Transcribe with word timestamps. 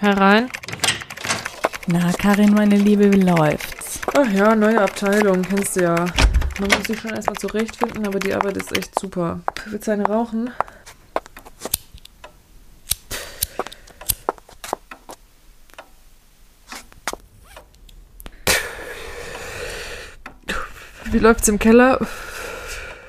Herein. 0.00 0.48
Na, 1.86 2.10
Karin, 2.12 2.54
meine 2.54 2.78
Liebe, 2.78 3.12
wie 3.12 3.20
läuft's? 3.20 4.00
Ach 4.14 4.32
ja, 4.32 4.56
neue 4.56 4.80
Abteilung, 4.80 5.42
kennst 5.42 5.76
du 5.76 5.82
ja. 5.82 5.94
Man 6.58 6.70
muss 6.70 6.86
sich 6.86 6.98
schon 6.98 7.10
erstmal 7.10 7.36
zurechtfinden, 7.36 8.06
aber 8.06 8.18
die 8.18 8.32
Arbeit 8.32 8.56
ist 8.56 8.74
echt 8.74 8.98
super. 8.98 9.40
Willst 9.66 9.88
du 9.88 9.92
eine 9.92 10.06
rauchen? 10.06 10.50
Wie 21.10 21.18
läuft's 21.18 21.48
im 21.48 21.58
Keller? 21.58 21.98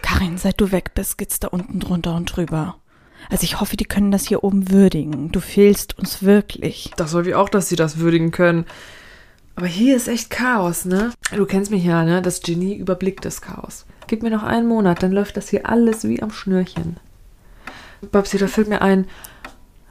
Karin, 0.02 0.38
seit 0.38 0.60
du 0.60 0.74
weg 0.74 0.94
bist, 0.94 1.18
geht's 1.18 1.40
da 1.40 1.48
unten 1.48 1.80
drunter 1.80 2.16
und 2.16 2.26
drüber. 2.26 2.81
Also 3.30 3.44
ich 3.44 3.60
hoffe, 3.60 3.78
die 3.78 3.86
können 3.86 4.12
das 4.12 4.28
hier 4.28 4.44
oben 4.44 4.72
würdigen. 4.72 5.32
Du 5.32 5.40
fehlst 5.40 5.98
uns 5.98 6.24
wirklich. 6.24 6.92
Das 6.98 7.12
soll 7.12 7.26
wie 7.26 7.36
auch, 7.36 7.50
dass 7.50 7.70
sie 7.70 7.76
das 7.76 7.98
würdigen 7.98 8.32
können. 8.32 8.66
Aber 9.56 9.68
hier 9.68 9.96
ist 9.96 10.08
echt 10.08 10.30
Chaos, 10.30 10.86
ne? 10.86 11.12
Du 11.36 11.46
kennst 11.46 11.72
mich 11.72 11.84
ja, 11.84 12.04
ne? 12.04 12.22
Das 12.22 12.42
Genie 12.42 12.76
überblickt 12.76 13.26
das 13.26 13.42
Chaos. 13.42 13.86
Gib 14.08 14.24
mir 14.24 14.30
noch 14.30 14.44
einen 14.44 14.68
Monat, 14.68 15.04
dann 15.04 15.12
läuft 15.12 15.38
das 15.38 15.50
hier 15.50 15.70
alles 15.70 16.06
wie 16.08 16.22
am 16.22 16.32
Schnürchen. 16.32 16.98
Babsi, 18.12 18.38
da 18.38 18.48
fällt 18.48 18.68
mir 18.68 18.82
ein, 18.82 19.08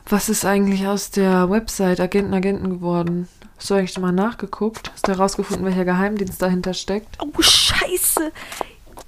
was 0.06 0.28
ist 0.28 0.44
eigentlich 0.44 0.86
aus 0.86 1.10
der 1.10 1.48
Website 1.50 2.00
Agenten 2.00 2.34
Agenten 2.34 2.68
geworden? 2.68 3.28
Hast 3.56 3.70
du 3.70 3.74
eigentlich 3.74 3.98
mal 3.98 4.10
nachgeguckt? 4.10 4.90
Hast 4.92 5.06
du 5.06 5.12
herausgefunden, 5.12 5.64
welcher 5.64 5.84
Geheimdienst 5.84 6.42
dahinter 6.42 6.74
steckt? 6.74 7.18
Oh, 7.20 7.40
scheiße. 7.40 8.32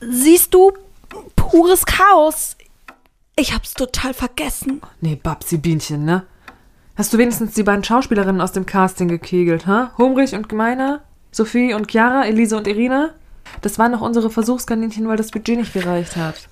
Siehst 0.00 0.54
du, 0.54 0.72
pures 1.34 1.84
Chaos. 1.86 2.56
Ich 3.36 3.54
hab's 3.54 3.74
total 3.74 4.12
vergessen. 4.12 4.82
Nee, 5.00 5.18
Babsi 5.20 5.56
Bienchen, 5.56 6.04
ne? 6.04 6.24
Hast 6.96 7.14
du 7.14 7.18
wenigstens 7.18 7.54
die 7.54 7.62
beiden 7.62 7.82
Schauspielerinnen 7.82 8.42
aus 8.42 8.52
dem 8.52 8.66
Casting 8.66 9.08
gekegelt, 9.08 9.66
ha? 9.66 9.92
Humrich 9.96 10.34
und 10.34 10.50
Gemeiner? 10.50 11.00
Sophie 11.30 11.72
und 11.72 11.90
Chiara, 11.90 12.26
Elise 12.26 12.56
und 12.58 12.66
Irina? 12.66 13.10
Das 13.62 13.78
waren 13.78 13.92
noch 13.92 14.02
unsere 14.02 14.28
Versuchskaninchen, 14.28 15.08
weil 15.08 15.16
das 15.16 15.30
Budget 15.30 15.56
nicht 15.58 15.72
gereicht 15.72 16.16
hat. 16.16 16.48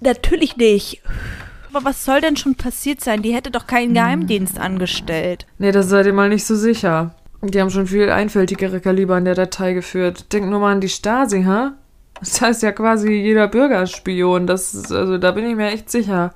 Natürlich 0.00 0.56
nicht. 0.56 1.02
Aber 1.70 1.84
was 1.84 2.04
soll 2.04 2.22
denn 2.22 2.36
schon 2.36 2.54
passiert 2.54 3.02
sein? 3.02 3.20
Die 3.20 3.34
hätte 3.34 3.50
doch 3.50 3.66
keinen 3.66 3.94
Geheimdienst 3.94 4.58
angestellt. 4.58 5.46
Nee, 5.58 5.72
das 5.72 5.88
seid 5.88 6.06
ihr 6.06 6.12
mal 6.14 6.30
nicht 6.30 6.46
so 6.46 6.56
sicher. 6.56 7.14
Die 7.42 7.60
haben 7.60 7.70
schon 7.70 7.86
viel 7.86 8.08
einfältigere 8.10 8.80
Kaliber 8.80 9.18
in 9.18 9.26
der 9.26 9.34
Datei 9.34 9.74
geführt. 9.74 10.32
Denk 10.32 10.46
nur 10.46 10.60
mal 10.60 10.72
an 10.72 10.80
die 10.80 10.88
Stasi, 10.88 11.42
ha? 11.42 11.74
Das 12.20 12.40
heißt 12.40 12.62
ja 12.62 12.72
quasi 12.72 13.12
jeder 13.12 13.48
Bürgerspion. 13.48 14.46
Das 14.46 14.74
ist, 14.74 14.92
also 14.92 15.18
da 15.18 15.32
bin 15.32 15.46
ich 15.46 15.56
mir 15.56 15.70
echt 15.70 15.90
sicher. 15.90 16.34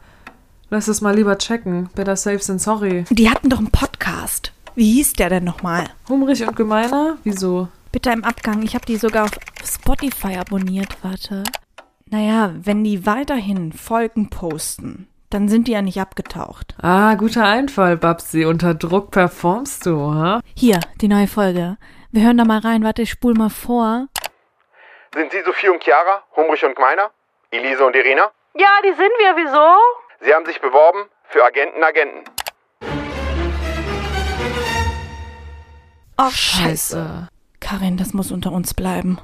Lass 0.71 0.89
es 0.89 1.01
mal 1.01 1.15
lieber 1.15 1.39
checken. 1.39 1.89
Better 1.95 2.17
safe 2.17 2.41
than 2.41 2.59
sorry. 2.59 3.05
Die 3.11 3.31
hatten 3.31 3.49
doch 3.49 3.59
einen 3.59 3.71
Podcast. 3.71 4.53
Wie 4.75 4.93
hieß 4.93 5.15
der 5.15 5.31
denn 5.31 5.45
nochmal? 5.45 5.85
Humrig 6.09 6.47
und 6.47 6.57
gemeiner? 6.57 7.17
Wieso? 7.25 7.69
Bitte 7.91 8.11
im 8.11 8.23
Abgang. 8.23 8.63
Ich 8.63 8.75
habe 8.75 8.85
die 8.85 8.97
sogar 8.97 9.25
auf 9.25 9.31
Spotify 9.65 10.37
abonniert. 10.37 10.99
Warte. 11.03 11.43
Naja, 12.11 12.53
wenn 12.63 12.85
die 12.85 13.07
weiterhin 13.07 13.73
Folgen 13.73 14.31
posten, 14.31 15.09
dann 15.31 15.49
sind 15.49 15.69
die 15.69 15.73
ja 15.73 15.83
nicht 15.83 16.01
abgetaucht. 16.01 16.75
Ah, 16.81 17.15
guter 17.15 17.45
Einfall, 17.45 17.97
Babsi. 17.97 18.45
Unter 18.45 18.75
Druck 18.75 19.11
performst 19.11 19.87
du, 19.87 20.13
ha? 20.13 20.41
Hier, 20.55 20.81
die 21.01 21.09
neue 21.09 21.27
Folge. 21.27 21.77
Wir 22.11 22.25
hören 22.25 22.39
da 22.39 22.45
mal 22.45 22.61
rein. 22.61 22.83
Warte, 22.85 23.03
ich 23.03 23.11
spul 23.11 23.35
mal 23.35 23.51
vor. 23.51 24.09
Sind 25.19 25.33
Sie 25.33 25.43
Sophie 25.43 25.69
und 25.69 25.83
Chiara, 25.83 26.23
Humrich 26.37 26.65
und 26.65 26.77
Gmeiner? 26.77 27.11
Elise 27.51 27.85
und 27.85 27.97
Irina? 27.97 28.31
Ja, 28.55 28.69
die 28.85 28.93
sind 28.93 29.11
wir. 29.19 29.35
Wieso? 29.35 29.77
Sie 30.21 30.33
haben 30.33 30.47
sich 30.47 30.61
beworben 30.61 31.11
für 31.25 31.45
Agenten 31.45 31.83
Agenten. 31.83 32.23
Oh, 36.17 36.31
scheiße. 36.31 37.27
Karin, 37.59 37.97
das 37.97 38.15
muss 38.15 38.31
unter 38.31 38.53
uns 38.53 38.75
bleiben. 38.75 39.19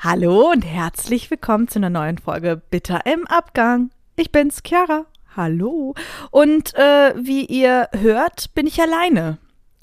Hallo 0.00 0.50
und 0.50 0.62
herzlich 0.62 1.30
willkommen 1.30 1.68
zu 1.68 1.78
einer 1.78 1.90
neuen 1.90 2.18
Folge 2.18 2.56
Bitter 2.56 3.02
im 3.06 3.28
Abgang. 3.28 3.90
Ich 4.16 4.32
bin's, 4.32 4.64
Chiara. 4.64 5.06
Hallo. 5.36 5.94
Und 6.32 6.74
äh, 6.74 7.14
wie 7.14 7.44
ihr 7.44 7.90
hört, 7.92 8.54
bin 8.54 8.66
ich 8.66 8.82
alleine, 8.82 9.38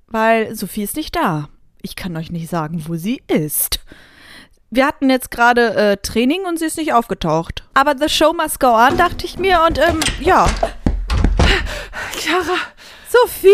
weil 0.07 0.53
Sophie 0.53 0.83
ist 0.83 0.97
nicht 0.97 1.15
da. 1.15 1.47
Ich 1.85 1.96
kann 1.96 2.18
euch 2.18 2.31
nicht 2.31 2.50
sagen, 2.50 2.84
wo 2.88 2.96
sie 2.96 3.22
ist. 3.28 3.79
Wir 4.72 4.88
hatten 4.88 5.07
jetzt 5.12 5.29
gerade 5.29 5.75
äh, 5.75 5.97
Training 5.97 6.44
und 6.46 6.57
sie 6.57 6.66
ist 6.66 6.78
nicht 6.78 6.94
aufgetaucht. 6.94 7.63
Aber 7.75 7.94
the 7.96 8.09
show 8.09 8.34
must 8.34 8.59
go 8.59 8.69
on, 8.73 8.97
dachte 8.97 9.23
ich 9.28 9.38
mir. 9.38 9.62
Und 9.62 9.78
ähm, 9.78 10.00
ja. 10.19 10.47
Chiara! 12.18 12.57
Sophie! 13.07 13.50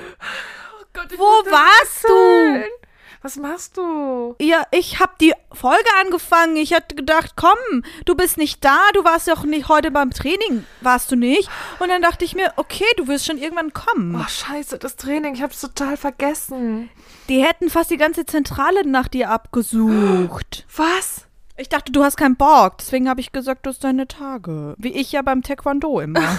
Oh 0.00 0.84
Gott, 0.94 1.08
Wo 1.18 1.50
warst 1.50 2.04
du? 2.08 2.81
Was 3.22 3.36
machst 3.36 3.76
du? 3.76 4.34
Ja, 4.40 4.64
ich 4.72 4.98
hab 4.98 5.16
die 5.20 5.32
Folge 5.52 5.88
angefangen. 6.00 6.56
Ich 6.56 6.74
hatte 6.74 6.96
gedacht, 6.96 7.34
komm, 7.36 7.84
du 8.04 8.16
bist 8.16 8.36
nicht 8.36 8.64
da, 8.64 8.80
du 8.94 9.04
warst 9.04 9.28
ja 9.28 9.34
auch 9.34 9.44
nicht 9.44 9.68
heute 9.68 9.92
beim 9.92 10.10
Training, 10.10 10.64
warst 10.80 11.12
du 11.12 11.16
nicht? 11.16 11.48
Und 11.78 11.88
dann 11.88 12.02
dachte 12.02 12.24
ich 12.24 12.34
mir, 12.34 12.52
okay, 12.56 12.84
du 12.96 13.06
wirst 13.06 13.26
schon 13.26 13.38
irgendwann 13.38 13.72
kommen. 13.72 14.20
Oh, 14.20 14.28
scheiße, 14.28 14.78
das 14.78 14.96
Training. 14.96 15.34
Ich 15.34 15.42
hab's 15.42 15.60
total 15.60 15.96
vergessen. 15.96 16.90
Die 17.28 17.44
hätten 17.44 17.70
fast 17.70 17.92
die 17.92 17.96
ganze 17.96 18.26
Zentrale 18.26 18.84
nach 18.84 19.06
dir 19.06 19.30
abgesucht. 19.30 20.66
Was? 20.76 21.26
Ich 21.56 21.68
dachte, 21.68 21.92
du 21.92 22.02
hast 22.02 22.16
keinen 22.16 22.36
Bock, 22.36 22.78
deswegen 22.78 23.08
habe 23.08 23.20
ich 23.20 23.30
gesagt, 23.30 23.66
du 23.66 23.70
hast 23.70 23.84
deine 23.84 24.08
Tage. 24.08 24.74
Wie 24.78 24.92
ich 24.92 25.12
ja 25.12 25.22
beim 25.22 25.42
Taekwondo 25.42 26.00
immer. 26.00 26.20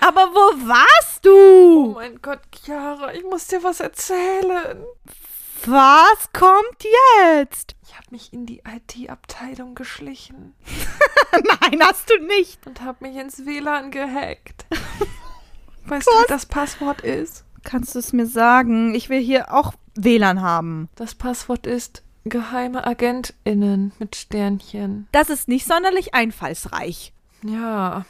Aber 0.00 0.30
wo 0.32 0.68
warst 0.68 1.26
Oh 1.26 1.92
du? 1.92 1.92
mein 1.94 2.20
Gott, 2.22 2.40
Chiara, 2.52 3.12
ich 3.14 3.24
muss 3.24 3.46
dir 3.48 3.62
was 3.62 3.80
erzählen. 3.80 4.84
Was 5.66 6.32
kommt 6.32 6.84
jetzt? 7.26 7.74
Ich 7.82 7.94
habe 7.96 8.06
mich 8.10 8.32
in 8.32 8.46
die 8.46 8.60
IT-Abteilung 8.60 9.74
geschlichen 9.74 10.54
Nein, 11.32 11.80
hast 11.82 12.08
du 12.10 12.24
nicht. 12.26 12.64
und 12.66 12.80
habe 12.82 13.04
mich 13.06 13.16
ins 13.16 13.44
WLAN 13.44 13.90
gehackt. 13.90 14.66
Weißt 15.86 16.06
du, 16.06 16.10
wie 16.12 16.24
das 16.28 16.46
Passwort 16.46 17.00
ist? 17.00 17.44
Kannst 17.64 17.94
du 17.94 17.98
es 17.98 18.12
mir 18.12 18.26
sagen? 18.26 18.94
Ich 18.94 19.08
will 19.08 19.20
hier 19.20 19.52
auch 19.52 19.72
WLAN 19.96 20.40
haben. 20.42 20.88
Das 20.94 21.14
Passwort 21.14 21.66
ist 21.66 22.02
geheime 22.24 22.86
AgentInnen 22.86 23.92
mit 23.98 24.14
Sternchen. 24.16 25.08
Das 25.12 25.28
ist 25.28 25.48
nicht 25.48 25.66
sonderlich 25.66 26.14
einfallsreich. 26.14 27.12
Ja. 27.42 28.04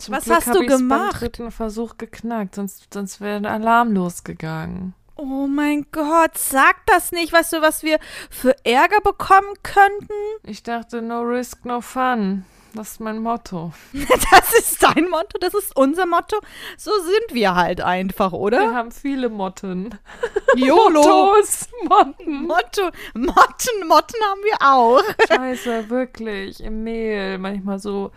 Zum 0.00 0.14
Was 0.14 0.24
Glück 0.24 0.36
hast 0.36 0.54
du 0.54 0.66
gemacht? 0.66 1.12
Beim 1.12 1.20
dritten 1.20 1.50
Versuch 1.50 1.98
geknackt, 1.98 2.54
sonst, 2.54 2.92
sonst 2.92 3.20
wäre 3.20 3.36
ein 3.36 3.46
Alarm 3.46 3.92
losgegangen. 3.92 4.94
Oh 5.16 5.46
mein 5.46 5.84
Gott, 5.92 6.38
sag 6.38 6.86
das 6.86 7.12
nicht. 7.12 7.32
Weißt 7.32 7.52
du, 7.52 7.60
was 7.60 7.82
wir 7.82 7.98
für 8.30 8.56
Ärger 8.64 9.02
bekommen 9.02 9.54
könnten? 9.62 10.14
Ich 10.44 10.62
dachte, 10.62 11.02
no 11.02 11.20
risk, 11.20 11.66
no 11.66 11.82
fun. 11.82 12.46
Das 12.72 12.92
ist 12.92 13.00
mein 13.00 13.18
Motto. 13.18 13.72
Das 13.92 14.54
ist 14.58 14.82
dein 14.82 15.08
Motto, 15.10 15.38
das 15.38 15.54
ist 15.54 15.76
unser 15.76 16.06
Motto. 16.06 16.38
So 16.78 16.90
sind 17.00 17.34
wir 17.34 17.54
halt 17.54 17.80
einfach, 17.80 18.32
Wir 18.32 18.38
oder? 18.38 18.74
haben 18.74 18.92
viele 18.92 19.28
Motten. 19.28 19.98
YOLO. 20.56 21.02
Mottos, 21.02 21.68
Motten. 21.86 22.46
Motto, 22.46 22.82
Motten, 23.14 23.86
Motten 23.88 24.20
haben 24.24 24.40
wir 24.44 24.56
auch. 24.60 25.02
Scheiße, 25.28 25.90
wirklich. 25.90 26.62
Im 26.62 26.82
Mehl. 26.84 27.38
Manchmal 27.38 27.78
so 27.78 28.12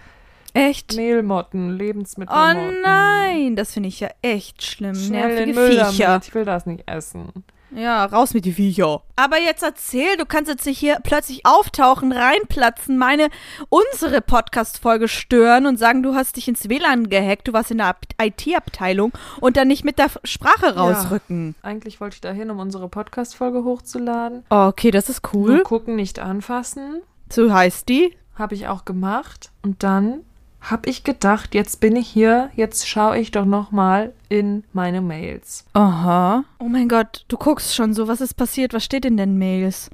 Echt? 0.54 0.96
Mehlmotten, 0.96 1.70
Oh 1.74 1.78
Lebensmittelmotten. 1.78 2.82
nein, 2.82 3.56
das 3.56 3.74
finde 3.74 3.90
ich 3.90 4.00
ja 4.00 4.10
echt 4.22 4.64
schlimm. 4.64 4.96
Schnell 4.96 5.46
Nervige 5.46 5.68
Viecher. 5.92 6.08
damit. 6.08 6.28
Ich 6.28 6.36
will 6.36 6.46
das 6.46 6.66
nicht 6.66 6.84
essen. 6.90 7.30
Ja, 7.76 8.06
raus 8.06 8.36
mit 8.36 8.46
die 8.46 8.54
Viecher. 8.54 9.02
Aber 9.16 9.40
jetzt 9.40 9.64
erzähl, 9.64 10.16
du 10.18 10.28
kannst 10.28 10.48
jetzt 10.48 10.64
nicht 10.68 10.78
hier 10.78 11.00
plötzlich 11.02 11.44
auftauchen, 11.44 12.12
reinplatzen, 12.12 13.00
meine, 13.00 13.30
unsere 13.70 14.22
Podcast-Folge 14.22 15.08
stören 15.08 15.66
und 15.66 15.80
sagen, 15.80 16.04
du 16.04 16.14
hast 16.14 16.36
dich 16.36 16.48
ins 16.48 16.70
WLAN 16.70 17.10
gehackt, 17.10 17.48
du 17.48 17.54
warst 17.54 17.72
in 17.72 17.80
der 17.80 17.88
Ab- 17.88 18.06
IT-Abteilung 18.22 19.12
und 19.40 19.58
dann 19.58 19.68
nicht 19.70 19.84
mit 19.84 19.98
der 19.98 20.12
Sprache 20.24 20.76
rausrücken. 20.76 21.56
Eigentlich 21.64 22.00
wollte 22.00 22.14
ich 22.14 22.22
dahin, 22.22 22.52
um 22.52 22.60
unsere 22.60 22.90
Podcast-Folge 22.90 23.64
hochzuladen. 23.64 24.46
Okay, 24.50 24.92
das 24.92 25.10
ist 25.10 25.24
Nur 25.34 25.44
cool. 25.50 25.64
gucken, 25.64 25.96
nicht 25.96 26.20
anfassen. 26.20 27.02
So 27.32 27.52
heißt 27.52 27.90
die. 27.90 28.16
Habe 28.36 28.54
ich 28.54 28.68
auch 28.68 28.86
gemacht. 28.86 29.50
Und 29.64 29.82
dann 29.82 30.20
habe 30.64 30.90
ich 30.90 31.04
gedacht, 31.04 31.54
jetzt 31.54 31.80
bin 31.80 31.96
ich 31.96 32.08
hier, 32.08 32.50
jetzt 32.56 32.88
schaue 32.88 33.18
ich 33.18 33.32
doch 33.32 33.46
noch 33.46 33.72
mal 33.72 34.14
in 34.30 34.64
meine 34.72 35.02
Mails. 35.02 35.66
Aha. 35.74 36.46
Oh 36.60 36.70
mein 36.70 36.88
Gott, 36.88 37.26
du 37.28 37.38
guckst 37.38 37.76
schon 37.76 37.94
so, 37.94 38.08
was 38.08 38.22
ist 38.22 38.36
passiert? 38.36 38.74
Was 38.74 38.86
steht 38.86 39.06
in 39.06 39.18
den 39.18 39.38
Mails? 39.38 39.90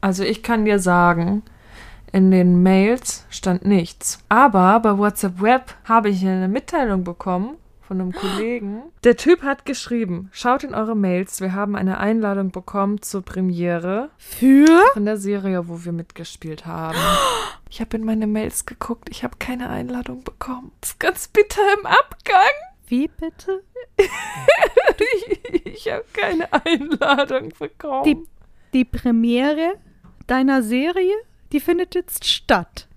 Also 0.00 0.24
ich 0.24 0.42
kann 0.42 0.64
dir 0.64 0.80
sagen, 0.80 1.42
in 2.12 2.30
den 2.30 2.62
Mails 2.62 3.24
stand 3.30 3.64
nichts. 3.64 4.18
Aber 4.28 4.80
bei 4.80 4.98
WhatsApp 4.98 5.40
Web 5.40 5.74
habe 5.84 6.08
ich 6.08 6.22
eine 6.26 6.48
Mitteilung 6.48 7.04
bekommen 7.04 7.56
von 7.88 8.02
einem 8.02 8.12
Kollegen. 8.12 8.82
Der 9.02 9.16
Typ 9.16 9.42
hat 9.42 9.64
geschrieben, 9.64 10.28
schaut 10.30 10.62
in 10.62 10.74
eure 10.74 10.94
Mails, 10.94 11.40
wir 11.40 11.54
haben 11.54 11.74
eine 11.74 11.96
Einladung 11.96 12.50
bekommen 12.50 13.00
zur 13.00 13.22
Premiere 13.22 14.10
Für? 14.18 14.84
von 14.92 15.06
der 15.06 15.16
Serie, 15.16 15.68
wo 15.68 15.84
wir 15.84 15.92
mitgespielt 15.92 16.66
haben. 16.66 16.98
Ich 17.70 17.82
habe 17.82 17.98
in 17.98 18.04
meine 18.04 18.26
Mails 18.26 18.64
geguckt, 18.64 19.10
ich 19.10 19.24
habe 19.24 19.36
keine 19.38 19.68
Einladung 19.68 20.24
bekommen. 20.24 20.72
Das 20.80 20.92
ist 20.92 21.00
ganz 21.00 21.28
bitter 21.28 21.60
im 21.78 21.84
Abgang. 21.84 22.54
Wie 22.86 23.08
bitte? 23.08 23.62
Ich, 25.54 25.66
ich 25.66 25.92
habe 25.92 26.04
keine 26.14 26.50
Einladung 26.64 27.52
bekommen. 27.58 28.04
Die, 28.04 28.16
die 28.72 28.86
Premiere 28.86 29.74
deiner 30.26 30.62
Serie, 30.62 31.14
die 31.52 31.60
findet 31.60 31.94
jetzt 31.94 32.24
statt. 32.24 32.87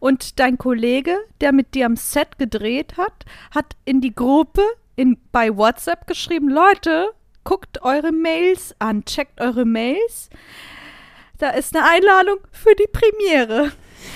Und 0.00 0.38
dein 0.38 0.58
Kollege, 0.58 1.16
der 1.40 1.52
mit 1.52 1.74
dir 1.74 1.86
am 1.86 1.96
Set 1.96 2.38
gedreht 2.38 2.96
hat, 2.96 3.24
hat 3.50 3.76
in 3.84 4.00
die 4.00 4.14
Gruppe 4.14 4.62
in, 4.96 5.18
bei 5.32 5.56
WhatsApp 5.56 6.06
geschrieben, 6.06 6.48
Leute, 6.48 7.12
guckt 7.44 7.82
eure 7.82 8.12
Mails 8.12 8.74
an, 8.78 9.04
checkt 9.04 9.40
eure 9.40 9.64
Mails. 9.64 10.28
Da 11.38 11.50
ist 11.50 11.74
eine 11.74 11.88
Einladung 11.88 12.38
für 12.52 12.74
die 12.74 12.88
Premiere. 12.92 13.72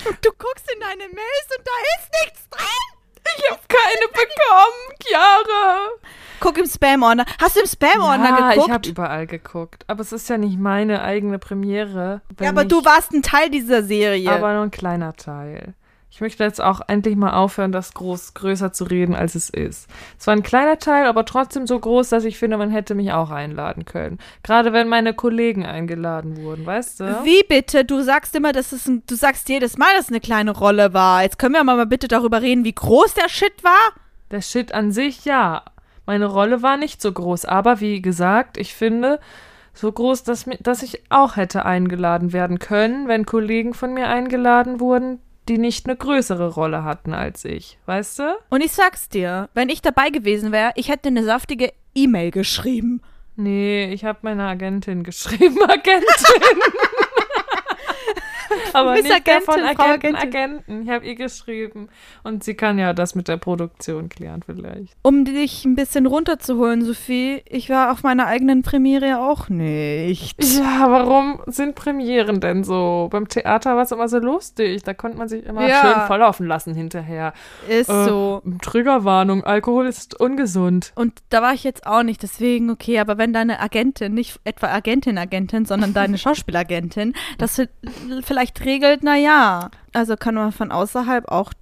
Und 0.07 0.17
du 0.21 0.29
guckst 0.37 0.71
in 0.73 0.79
deine 0.79 1.09
Mails 1.09 1.47
und 1.57 1.65
da 1.65 1.71
ist 1.97 2.23
nichts 2.23 2.49
drin. 2.49 2.92
Ich 3.37 3.51
habe 3.51 3.61
keine 3.67 4.07
bekommen, 4.07 4.97
Chiara. 5.01 5.89
Guck 6.39 6.57
im 6.57 6.65
Spam-Ordner. 6.65 7.25
Hast 7.41 7.55
du 7.55 7.61
im 7.61 7.67
Spam-Ordner 7.67 8.29
ja, 8.29 8.49
geguckt? 8.49 8.67
ich 8.67 8.73
habe 8.73 8.89
überall 8.89 9.27
geguckt. 9.27 9.85
Aber 9.87 10.01
es 10.01 10.11
ist 10.11 10.29
ja 10.29 10.37
nicht 10.37 10.59
meine 10.59 11.01
eigene 11.01 11.39
Premiere. 11.39 12.21
ja, 12.39 12.49
aber 12.49 12.65
du 12.65 12.83
warst 12.83 13.13
ein 13.13 13.21
Teil 13.21 13.49
dieser 13.49 13.83
Serie. 13.83 14.29
Aber 14.29 14.53
nur 14.53 14.63
ein 14.63 14.71
kleiner 14.71 15.13
Teil. 15.13 15.73
Ich 16.13 16.21
möchte 16.21 16.43
jetzt 16.43 16.61
auch 16.61 16.79
endlich 16.87 17.15
mal 17.15 17.33
aufhören, 17.33 17.71
das 17.71 17.95
groß 17.95 18.35
größer 18.35 18.71
zu 18.71 18.83
reden, 18.83 19.15
als 19.15 19.33
es 19.33 19.49
ist. 19.49 19.89
Es 20.19 20.27
war 20.27 20.35
ein 20.35 20.43
kleiner 20.43 20.77
Teil, 20.77 21.07
aber 21.07 21.25
trotzdem 21.25 21.65
so 21.65 21.79
groß, 21.79 22.09
dass 22.09 22.23
ich 22.23 22.37
finde, 22.37 22.57
man 22.57 22.69
hätte 22.69 22.93
mich 22.93 23.11
auch 23.13 23.31
einladen 23.31 23.85
können. 23.85 24.19
Gerade 24.43 24.73
wenn 24.73 24.87
meine 24.87 25.15
Kollegen 25.15 25.65
eingeladen 25.65 26.37
wurden, 26.37 26.67
weißt 26.67 26.99
du? 26.99 27.05
Wie 27.23 27.41
bitte? 27.49 27.83
Du 27.83 28.03
sagst 28.03 28.35
immer, 28.35 28.51
dass 28.51 28.73
es 28.73 28.87
ein, 28.87 29.01
du 29.07 29.15
sagst 29.15 29.49
jedes 29.49 29.79
Mal, 29.79 29.87
dass 29.95 30.05
es 30.05 30.11
eine 30.11 30.19
kleine 30.19 30.51
Rolle 30.51 30.93
war. 30.93 31.23
Jetzt 31.23 31.39
können 31.39 31.55
wir 31.55 31.63
mal 31.63 31.83
bitte 31.87 32.07
darüber 32.07 32.43
reden, 32.43 32.63
wie 32.63 32.75
groß 32.75 33.15
der 33.15 33.27
Shit 33.27 33.63
war. 33.63 33.93
Der 34.29 34.41
Shit 34.41 34.71
an 34.71 34.91
sich, 34.91 35.25
ja. 35.25 35.63
Meine 36.05 36.27
Rolle 36.27 36.61
war 36.61 36.77
nicht 36.77 37.01
so 37.01 37.11
groß, 37.11 37.45
aber 37.45 37.79
wie 37.79 38.03
gesagt, 38.03 38.59
ich 38.59 38.75
finde 38.75 39.19
so 39.73 39.91
groß, 39.91 40.21
dass, 40.21 40.45
dass 40.59 40.83
ich 40.83 41.01
auch 41.09 41.37
hätte 41.37 41.65
eingeladen 41.65 42.33
werden 42.33 42.59
können, 42.59 43.07
wenn 43.07 43.25
Kollegen 43.25 43.73
von 43.73 43.95
mir 43.95 44.09
eingeladen 44.09 44.79
wurden, 44.79 45.19
die 45.49 45.57
nicht 45.57 45.85
eine 45.85 45.95
größere 45.95 46.49
Rolle 46.53 46.83
hatten 46.83 47.13
als 47.13 47.45
ich, 47.45 47.77
weißt 47.85 48.19
du? 48.19 48.35
Und 48.49 48.61
ich 48.61 48.71
sag's 48.71 49.09
dir, 49.09 49.49
wenn 49.53 49.69
ich 49.69 49.81
dabei 49.81 50.09
gewesen 50.09 50.51
wäre, 50.51 50.71
ich 50.75 50.89
hätte 50.89 51.09
eine 51.09 51.23
saftige 51.23 51.73
E-Mail 51.95 52.31
geschrieben. 52.31 53.01
Nee, 53.35 53.91
ich 53.91 54.05
habe 54.05 54.19
meiner 54.21 54.47
Agentin 54.47 55.03
geschrieben, 55.03 55.61
Agentin. 55.63 56.61
Aber 58.73 58.93
bist 58.93 59.03
nicht 59.05 59.15
Agentin, 59.15 59.43
von 59.45 59.53
Frau 59.75 59.83
Agenten, 59.83 60.15
Agentin. 60.15 60.15
Agenten. 60.15 60.83
Ich 60.83 60.89
habe 60.89 61.05
ihr 61.05 61.15
geschrieben. 61.15 61.89
Und 62.23 62.43
sie 62.43 62.53
kann 62.53 62.77
ja 62.79 62.93
das 62.93 63.15
mit 63.15 63.27
der 63.27 63.37
Produktion 63.37 64.09
klären 64.09 64.41
vielleicht. 64.45 64.95
Um 65.01 65.25
dich 65.25 65.65
ein 65.65 65.75
bisschen 65.75 66.05
runterzuholen, 66.05 66.83
Sophie, 66.85 67.41
ich 67.45 67.69
war 67.69 67.91
auf 67.91 68.03
meiner 68.03 68.27
eigenen 68.27 68.61
Premiere 68.63 69.19
auch 69.19 69.49
nicht. 69.49 70.41
Ja, 70.43 70.85
warum 70.89 71.41
sind 71.47 71.75
Premieren 71.75 72.39
denn 72.39 72.63
so? 72.63 73.07
Beim 73.11 73.27
Theater 73.27 73.75
war 73.75 73.83
es 73.83 73.91
immer 73.91 74.07
so 74.07 74.19
lustig. 74.19 74.83
Da 74.83 74.93
konnte 74.93 75.17
man 75.17 75.27
sich 75.27 75.45
immer 75.45 75.67
Ja. 75.67 75.81
schön 75.81 76.07
volllaufen 76.07 76.47
lassen 76.47 76.73
hinterher. 76.75 77.33
Ist 77.67 77.89
Äh, 77.89 78.05
so. 78.05 78.41
Triggerwarnung, 78.61 79.43
Alkohol 79.43 79.85
ist 79.87 80.19
ungesund. 80.19 80.91
Und 80.95 81.13
da 81.29 81.41
war 81.41 81.53
ich 81.53 81.63
jetzt 81.63 81.85
auch 81.85 82.03
nicht, 82.03 82.21
deswegen 82.23 82.69
okay, 82.69 82.99
aber 82.99 83.17
wenn 83.17 83.33
deine 83.33 83.59
Agentin, 83.59 84.13
nicht 84.13 84.39
etwa 84.43 84.67
Agentin, 84.67 85.17
Agentin, 85.17 85.65
sondern 85.65 85.93
deine 85.93 86.17
Schauspielagentin, 86.23 87.13
das 87.37 87.59
f- 87.59 87.69
vielleicht 88.55 88.65
regelt, 88.83 89.03
na 89.03 89.15
ja, 89.17 89.69
also 89.93 90.15
kann 90.15 90.35
man 90.35 90.51
von 90.51 90.71
außerhalb 90.71 91.27
auch 91.29 91.53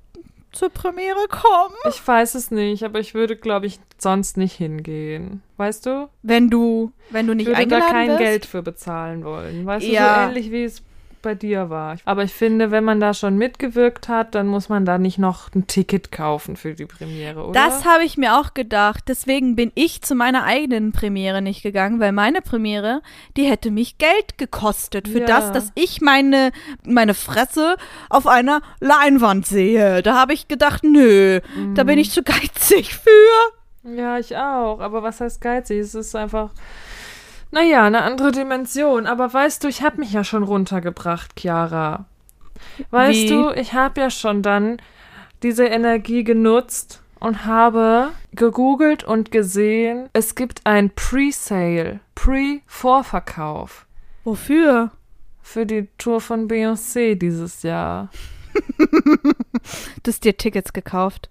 zur 0.51 0.69
Premiere 0.69 1.27
kommen. 1.29 1.75
Ich 1.89 2.05
weiß 2.05 2.35
es 2.35 2.51
nicht, 2.51 2.83
aber 2.83 2.99
ich 2.99 3.13
würde, 3.13 3.35
glaube 3.38 3.67
ich, 3.67 3.79
sonst 3.97 4.35
nicht 4.35 4.53
hingehen. 4.55 5.41
Weißt 5.57 5.85
du? 5.85 6.09
Wenn 6.23 6.49
du, 6.49 6.91
wenn 7.09 7.25
du 7.27 7.31
Ich 7.33 7.38
nicht 7.38 7.47
würde 7.47 7.67
da 7.67 7.79
kein 7.79 8.09
wirst. 8.09 8.19
Geld 8.19 8.45
für 8.45 8.61
bezahlen 8.61 9.23
wollen. 9.23 9.65
Weißt 9.65 9.85
du, 9.88 9.91
Ja. 9.91 10.15
so 10.25 10.29
ähnlich 10.29 10.51
wie 10.51 10.63
es 10.65 10.83
bei 11.21 11.35
dir 11.35 11.69
war. 11.69 11.97
Aber 12.06 12.23
ich 12.23 12.33
finde, 12.33 12.71
wenn 12.71 12.83
man 12.83 13.00
da 13.00 13.13
schon 13.13 13.38
mitgewirkt 13.38 14.07
hat, 14.07 14.35
dann 14.35 14.47
muss 14.47 14.69
man 14.69 14.85
da 14.85 14.97
nicht 14.97 15.18
noch 15.18 15.53
ein 15.56 15.68
Ticket 15.68 16.12
kaufen 16.12 16.56
für 16.56 16.73
die 16.73 16.85
Premiere, 16.85 17.44
oder? 17.45 17.53
Das 17.53 17.85
habe 17.85 18.03
ich 18.03 18.18
mir 18.18 18.39
auch 18.39 18.53
gedacht. 18.53 19.03
Deswegen 19.07 19.56
bin 19.56 19.71
ich 19.75 20.01
zu 20.01 20.15
meiner 20.15 20.44
eigenen 20.44 20.91
Premiere 20.91 21.41
nicht 21.41 21.63
gegangen, 21.63 22.00
weil 22.00 22.12
meine 22.12 22.41
Premiere, 22.41 23.01
die 23.38 23.44
hätte 23.45 23.71
mich 23.71 23.97
Geld 23.97 24.38
gekostet 24.38 25.07
für 25.07 25.19
Ja. 25.21 25.25
das, 25.25 25.51
dass 25.51 25.71
ich 25.75 26.01
meine, 26.01 26.51
meine 26.85 27.13
Fresse 27.13 27.75
auf 28.09 28.27
einer 28.27 28.62
Leinwand 28.79 29.45
sehe. 29.45 30.01
Da 30.01 30.15
habe 30.17 30.33
ich 30.33 30.47
gedacht, 30.47 30.83
nö, 30.83 31.39
da 31.75 31.83
Mhm. 31.83 31.88
bin 31.88 31.97
ich 32.00 32.12
zu 32.12 32.24
geizig 32.24 32.94
für. 32.95 33.89
Ja, 33.95 34.19
ich 34.19 34.35
auch. 34.38 34.79
Aber 34.79 35.01
was 35.01 35.21
heißt 35.21 35.41
geizig? 35.41 35.79
Es 35.79 35.95
ist 35.95 36.15
einfach, 36.15 36.51
naja, 37.51 37.86
eine 37.86 38.01
andere 38.03 38.31
Dimension. 38.31 39.06
Aber 39.07 39.33
weißt 39.33 39.63
du, 39.63 39.68
ich 39.68 39.81
habe 39.81 40.00
mich 40.00 40.13
ja 40.13 40.24
schon 40.24 40.44
runtergebracht, 40.44 41.31
Chiara. 41.39 42.06
Weißt 42.92 43.24
Wie? 43.24 43.27
du, 43.30 43.50
ich 43.51 43.74
habe 43.74 44.01
ja 44.01 44.09
schon 44.09 44.42
dann 44.42 44.77
diese 45.44 45.65
Energie 45.65 46.24
genutzt 46.24 47.01
und 47.19 47.45
habe 47.45 48.09
gegoogelt 48.33 49.03
und 49.03 49.31
gesehen, 49.31 50.09
es 50.13 50.36
gibt 50.36 50.62
ein 50.65 50.92
Pre-Sale, 50.92 52.00
Pre-Vorverkauf 52.15 53.86
Wofür? 54.24 54.92
für 55.42 55.65
die 55.65 55.88
Tour 55.98 56.21
von 56.21 56.48
Beyoncé 56.48 57.15
dieses 57.15 57.63
Jahr. 57.63 58.09
Du 60.03 60.09
hast 60.12 60.24
dir 60.24 60.36
Tickets 60.36 60.74
gekauft. 60.74 61.30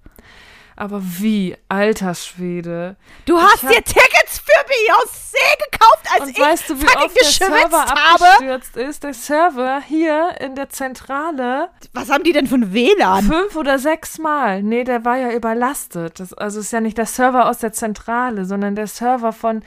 Aber 0.77 1.03
wie, 1.03 1.57
alter 1.69 2.15
Schwede. 2.15 2.97
Du 3.27 3.37
hast 3.39 3.63
hab- 3.65 3.71
dir 3.71 3.83
Tickets 3.83 4.30
für 4.51 4.67
Beyoncé 4.67 5.71
gekauft, 5.71 6.07
als 6.13 6.23
Und 6.23 6.31
ich 6.31 6.39
weißt 6.39 6.71
du, 6.71 6.81
wie 6.81 6.87
fucking 6.87 7.07
oft 7.07 7.17
der 7.17 7.25
Server 7.25 7.85
habe? 7.85 8.25
abgestürzt 8.25 8.77
ist? 8.77 9.05
Der 9.05 9.15
Server 9.15 9.81
hier 9.87 10.35
in 10.41 10.55
der 10.55 10.69
Zentrale 10.71 11.71
Was 11.93 12.11
haben 12.11 12.25
die 12.25 12.33
denn 12.33 12.47
von 12.47 12.73
WLAN? 12.73 13.25
fünf 13.25 13.57
oder 13.57 13.79
sechs 13.79 14.19
Mal. 14.19 14.63
Nee, 14.63 14.85
der 14.85 15.05
war 15.05 15.17
ja 15.17 15.33
überlastet. 15.33 16.21
Das, 16.21 16.33
also 16.35 16.61
ist 16.61 16.73
ja 16.73 16.81
nicht 16.81 16.99
der 16.99 17.07
Server 17.07 17.49
aus 17.49 17.59
der 17.59 17.73
Zentrale, 17.73 18.45
sondern 18.45 18.75
der 18.75 18.87
Server 18.87 19.33
von 19.33 19.63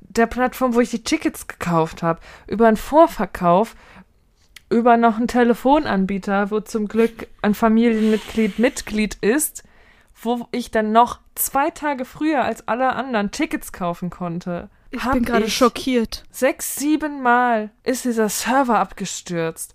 der 0.00 0.26
Plattform, 0.26 0.74
wo 0.74 0.80
ich 0.80 0.90
die 0.90 1.02
Tickets 1.02 1.46
gekauft 1.46 2.02
habe. 2.02 2.20
Über 2.46 2.68
einen 2.68 2.76
Vorverkauf, 2.76 3.74
über 4.70 4.96
noch 4.96 5.16
einen 5.16 5.28
Telefonanbieter, 5.28 6.50
wo 6.50 6.60
zum 6.60 6.88
Glück 6.88 7.28
ein 7.42 7.54
Familienmitglied 7.54 8.58
Mitglied 8.58 9.16
ist, 9.20 9.62
wo 10.22 10.48
ich 10.50 10.70
dann 10.70 10.92
noch 10.92 11.20
zwei 11.34 11.70
Tage 11.70 12.04
früher 12.04 12.44
als 12.44 12.66
alle 12.68 12.94
anderen 12.94 13.30
Tickets 13.30 13.72
kaufen 13.72 14.10
konnte. 14.10 14.70
Ich 14.90 15.02
bin 15.04 15.24
gerade 15.24 15.50
schockiert. 15.50 16.24
Sechs, 16.30 16.76
sieben 16.76 17.22
Mal 17.22 17.70
ist 17.84 18.04
dieser 18.04 18.28
Server 18.28 18.78
abgestürzt. 18.78 19.74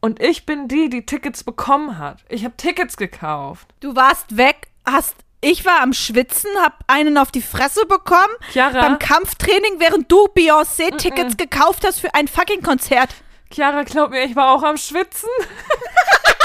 Und 0.00 0.20
ich 0.20 0.46
bin 0.46 0.66
die, 0.66 0.88
die 0.88 1.06
Tickets 1.06 1.44
bekommen 1.44 1.98
hat. 1.98 2.24
Ich 2.28 2.44
habe 2.44 2.56
Tickets 2.56 2.96
gekauft. 2.96 3.68
Du 3.80 3.94
warst 3.94 4.36
weg, 4.36 4.68
hast. 4.84 5.14
Ich 5.40 5.64
war 5.64 5.80
am 5.80 5.92
Schwitzen, 5.92 6.50
hab 6.60 6.84
einen 6.86 7.18
auf 7.18 7.32
die 7.32 7.42
Fresse 7.42 7.84
bekommen 7.86 8.32
Chiara, 8.52 8.80
beim 8.80 8.98
Kampftraining, 9.00 9.78
während 9.78 10.10
du 10.10 10.28
Beyoncé-Tickets 10.28 11.36
gekauft 11.36 11.84
hast 11.84 12.00
für 12.00 12.14
ein 12.14 12.28
fucking 12.28 12.62
Konzert. 12.62 13.10
Chiara, 13.52 13.82
glaub 13.82 14.10
mir, 14.10 14.24
ich 14.24 14.36
war 14.36 14.52
auch 14.52 14.62
am 14.62 14.76
Schwitzen. 14.76 15.28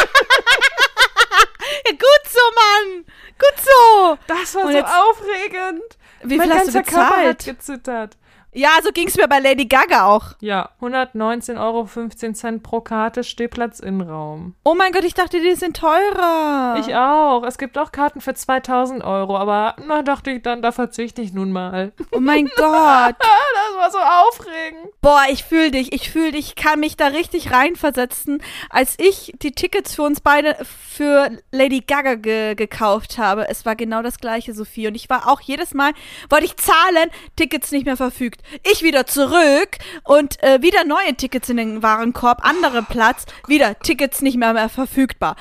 Ja, 1.90 1.92
gut 1.94 2.32
so, 2.32 2.40
Mann. 2.56 3.06
Gut 3.40 3.64
so. 3.64 4.18
Das 4.28 4.56
war 4.56 4.66
Und 4.66 4.72
so 4.72 4.78
jetzt- 4.78 4.94
aufregend. 4.94 5.84
Wie 6.24 6.38
mein 6.38 6.50
viel 6.50 6.58
hast 6.60 6.68
du 6.70 6.74
ganzer 6.74 6.84
Körper 6.92 7.16
hat 7.18 7.38
bezahlt? 7.38 7.46
gezittert. 7.46 8.18
Ja, 8.58 8.72
so 8.84 8.90
ging's 8.92 9.16
mir 9.16 9.28
bei 9.28 9.38
Lady 9.38 9.66
Gaga 9.66 10.08
auch. 10.08 10.30
Ja, 10.42 10.72
119,15 10.82 11.60
Euro 11.60 12.60
pro 12.60 12.82
Karte, 12.82 13.24
Stehplatz 13.24 13.80
Innenraum. 13.80 14.56
Oh 14.64 14.74
mein 14.74 14.92
Gott, 14.94 15.04
ich 15.04 15.14
dachte, 15.14 15.40
die 15.40 15.54
sind 15.54 15.78
teurer. 15.78 16.78
Ich 16.80 16.96
auch. 16.96 17.44
Es 17.44 17.60
gibt 17.60 17.78
auch 17.78 17.92
Karten 17.92 18.20
für 18.20 18.34
2000 18.34 19.04
Euro, 19.04 19.38
aber 19.38 19.76
na, 19.86 20.02
dachte 20.02 20.32
ich 20.32 20.42
dann, 20.42 20.64
da 20.64 20.72
verzichte 20.72 21.22
ich 21.22 21.34
nun 21.34 21.52
mal. 21.52 21.94
Oh 22.12 22.20
mein 22.20 22.48
Gott. 22.56 23.16
Das 23.20 23.76
war 23.78 23.92
so 23.92 24.00
aufregend. 24.00 24.88
Boah, 25.02 25.22
ich 25.30 25.44
fühl 25.44 25.70
dich, 25.70 25.94
ich 25.94 26.10
fühl 26.10 26.32
dich, 26.32 26.48
ich 26.48 26.56
kann 26.56 26.80
mich 26.80 26.98
da 26.98 27.08
richtig 27.08 27.52
reinversetzen. 27.52 28.42
Als 28.72 28.96
ich 28.98 29.34
die 29.40 29.52
Tickets 29.52 29.94
für 29.94 30.02
uns 30.02 30.20
beide 30.20 30.56
für 30.66 31.30
Lady 31.52 31.82
Gaga 31.82 32.16
ge 32.16 32.56
gekauft 32.56 33.20
habe, 33.20 33.50
es 33.50 33.68
war 33.68 33.76
genau 33.76 34.02
das 34.02 34.18
gleiche, 34.18 34.56
Sophie. 34.56 34.88
Und 34.88 34.96
ich 34.96 35.12
war 35.12 35.28
auch 35.28 35.42
jedes 35.42 35.76
Mal, 35.76 35.92
wollte 36.32 36.46
ich 36.46 36.58
zahlen, 36.58 37.12
Tickets 37.36 37.72
nicht 37.72 37.86
mehr 37.86 37.98
verfügt. 37.98 38.42
Ich 38.64 38.82
wieder 38.84 39.06
zurück 39.06 39.78
und 40.04 40.42
äh, 40.44 40.62
wieder 40.62 40.84
neue 40.86 41.16
Tickets 41.16 41.50
in 41.50 41.58
den 41.58 41.84
Warenkorb, 41.84 42.40
andere 42.46 42.82
Platz, 42.84 43.26
wieder 43.48 43.78
Tickets 43.80 44.22
nicht 44.22 44.38
mehr, 44.38 44.54
mehr 44.54 44.70
verfügbar. 44.70 45.36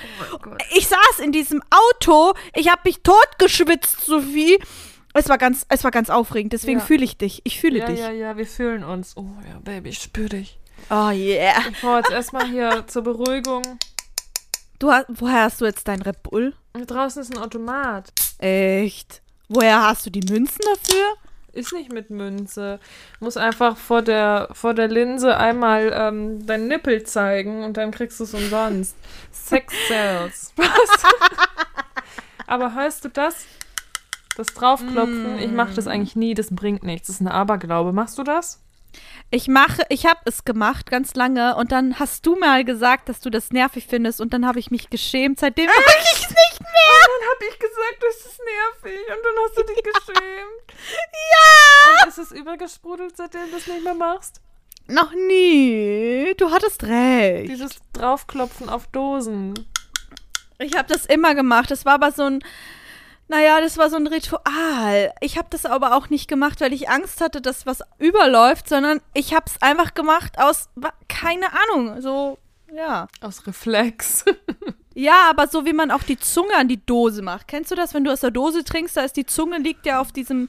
ich 0.74 0.88
saß 0.88 1.20
in 1.22 1.32
diesem 1.32 1.62
Auto, 1.70 2.34
ich 2.54 2.68
habe 2.70 2.80
mich 2.84 3.02
totgeschwitzt, 3.02 4.00
Sophie. 4.06 4.58
Es 5.14 5.28
war 5.28 5.38
ganz, 5.38 5.64
es 5.68 5.82
war 5.84 5.90
ganz 5.90 6.10
aufregend, 6.10 6.52
deswegen 6.52 6.80
Ja. 6.80 6.84
fühle 6.84 7.04
ich 7.04 7.16
dich. 7.16 7.40
Ich 7.44 7.58
fühle 7.60 7.78
Ja, 7.78 7.86
dich. 7.86 8.00
ja, 8.00 8.10
ja, 8.10 8.36
wir 8.36 8.46
fühlen 8.46 8.84
uns. 8.84 9.16
Oh 9.16 9.24
ja, 9.48 9.58
Baby, 9.60 9.90
ich 9.90 9.98
spüre 10.02 10.28
dich. 10.28 10.58
Oh 10.90 11.08
yeah. 11.10 11.54
Ich 11.70 11.80
brauche 11.80 11.98
jetzt 11.98 12.10
erstmal 12.10 12.46
hier 12.50 12.84
zur 12.86 13.02
Beruhigung. 13.02 13.62
Du 14.78 14.92
hast, 14.92 15.06
woher 15.08 15.44
hast 15.44 15.60
du 15.60 15.64
jetzt 15.64 15.88
dein 15.88 16.02
Red 16.02 16.22
Bull? 16.22 16.54
Draußen 16.74 17.22
ist 17.22 17.34
ein 17.34 17.42
Automat. 17.42 18.12
Echt? 18.38 19.22
Woher 19.48 19.82
hast 19.84 20.04
du 20.04 20.10
die 20.10 20.20
Münzen 20.20 20.60
dafür? 20.74 21.14
Ist 21.56 21.72
nicht 21.72 21.92
mit 21.92 22.10
Münze. 22.10 22.78
Muss 23.18 23.36
einfach 23.36 23.76
vor 23.76 24.02
der, 24.02 24.48
vor 24.52 24.74
der 24.74 24.88
Linse 24.88 25.36
einmal 25.36 25.90
ähm, 25.94 26.46
deinen 26.46 26.68
Nippel 26.68 27.02
zeigen 27.04 27.64
und 27.64 27.76
dann 27.76 27.90
kriegst 27.90 28.20
du 28.20 28.24
es 28.24 28.34
umsonst. 28.34 28.96
Sex 29.32 29.72
Sales. 29.88 30.52
Was? 30.56 31.02
Aber 32.46 32.74
hörst 32.74 33.04
du 33.04 33.08
das? 33.08 33.46
Das 34.36 34.48
Draufklopfen? 34.48 35.38
Ich 35.38 35.50
mache 35.50 35.74
das 35.74 35.86
eigentlich 35.86 36.14
nie, 36.14 36.34
das 36.34 36.54
bringt 36.54 36.82
nichts. 36.82 37.06
Das 37.06 37.16
ist 37.16 37.20
ein 37.22 37.28
Aberglaube. 37.28 37.92
Machst 37.92 38.18
du 38.18 38.22
das? 38.22 38.62
Ich 39.30 39.48
mache, 39.48 39.82
ich 39.88 40.06
habe 40.06 40.20
es 40.24 40.44
gemacht 40.44 40.88
ganz 40.90 41.14
lange 41.14 41.56
und 41.56 41.72
dann 41.72 41.98
hast 41.98 42.24
du 42.26 42.36
mal 42.36 42.64
gesagt, 42.64 43.08
dass 43.08 43.20
du 43.20 43.28
das 43.28 43.50
nervig 43.50 43.86
findest 43.88 44.20
und 44.20 44.32
dann 44.32 44.46
habe 44.46 44.60
ich 44.60 44.70
mich 44.70 44.88
geschämt. 44.88 45.40
Seitdem 45.40 45.66
mache 45.66 45.78
ich 46.02 46.12
es 46.12 46.28
nicht 46.28 46.60
mehr. 46.60 47.00
Dann 47.02 47.28
habe 47.28 47.44
ich 47.50 47.58
gesagt, 47.58 48.02
das 48.02 48.32
ist 48.32 48.40
nervig 48.44 49.00
und 49.08 49.24
dann 49.24 49.44
hast 49.44 49.58
du 49.58 49.62
dich 49.64 49.82
geschämt. 49.82 50.80
ja! 51.32 52.02
Und 52.02 52.08
ist 52.08 52.18
es 52.18 52.30
übergesprudelt, 52.32 53.16
seitdem 53.16 53.50
du 53.50 53.56
es 53.56 53.66
nicht 53.66 53.82
mehr 53.82 53.94
machst? 53.94 54.40
Noch 54.88 55.12
nie. 55.12 56.32
Du 56.36 56.50
hattest 56.52 56.84
recht. 56.84 57.50
Dieses 57.50 57.72
Draufklopfen 57.92 58.68
auf 58.68 58.86
Dosen. 58.86 59.54
Ich 60.58 60.76
habe 60.76 60.88
das 60.88 61.06
immer 61.06 61.34
gemacht. 61.34 61.70
Das 61.70 61.84
war 61.84 61.94
aber 61.94 62.12
so 62.12 62.22
ein, 62.22 62.44
naja, 63.28 63.60
das 63.60 63.76
war 63.76 63.90
so 63.90 63.96
ein 63.96 64.06
Ritual. 64.06 65.12
Ich 65.20 65.36
habe 65.38 65.48
das 65.50 65.66
aber 65.66 65.96
auch 65.96 66.10
nicht 66.10 66.28
gemacht, 66.28 66.60
weil 66.60 66.72
ich 66.72 66.88
Angst 66.88 67.20
hatte, 67.20 67.40
dass 67.40 67.66
was 67.66 67.80
überläuft, 67.98 68.68
sondern 68.68 69.00
ich 69.14 69.34
habe 69.34 69.46
es 69.46 69.60
einfach 69.60 69.94
gemacht 69.94 70.38
aus, 70.38 70.68
keine 71.08 71.46
Ahnung, 71.52 72.00
so, 72.00 72.38
ja. 72.72 73.08
Aus 73.20 73.46
Reflex. 73.46 74.24
Ja, 74.98 75.28
aber 75.28 75.46
so 75.46 75.66
wie 75.66 75.74
man 75.74 75.90
auch 75.90 76.02
die 76.02 76.18
Zunge 76.18 76.54
an 76.56 76.68
die 76.68 76.84
Dose 76.86 77.20
macht. 77.20 77.48
Kennst 77.48 77.70
du 77.70 77.74
das, 77.74 77.92
wenn 77.92 78.02
du 78.02 78.10
aus 78.10 78.20
der 78.20 78.30
Dose 78.30 78.64
trinkst, 78.64 78.96
da 78.96 79.02
ist 79.02 79.18
die 79.18 79.26
Zunge, 79.26 79.58
liegt 79.58 79.84
ja 79.84 80.00
auf 80.00 80.10
diesem 80.10 80.48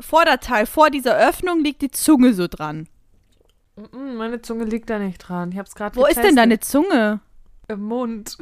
Vorderteil, 0.00 0.64
vor 0.64 0.88
dieser 0.88 1.14
Öffnung 1.14 1.62
liegt 1.62 1.82
die 1.82 1.90
Zunge 1.90 2.32
so 2.32 2.48
dran. 2.48 2.88
Meine 3.92 4.40
Zunge 4.40 4.64
liegt 4.64 4.88
da 4.88 4.98
nicht 4.98 5.18
dran. 5.18 5.52
Ich 5.52 5.58
hab's 5.58 5.74
gerade 5.74 5.94
Wo 5.96 6.06
ist 6.06 6.22
denn 6.22 6.36
deine 6.36 6.58
Zunge? 6.60 7.20
Im 7.68 7.82
Mund. 7.82 8.38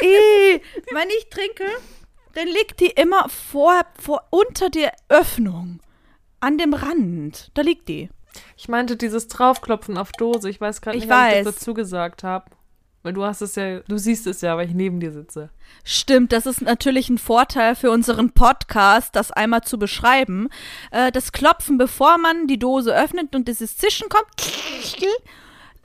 Ih, 0.00 0.62
wenn 0.92 1.08
ich 1.10 1.28
trinke, 1.28 1.66
dann 2.34 2.46
liegt 2.48 2.80
die 2.80 2.90
immer 2.90 3.28
vor, 3.28 3.82
vor 3.98 4.24
unter 4.30 4.70
der 4.70 4.92
Öffnung. 5.08 5.80
An 6.40 6.56
dem 6.56 6.72
Rand. 6.72 7.50
Da 7.54 7.62
liegt 7.62 7.88
die. 7.88 8.08
Ich 8.56 8.68
meinte 8.68 8.96
dieses 8.96 9.28
Draufklopfen 9.28 9.98
auf 9.98 10.12
Dose. 10.12 10.48
Ich 10.48 10.60
weiß 10.60 10.80
gerade 10.80 10.96
Ich 10.96 11.04
nicht, 11.04 11.10
was 11.10 11.32
ich 11.32 11.44
das 11.44 11.54
dazu 11.56 11.74
gesagt 11.74 12.22
habe. 12.22 12.46
Weil 13.02 13.14
du 13.14 13.24
hast 13.24 13.40
es 13.40 13.54
ja, 13.54 13.80
du 13.80 13.96
siehst 13.96 14.26
es 14.26 14.42
ja, 14.42 14.56
weil 14.58 14.68
ich 14.68 14.74
neben 14.74 15.00
dir 15.00 15.10
sitze. 15.10 15.48
Stimmt, 15.84 16.32
das 16.32 16.44
ist 16.44 16.60
natürlich 16.60 17.08
ein 17.08 17.16
Vorteil 17.16 17.74
für 17.74 17.90
unseren 17.90 18.32
Podcast, 18.32 19.16
das 19.16 19.32
einmal 19.32 19.62
zu 19.62 19.78
beschreiben. 19.78 20.48
Äh, 20.90 21.10
das 21.10 21.32
Klopfen, 21.32 21.78
bevor 21.78 22.18
man 22.18 22.46
die 22.46 22.58
Dose 22.58 22.94
öffnet 22.94 23.34
und 23.34 23.48
dieses 23.48 23.78
Zischen 23.78 24.10
kommt. 24.10 24.26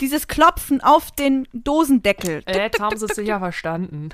Dieses 0.01 0.27
Klopfen 0.27 0.81
auf 0.81 1.11
den 1.11 1.47
Dosendeckel. 1.53 2.43
Äh, 2.45 2.63
jetzt 2.63 2.79
haben 2.79 2.97
sie 2.97 3.05
es 3.05 3.15
sicher 3.15 3.39
verstanden. 3.39 4.09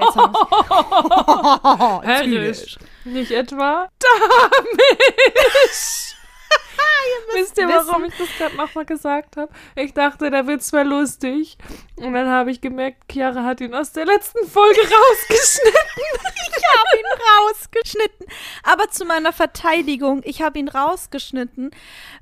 Jetzt 0.00 0.16
haben 0.16 2.02
Herrisch. 2.04 2.78
Nicht 3.04 3.30
etwa? 3.30 3.88
Damisch! 3.98 6.14
Wisst 7.34 7.58
ihr, 7.58 7.68
warum 7.68 8.04
ich 8.04 8.14
das 8.16 8.28
gerade 8.36 8.56
nochmal 8.56 8.84
gesagt 8.84 9.36
habe? 9.36 9.52
Ich 9.74 9.92
dachte, 9.92 10.30
der 10.30 10.46
Witz 10.46 10.72
wäre 10.72 10.84
lustig. 10.84 11.58
Und 11.96 12.14
dann 12.14 12.28
habe 12.28 12.50
ich 12.50 12.60
gemerkt, 12.60 13.04
Chiara 13.10 13.44
hat 13.44 13.60
ihn 13.60 13.74
aus 13.74 13.92
der 13.92 14.06
letzten 14.06 14.46
Folge 14.46 14.80
rausgeschnitten. 14.80 16.20
Ich 16.56 16.64
habe 16.64 16.98
ihn 16.98 17.06
rausgeschnitten. 17.40 18.26
Aber 18.62 18.88
zu 18.90 19.04
meiner 19.04 19.32
Verteidigung, 19.32 20.22
ich 20.24 20.42
habe 20.42 20.58
ihn 20.58 20.68
rausgeschnitten, 20.68 21.70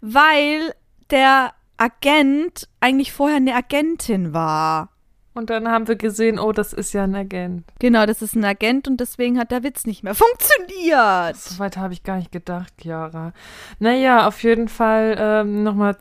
weil 0.01 0.75
der 1.11 1.55
Agent 1.79 2.69
eigentlich 2.81 3.13
vorher 3.13 3.37
eine 3.37 3.55
Agentin 3.55 4.33
war. 4.33 4.91
Und 5.35 5.51
dann 5.51 5.69
haben 5.69 5.87
wir 5.87 5.97
gesehen, 5.97 6.39
oh, 6.39 6.53
das 6.53 6.73
ist 6.73 6.95
ja 6.95 7.05
ein 7.05 7.15
Agent. 7.15 7.65
Genau, 7.79 8.07
das 8.07 8.23
ist 8.23 8.35
ein 8.35 8.45
Agent 8.45 8.89
und 8.89 8.99
deswegen 8.99 9.39
hat 9.39 9.51
der 9.51 9.63
Witz 9.63 9.85
nicht 9.85 10.03
mehr 10.03 10.15
funktioniert. 10.15 11.37
So 11.37 11.59
weit 11.59 11.77
habe 11.77 11.93
ich 11.93 12.03
gar 12.05 12.17
nicht 12.17 12.33
gedacht, 12.33 12.73
Chiara. 12.81 13.35
Naja, 13.79 14.27
auf 14.27 14.43
jeden 14.43 14.69
Fall 14.69 15.15
ähm, 15.19 15.63
nochmal 15.63 15.99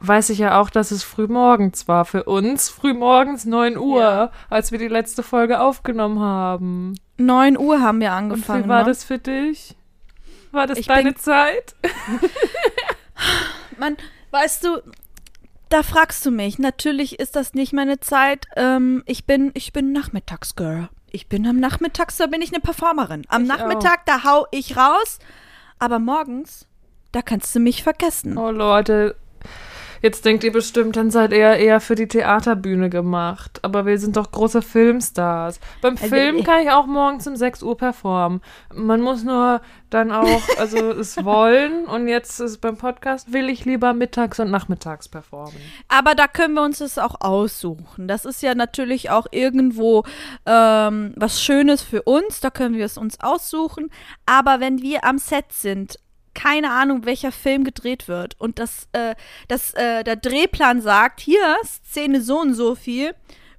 weiß 0.00 0.28
ich 0.28 0.38
ja 0.40 0.60
auch, 0.60 0.68
dass 0.68 0.90
es 0.90 1.02
frühmorgens 1.04 1.88
war 1.88 2.04
für 2.04 2.24
uns. 2.24 2.68
Frühmorgens 2.68 3.46
9 3.46 3.78
Uhr, 3.78 4.00
Ja. 4.02 4.30
als 4.50 4.72
wir 4.72 4.78
die 4.78 4.88
letzte 4.88 5.22
Folge 5.22 5.60
aufgenommen 5.60 6.20
haben. 6.20 6.96
9 7.16 7.56
Uhr 7.56 7.80
haben 7.80 8.00
wir 8.00 8.08
Und 8.08 8.14
angefangen. 8.14 8.64
wie 8.64 8.68
war 8.68 8.80
ne? 8.82 8.88
das 8.90 9.04
für 9.04 9.16
dich? 9.18 9.74
War 10.52 10.66
das 10.66 10.76
Ich 10.78 10.86
deine 10.86 11.14
Zeit? 11.14 11.74
Man, 13.78 13.96
weißt 14.32 14.64
du, 14.64 14.82
da 15.68 15.82
fragst 15.82 16.24
du 16.24 16.30
mich. 16.30 16.58
Natürlich 16.58 17.18
ist 17.18 17.36
das 17.36 17.54
nicht 17.54 17.72
meine 17.72 18.00
Zeit. 18.00 18.46
Ähm, 18.56 19.02
ich 19.06 19.26
bin, 19.26 19.50
ich 19.54 19.72
bin 19.72 19.92
Nachmittagsgirl. 19.92 20.88
Ich 21.10 21.28
bin 21.28 21.46
am 21.46 21.58
Nachmittags, 21.58 22.16
da 22.16 22.26
bin 22.26 22.42
ich 22.42 22.52
eine 22.52 22.60
Performerin. 22.60 23.22
Am 23.28 23.42
Ich 23.42 23.48
Nachmittag, 23.48 24.04
da 24.06 24.24
hau 24.24 24.46
ich 24.50 24.76
raus. 24.76 25.18
Aber 25.78 25.98
morgens, 25.98 26.66
da 27.12 27.22
kannst 27.22 27.54
du 27.54 27.60
mich 27.60 27.82
vergessen. 27.82 28.36
Oh 28.36 28.50
Leute, 28.50 29.16
jetzt 30.02 30.24
denkt 30.24 30.44
ihr 30.44 30.52
bestimmt, 30.52 30.96
dann 30.96 31.10
seid 31.10 31.32
ihr 31.32 31.54
eher 31.54 31.80
für 31.80 31.94
die 31.94 32.08
Theaterbühne 32.08 32.90
gemacht. 32.90 33.60
Aber 33.62 33.86
wir 33.86 33.98
sind 33.98 34.16
doch 34.16 34.30
große 34.30 34.62
Filmstars. 34.62 35.60
Beim 35.80 35.94
Äh, 35.94 36.08
Film 36.08 36.44
kann 36.44 36.62
ich 36.62 36.70
auch 36.70 36.86
morgens 36.86 37.26
um 37.26 37.36
6 37.36 37.62
Uhr 37.62 37.76
performen. 37.76 38.40
Man 38.74 39.00
muss 39.00 39.24
nur 39.24 39.60
dann 39.90 40.10
auch, 40.12 40.42
also 40.58 40.76
es 40.90 41.24
wollen. 41.24 41.86
Und 41.86 42.08
jetzt 42.08 42.40
ist 42.40 42.58
beim 42.58 42.76
Podcast, 42.76 43.32
will 43.32 43.48
ich 43.48 43.64
lieber 43.64 43.92
mittags 43.94 44.40
und 44.40 44.50
nachmittags 44.50 45.08
performen. 45.08 45.54
Aber 45.88 46.14
da 46.14 46.26
können 46.26 46.54
wir 46.54 46.62
uns 46.62 46.78
das 46.78 46.98
auch 46.98 47.20
aussuchen. 47.20 48.08
Das 48.08 48.24
ist 48.24 48.42
ja 48.42 48.54
natürlich 48.54 49.10
auch 49.10 49.26
irgendwo 49.30 50.04
ähm, 50.44 51.12
was 51.16 51.42
Schönes 51.42 51.82
für 51.82 52.02
uns. 52.02 52.40
Da 52.40 52.50
können 52.50 52.74
wir 52.76 52.84
es 52.84 52.98
uns 52.98 53.20
aussuchen. 53.20 53.90
Aber 54.26 54.60
wenn 54.60 54.82
wir 54.82 55.04
am 55.04 55.18
Set 55.18 55.52
sind, 55.52 55.98
keine 56.36 56.70
Ahnung, 56.70 57.04
welcher 57.04 57.32
Film 57.32 57.64
gedreht 57.64 58.06
wird 58.06 58.38
und 58.38 58.58
das, 58.58 58.88
äh, 58.92 59.14
das, 59.48 59.74
äh, 59.74 60.04
der 60.04 60.16
Drehplan 60.16 60.80
sagt, 60.82 61.20
hier, 61.20 61.56
Szene 61.64 62.20
so 62.20 62.40
und 62.40 62.54
so 62.54 62.74
viel, 62.74 63.14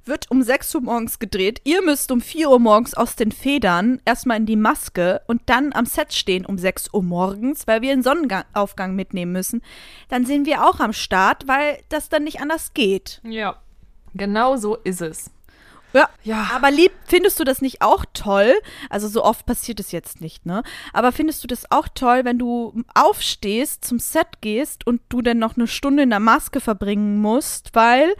wird 0.05 0.31
um 0.31 0.41
6 0.41 0.75
Uhr 0.75 0.81
morgens 0.81 1.19
gedreht. 1.19 1.59
Ihr 1.65 1.81
müsst 1.83 2.11
um 2.11 2.21
4 2.21 2.49
Uhr 2.49 2.59
morgens 2.59 2.93
aus 2.93 3.15
den 3.15 3.31
Federn 3.31 3.99
erstmal 4.05 4.37
in 4.37 4.45
die 4.45 4.55
Maske 4.55 5.21
und 5.27 5.41
dann 5.47 5.73
am 5.73 5.85
Set 5.85 6.13
stehen 6.13 6.45
um 6.45 6.57
6 6.57 6.93
Uhr 6.93 7.03
morgens, 7.03 7.67
weil 7.67 7.81
wir 7.81 7.91
einen 7.91 8.03
Sonnenaufgang 8.03 8.95
mitnehmen 8.95 9.33
müssen. 9.33 9.61
Dann 10.07 10.25
sind 10.25 10.45
wir 10.45 10.63
auch 10.63 10.79
am 10.79 10.93
Start, 10.93 11.47
weil 11.47 11.79
das 11.89 12.09
dann 12.09 12.23
nicht 12.23 12.39
anders 12.39 12.73
geht. 12.73 13.19
Ja, 13.23 13.57
genau 14.13 14.55
so 14.55 14.75
ist 14.75 15.01
es. 15.01 15.31
Ja. 15.93 16.09
Ja. 16.23 16.49
Aber 16.53 16.71
lieb, 16.71 16.91
findest 17.05 17.39
du 17.39 17.43
das 17.43 17.61
nicht 17.61 17.81
auch 17.81 18.05
toll? 18.13 18.53
Also 18.89 19.07
so 19.07 19.23
oft 19.23 19.45
passiert 19.45 19.79
es 19.79 19.91
jetzt 19.91 20.21
nicht, 20.21 20.45
ne? 20.45 20.63
Aber 20.93 21.11
findest 21.11 21.43
du 21.43 21.47
das 21.47 21.71
auch 21.71 21.87
toll, 21.87 22.25
wenn 22.25 22.37
du 22.37 22.83
aufstehst, 22.93 23.85
zum 23.85 23.99
Set 23.99 24.41
gehst 24.41 24.85
und 24.85 25.01
du 25.09 25.21
dann 25.21 25.39
noch 25.39 25.55
eine 25.55 25.67
Stunde 25.67 26.03
in 26.03 26.09
der 26.09 26.19
Maske 26.19 26.59
verbringen 26.59 27.19
musst, 27.19 27.69
weil 27.73 28.15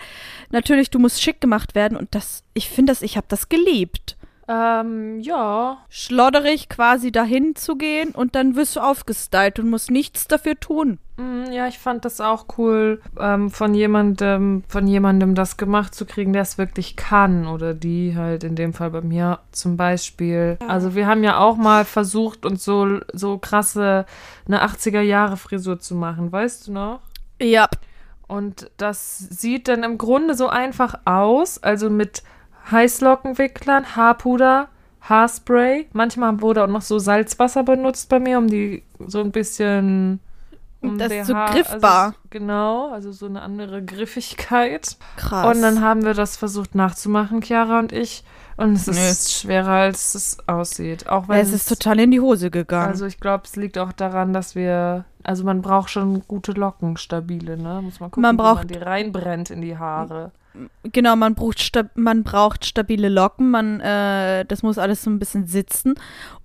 natürlich 0.49 0.89
du 0.89 0.99
musst 0.99 1.21
schick 1.21 1.41
gemacht 1.41 1.75
werden 1.75 1.97
und 1.97 2.15
das, 2.15 2.43
ich 2.53 2.69
finde 2.69 2.91
das, 2.91 3.01
ich 3.01 3.17
habe 3.17 3.27
das 3.29 3.49
geliebt. 3.49 4.16
Ähm, 4.49 5.19
ja. 5.19 5.77
Schlodderig 5.89 6.69
quasi 6.69 7.11
dahin 7.11 7.55
zu 7.55 7.75
gehen 7.75 8.11
und 8.11 8.35
dann 8.35 8.55
wirst 8.55 8.77
du 8.77 8.79
aufgestylt 8.79 9.59
und 9.59 9.69
musst 9.69 9.91
nichts 9.91 10.27
dafür 10.27 10.57
tun. 10.57 10.99
Mm, 11.17 11.51
Ja, 11.51 11.67
ich 11.67 11.79
fand 11.79 12.05
das 12.05 12.21
auch 12.21 12.45
cool, 12.57 13.01
ähm, 13.19 13.49
von 13.49 13.73
jemandem, 13.73 14.63
von 14.69 14.87
jemandem 14.87 15.35
das 15.35 15.57
gemacht 15.57 15.93
zu 15.93 16.05
kriegen, 16.05 16.31
der 16.31 16.43
es 16.43 16.57
wirklich 16.57 16.95
kann. 16.95 17.45
Oder 17.47 17.73
die 17.73 18.15
halt 18.15 18.45
in 18.45 18.55
dem 18.55 18.73
Fall 18.73 18.91
bei 18.91 19.01
mir 19.01 19.39
zum 19.51 19.75
Beispiel. 19.75 20.57
Also 20.65 20.95
wir 20.95 21.07
haben 21.07 21.23
ja 21.23 21.39
auch 21.39 21.57
mal 21.57 21.83
versucht, 21.83 22.45
uns 22.45 22.63
so, 22.63 22.99
so 23.11 23.37
krasse 23.37 24.05
eine 24.47 24.63
80er 24.63 25.01
Jahre 25.01 25.35
Frisur 25.35 25.79
zu 25.79 25.93
machen, 25.95 26.31
weißt 26.31 26.67
du 26.67 26.71
noch? 26.71 26.99
Ja. 27.41 27.67
Und 28.27 28.71
das 28.77 29.17
sieht 29.17 29.67
dann 29.67 29.83
im 29.83 29.97
Grunde 29.97 30.35
so 30.35 30.47
einfach 30.47 30.99
aus, 31.05 31.61
also 31.61 31.89
mit 31.89 32.23
Heißlockenwicklern, 32.71 33.95
Haarpuder, 33.95 34.67
Haarspray. 35.01 35.87
Manchmal 35.93 36.41
wurde 36.41 36.63
auch 36.63 36.67
noch 36.67 36.81
so 36.81 36.99
Salzwasser 36.99 37.63
benutzt 37.63 38.09
bei 38.09 38.19
mir, 38.19 38.37
um 38.37 38.47
die 38.47 38.83
so 38.99 39.21
ein 39.21 39.31
bisschen 39.31 40.19
um 40.81 40.97
Das 40.97 41.11
ist 41.11 41.27
so 41.27 41.35
Haar- 41.35 41.51
griffbar. 41.51 42.05
Also, 42.07 42.17
genau, 42.29 42.91
also 42.91 43.11
so 43.11 43.25
eine 43.25 43.41
andere 43.41 43.83
Griffigkeit. 43.83 44.97
Krass. 45.15 45.55
Und 45.55 45.61
dann 45.61 45.81
haben 45.81 46.03
wir 46.05 46.13
das 46.13 46.37
versucht 46.37 46.75
nachzumachen, 46.75 47.41
Chiara 47.41 47.79
und 47.79 47.91
ich. 47.91 48.23
Und 48.57 48.73
es 48.73 48.87
ist 48.87 49.33
schwerer, 49.33 49.69
als 49.71 50.15
es 50.15 50.37
aussieht. 50.47 51.07
Auch 51.07 51.27
wenn 51.27 51.39
es 51.39 51.53
ist 51.53 51.69
total 51.69 51.99
in 51.99 52.09
die 52.09 52.19
Hose 52.19 52.49
gegangen. 52.49 52.87
Also 52.87 53.05
ich 53.05 53.19
glaube, 53.19 53.43
es 53.45 53.55
liegt 53.55 53.77
auch 53.77 53.91
daran, 53.91 54.33
dass 54.33 54.55
wir, 54.55 55.05
also 55.23 55.43
man 55.43 55.61
braucht 55.61 55.91
schon 55.91 56.23
gute 56.27 56.53
Locken, 56.53 56.97
stabile, 56.97 57.55
ne? 57.57 57.81
Muss 57.83 57.99
man 57.99 58.09
gucken, 58.09 58.23
Man 58.23 58.35
braucht- 58.35 58.61
man 58.61 58.67
die 58.67 58.77
reinbrennt 58.79 59.51
in 59.51 59.61
die 59.61 59.77
Haare. 59.77 60.31
Genau, 60.83 61.15
man 61.15 61.35
braucht, 61.35 61.71
man 61.95 62.23
braucht 62.23 62.65
stabile 62.65 63.09
Locken, 63.09 63.51
man, 63.51 63.79
äh, 63.79 64.45
das 64.45 64.63
muss 64.63 64.77
alles 64.77 65.03
so 65.03 65.09
ein 65.09 65.19
bisschen 65.19 65.47
sitzen. 65.47 65.95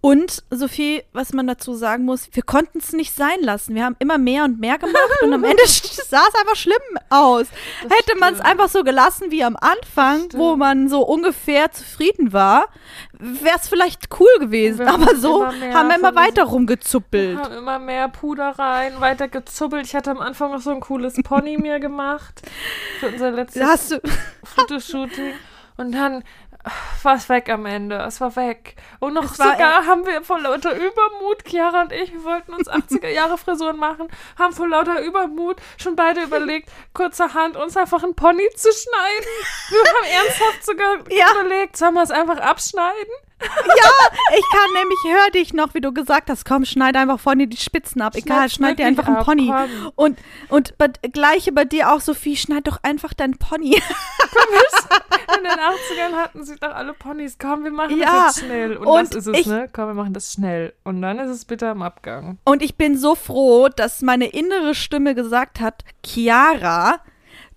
Und, 0.00 0.42
Sophie, 0.50 1.02
was 1.12 1.32
man 1.32 1.46
dazu 1.46 1.74
sagen 1.74 2.04
muss, 2.04 2.28
wir 2.32 2.42
konnten 2.42 2.78
es 2.78 2.92
nicht 2.92 3.14
sein 3.14 3.40
lassen. 3.40 3.74
Wir 3.74 3.84
haben 3.84 3.96
immer 4.00 4.18
mehr 4.18 4.44
und 4.44 4.58
mehr 4.58 4.78
gemacht 4.78 5.22
und 5.22 5.32
am 5.32 5.44
Ende 5.44 5.62
sah 5.66 6.22
es 6.28 6.40
einfach 6.40 6.56
schlimm 6.56 6.76
aus. 7.08 7.46
Das 7.82 7.98
Hätte 7.98 8.18
man 8.18 8.34
es 8.34 8.40
einfach 8.40 8.68
so 8.68 8.82
gelassen 8.82 9.30
wie 9.30 9.44
am 9.44 9.56
Anfang, 9.56 10.24
wo 10.32 10.48
Stimmt. 10.48 10.58
man 10.58 10.88
so 10.88 11.02
ungefähr 11.02 11.70
zufrieden 11.70 12.32
war, 12.32 12.66
wäre 13.22 13.56
es 13.56 13.68
vielleicht 13.68 14.08
cool 14.18 14.38
gewesen. 14.40 14.86
Aber 14.88 15.14
so 15.16 15.46
haben 15.46 15.88
wir 15.88 15.96
immer 15.96 16.14
weiter 16.14 16.44
rumgezuppelt. 16.44 17.38
Wir 17.38 17.44
haben 17.44 17.54
immer 17.54 17.78
mehr 17.78 18.08
Puder 18.08 18.58
rein, 18.58 19.00
weiter 19.00 19.28
gezuppelt. 19.28 19.86
Ich 19.86 19.94
hatte 19.94 20.10
am 20.10 20.18
Anfang 20.18 20.50
noch 20.50 20.60
so 20.60 20.70
ein 20.70 20.80
cooles 20.80 21.14
Pony 21.22 21.56
mir 21.56 21.78
gemacht 21.78 22.42
für 22.98 23.08
unser 23.08 23.30
letztes 23.30 23.62
Hast 23.62 23.92
du, 23.92 24.00
Fotoshooting. 24.42 25.34
Und 25.76 25.92
dann 25.92 26.22
war 27.02 27.16
es 27.16 27.28
weg 27.28 27.48
am 27.48 27.66
Ende. 27.66 27.96
Es 28.06 28.20
war 28.20 28.36
weg. 28.36 28.76
Und 29.00 29.14
noch 29.14 29.34
sogar 29.34 29.86
haben 29.86 30.06
wir 30.06 30.22
vor 30.22 30.38
lauter 30.38 30.74
Übermut, 30.74 31.44
Chiara 31.46 31.82
und 31.82 31.92
ich, 31.92 32.12
wir 32.12 32.22
wollten 32.24 32.54
uns 32.54 32.70
80er 32.70 33.08
Jahre 33.08 33.36
Frisuren 33.38 33.76
machen, 33.78 34.08
haben 34.38 34.52
vor 34.52 34.68
lauter 34.68 35.00
Übermut 35.02 35.56
schon 35.76 35.96
beide 35.96 36.22
überlegt, 36.24 36.68
kurzerhand 36.94 37.56
uns 37.56 37.76
einfach 37.76 38.02
ein 38.04 38.14
Pony 38.14 38.48
zu 38.54 38.70
schneiden. 38.72 39.28
Wir 39.70 39.80
haben 39.80 40.24
ernsthaft 40.26 40.64
sogar 40.64 40.98
Ja. 41.10 41.32
überlegt, 41.32 41.76
sollen 41.76 41.94
wir 41.94 42.02
es 42.02 42.10
einfach 42.10 42.38
abschneiden? 42.38 43.12
Ich 43.42 44.44
kann 44.50 44.72
nämlich, 44.74 44.98
hör 45.08 45.30
dich 45.30 45.52
noch, 45.52 45.74
wie 45.74 45.80
du 45.80 45.92
gesagt 45.92 46.30
hast, 46.30 46.44
komm, 46.44 46.64
schneid 46.64 46.96
einfach 46.96 47.20
vorne 47.20 47.46
die 47.46 47.56
Spitzen 47.56 48.00
ab. 48.02 48.14
Egal, 48.14 48.36
Schneid's 48.48 48.54
schneid 48.54 48.78
dir 48.78 48.86
einfach 48.86 49.06
einen 49.06 49.16
ab, 49.16 49.24
Pony. 49.24 49.46
komm. 49.48 49.92
Und, 49.96 50.18
und 50.48 50.78
bei, 50.78 50.88
gleiche 50.88 51.52
bei 51.52 51.64
dir 51.64 51.92
auch, 51.92 52.00
Sophie, 52.00 52.36
schneid 52.36 52.66
doch 52.66 52.78
einfach 52.82 53.12
dein 53.14 53.36
Pony. 53.38 53.80
In 55.38 55.44
den 55.44 55.52
80ern 55.52 56.16
hatten 56.16 56.44
sie 56.44 56.56
doch 56.56 56.74
alle 56.74 56.92
Ponys. 56.94 57.36
Komm, 57.38 57.64
wir 57.64 57.70
machen 57.70 57.96
Ja, 57.98 58.24
das 58.26 58.36
jetzt 58.36 58.44
schnell. 58.46 58.76
Und, 58.76 58.86
und 58.86 59.14
das 59.14 59.14
ist 59.14 59.26
es, 59.28 59.38
ich- 59.40 59.46
ne? 59.46 59.68
Komm, 59.72 59.88
wir 59.88 59.94
machen 59.94 60.12
das 60.12 60.32
schnell. 60.32 60.72
Und 60.84 61.00
dann 61.02 61.18
ist 61.18 61.30
es 61.30 61.44
bitter 61.44 61.70
im 61.72 61.82
Abgang. 61.82 62.38
Und 62.44 62.62
ich 62.62 62.76
bin 62.76 62.96
so 62.98 63.14
froh, 63.14 63.68
dass 63.68 64.02
meine 64.02 64.26
innere 64.26 64.74
Stimme 64.74 65.14
gesagt 65.14 65.60
hat, 65.60 65.84
Chiara, 66.04 67.00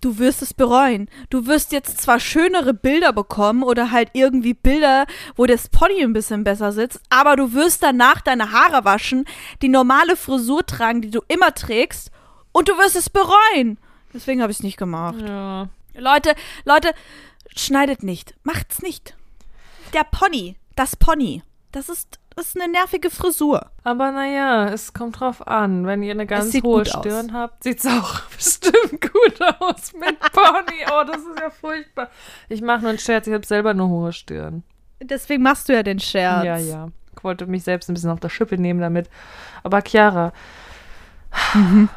du 0.05 0.19
wirst 0.19 0.43
es 0.43 0.53
bereuen. 0.53 1.09
Du 1.31 1.47
wirst 1.47 1.71
jetzt 1.71 1.99
zwar 1.99 2.19
schönere 2.19 2.75
Bilder 2.75 3.11
bekommen 3.11 3.63
oder 3.63 3.89
halt 3.89 4.11
irgendwie 4.13 4.53
Bilder, 4.53 5.07
wo 5.35 5.47
das 5.47 5.67
Pony 5.67 6.03
ein 6.03 6.13
bisschen 6.13 6.43
besser 6.43 6.71
sitzt, 6.71 7.01
aber 7.09 7.35
du 7.35 7.53
wirst 7.53 7.81
danach 7.81 8.21
deine 8.21 8.51
Haare 8.51 8.85
waschen, 8.85 9.25
die 9.63 9.67
normale 9.67 10.15
Frisur 10.15 10.63
tragen, 10.63 11.01
die 11.01 11.09
du 11.09 11.21
immer 11.27 11.55
trägst 11.55 12.11
und 12.51 12.69
du 12.69 12.77
wirst 12.77 12.95
es 12.95 13.09
bereuen. 13.09 13.79
Deswegen 14.13 14.41
habe 14.41 14.51
ich 14.51 14.59
es 14.59 14.63
nicht 14.63 14.77
gemacht. 14.77 15.19
Ja. 15.19 15.69
Leute, 15.95 16.35
Leute, 16.65 16.93
schneidet 17.55 18.03
nicht. 18.03 18.35
Macht's 18.43 18.83
nicht. 18.83 19.15
Der 19.93 20.03
Pony, 20.03 20.55
das 20.75 20.95
Pony, 20.95 21.41
das 21.71 21.89
ist, 21.89 22.19
ist 22.37 22.59
eine 22.59 22.71
nervige 22.71 23.09
Frisur. 23.09 23.71
Aber 23.83 24.11
naja, 24.11 24.67
es 24.69 24.93
kommt 24.93 25.19
drauf 25.19 25.45
an. 25.47 25.85
Wenn 25.85 26.03
ihr 26.03 26.11
eine 26.11 26.25
ganz 26.25 26.51
sieht 26.51 26.63
hohe 26.63 26.83
gut 26.83 26.93
aus. 26.95 26.99
Stirn 27.05 27.33
habt, 27.33 27.63
sieht's 27.63 27.85
auch 27.85 28.21
bestimmt 28.35 29.01
gut 29.01 29.41
aus 29.59 29.93
mit 29.93 30.19
Pony. 30.33 30.85
Oh, 30.91 31.03
das 31.05 31.17
ist 31.17 31.39
ja 31.39 31.49
furchtbar. 31.49 32.09
Ich 32.49 32.61
mache 32.61 32.81
nur 32.81 32.89
einen 32.89 32.99
Scherz, 32.99 33.27
ich 33.27 33.33
habe 33.33 33.45
selber 33.45 33.69
eine 33.71 33.87
hohe 33.87 34.11
Stirn. 34.13 34.63
Deswegen 35.01 35.43
machst 35.43 35.69
du 35.69 35.73
ja 35.73 35.83
den 35.83 35.99
Scherz. 35.99 36.43
Ja, 36.45 36.57
ja. 36.57 36.87
Ich 37.17 37.23
wollte 37.23 37.45
mich 37.47 37.63
selbst 37.63 37.89
ein 37.89 37.93
bisschen 37.93 38.09
auf 38.11 38.19
der 38.19 38.29
Schippe 38.29 38.57
nehmen 38.57 38.81
damit. 38.81 39.09
Aber 39.63 39.81
Chiara, 39.81 40.33
Mhm. 41.53 41.89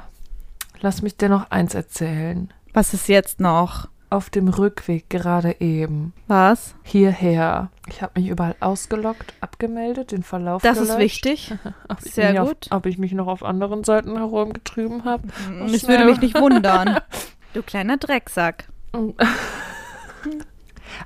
lass 0.81 1.03
mich 1.03 1.17
dir 1.17 1.29
noch 1.29 1.51
eins 1.51 1.75
erzählen. 1.75 2.53
Was 2.73 2.95
ist 2.95 3.09
jetzt 3.09 3.41
noch? 3.41 3.89
Auf 4.11 4.31
dem 4.31 4.49
Rückweg 4.49 5.11
gerade 5.11 5.57
eben. 5.61 6.15
Was? 6.29 6.75
hierher. 6.83 7.71
Ich 7.89 8.01
habe 8.01 8.19
mich 8.21 8.31
überall 8.31 8.57
ausgelockt, 8.61 9.35
abgemeldet, 9.43 10.13
den 10.13 10.23
Verlauf 10.23 10.63
Das 10.63 10.79
ist 10.79 10.89
gelöscht. 10.89 11.01
wichtig. 11.27 11.55
Ob 11.89 11.99
ich 12.05 12.15
Sehr 12.15 12.33
gut. 12.45 12.69
Auf, 12.71 12.79
ob 12.79 12.87
ich 12.87 12.97
mich 12.99 13.13
noch 13.13 13.27
auf 13.27 13.43
anderen 13.43 13.85
Seiten 13.85 14.17
herumgetrieben 14.17 15.05
habe. 15.05 15.29
Es 15.73 15.87
würde 15.87 16.05
mich 16.07 16.21
nicht 16.21 16.39
wundern. 16.41 17.01
Du 17.55 17.63
kleiner 17.63 17.97
Drecksack. 17.97 18.69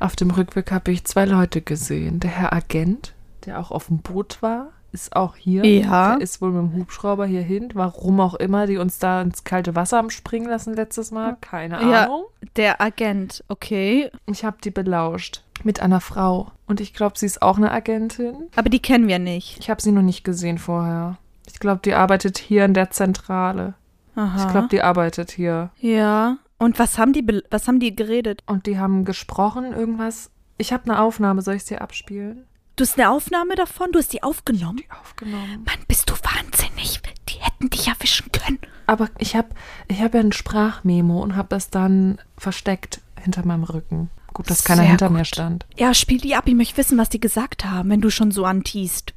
Auf 0.00 0.16
dem 0.16 0.30
Rückweg 0.32 0.72
habe 0.72 0.90
ich 0.90 1.04
zwei 1.04 1.24
Leute 1.24 1.62
gesehen. 1.62 2.18
Der 2.18 2.30
Herr 2.30 2.52
Agent, 2.52 3.14
der 3.46 3.60
auch 3.60 3.70
auf 3.70 3.86
dem 3.86 3.98
Boot 3.98 4.42
war, 4.42 4.72
ist 4.92 5.16
auch 5.16 5.36
hier. 5.36 5.64
Ja. 5.64 6.16
Der 6.16 6.20
ist 6.22 6.40
wohl 6.40 6.50
mit 6.52 6.62
dem 6.72 6.78
Hubschrauber 6.80 7.26
hierhin. 7.26 7.70
Warum 7.74 8.20
auch 8.20 8.34
immer, 8.34 8.66
die 8.66 8.76
uns 8.78 8.98
da 8.98 9.22
ins 9.22 9.44
kalte 9.44 9.74
Wasser 9.74 9.98
haben 9.98 10.10
springen 10.10 10.48
lassen 10.48 10.74
letztes 10.74 11.10
Mal. 11.10 11.36
Keine 11.40 11.80
Ja. 11.90 12.04
Ahnung. 12.04 12.24
Der 12.56 12.80
Agent, 12.80 13.42
okay. 13.48 14.10
Ich 14.26 14.44
habe 14.44 14.58
die 14.62 14.70
belauscht. 14.70 15.42
Mit 15.64 15.80
einer 15.80 16.00
Frau. 16.00 16.50
Und 16.66 16.80
ich 16.80 16.92
glaube, 16.92 17.18
sie 17.18 17.26
ist 17.26 17.40
auch 17.42 17.56
eine 17.56 17.70
Agentin. 17.70 18.34
Aber 18.56 18.68
die 18.68 18.80
kennen 18.82 19.06
wir 19.06 19.18
nicht. 19.20 19.58
Ich 19.60 19.70
habe 19.70 19.80
sie 19.80 19.92
noch 19.92 20.02
nicht 20.02 20.24
gesehen 20.24 20.58
vorher. 20.58 21.18
Ich 21.46 21.60
glaube, 21.60 21.80
die 21.84 21.94
arbeitet 21.94 22.38
hier 22.38 22.64
in 22.64 22.74
der 22.74 22.90
Zentrale. 22.90 23.74
Aha. 24.16 24.44
Ich 24.44 24.50
glaube, 24.50 24.68
die 24.70 24.82
arbeitet 24.82 25.30
hier. 25.30 25.70
ja. 25.78 26.36
Und 26.58 26.78
was 26.78 26.96
haben 26.96 27.12
die, 27.12 27.26
was 27.50 27.66
haben 27.66 27.80
die 27.80 27.96
geredet? 27.96 28.44
Und 28.46 28.66
die 28.66 28.78
haben 28.78 29.04
gesprochen, 29.04 29.72
irgendwas. 29.72 30.30
Ich 30.58 30.72
habe 30.72 30.84
eine 30.84 31.00
Aufnahme, 31.00 31.42
soll 31.42 31.54
ich 31.54 31.64
sie 31.64 31.78
abspielen? 31.78 32.44
Du 32.76 32.84
hast 32.84 32.98
eine 32.98 33.10
Aufnahme 33.10 33.54
davon? 33.54 33.92
Du 33.92 33.98
hast 33.98 34.12
die 34.12 34.22
aufgenommen? 34.22 34.78
Die 34.78 34.90
aufgenommen. 34.90 35.64
Mann, 35.66 35.84
bist 35.88 36.08
du 36.08 36.14
wahnsinnig. 36.14 37.00
Die 37.28 37.38
hätten 37.38 37.68
dich 37.70 37.86
erwischen 37.88 38.32
können. 38.32 38.60
Aber 38.86 39.08
ich 39.18 39.36
habe 39.36 39.48
ich 39.88 40.00
hab 40.00 40.14
ja 40.14 40.20
ein 40.20 40.32
Sprachmemo 40.32 41.20
und 41.22 41.36
habe 41.36 41.48
das 41.50 41.70
dann 41.70 42.18
versteckt 42.38 43.00
hinter 43.22 43.44
meinem 43.46 43.64
Rücken. 43.64 44.10
Gut, 44.32 44.48
dass 44.48 44.64
keiner 44.64 44.82
Sehr 44.82 44.88
hinter 44.90 45.08
gut. 45.08 45.18
mir 45.18 45.24
stand. 45.26 45.66
Ja, 45.76 45.92
spiel 45.92 46.18
die 46.18 46.34
ab. 46.34 46.44
Ich 46.46 46.54
möchte 46.54 46.78
wissen, 46.78 46.96
was 46.98 47.10
die 47.10 47.20
gesagt 47.20 47.64
haben, 47.66 47.90
wenn 47.90 48.00
du 48.00 48.10
schon 48.10 48.30
so 48.30 48.44
antiest. 48.44 49.12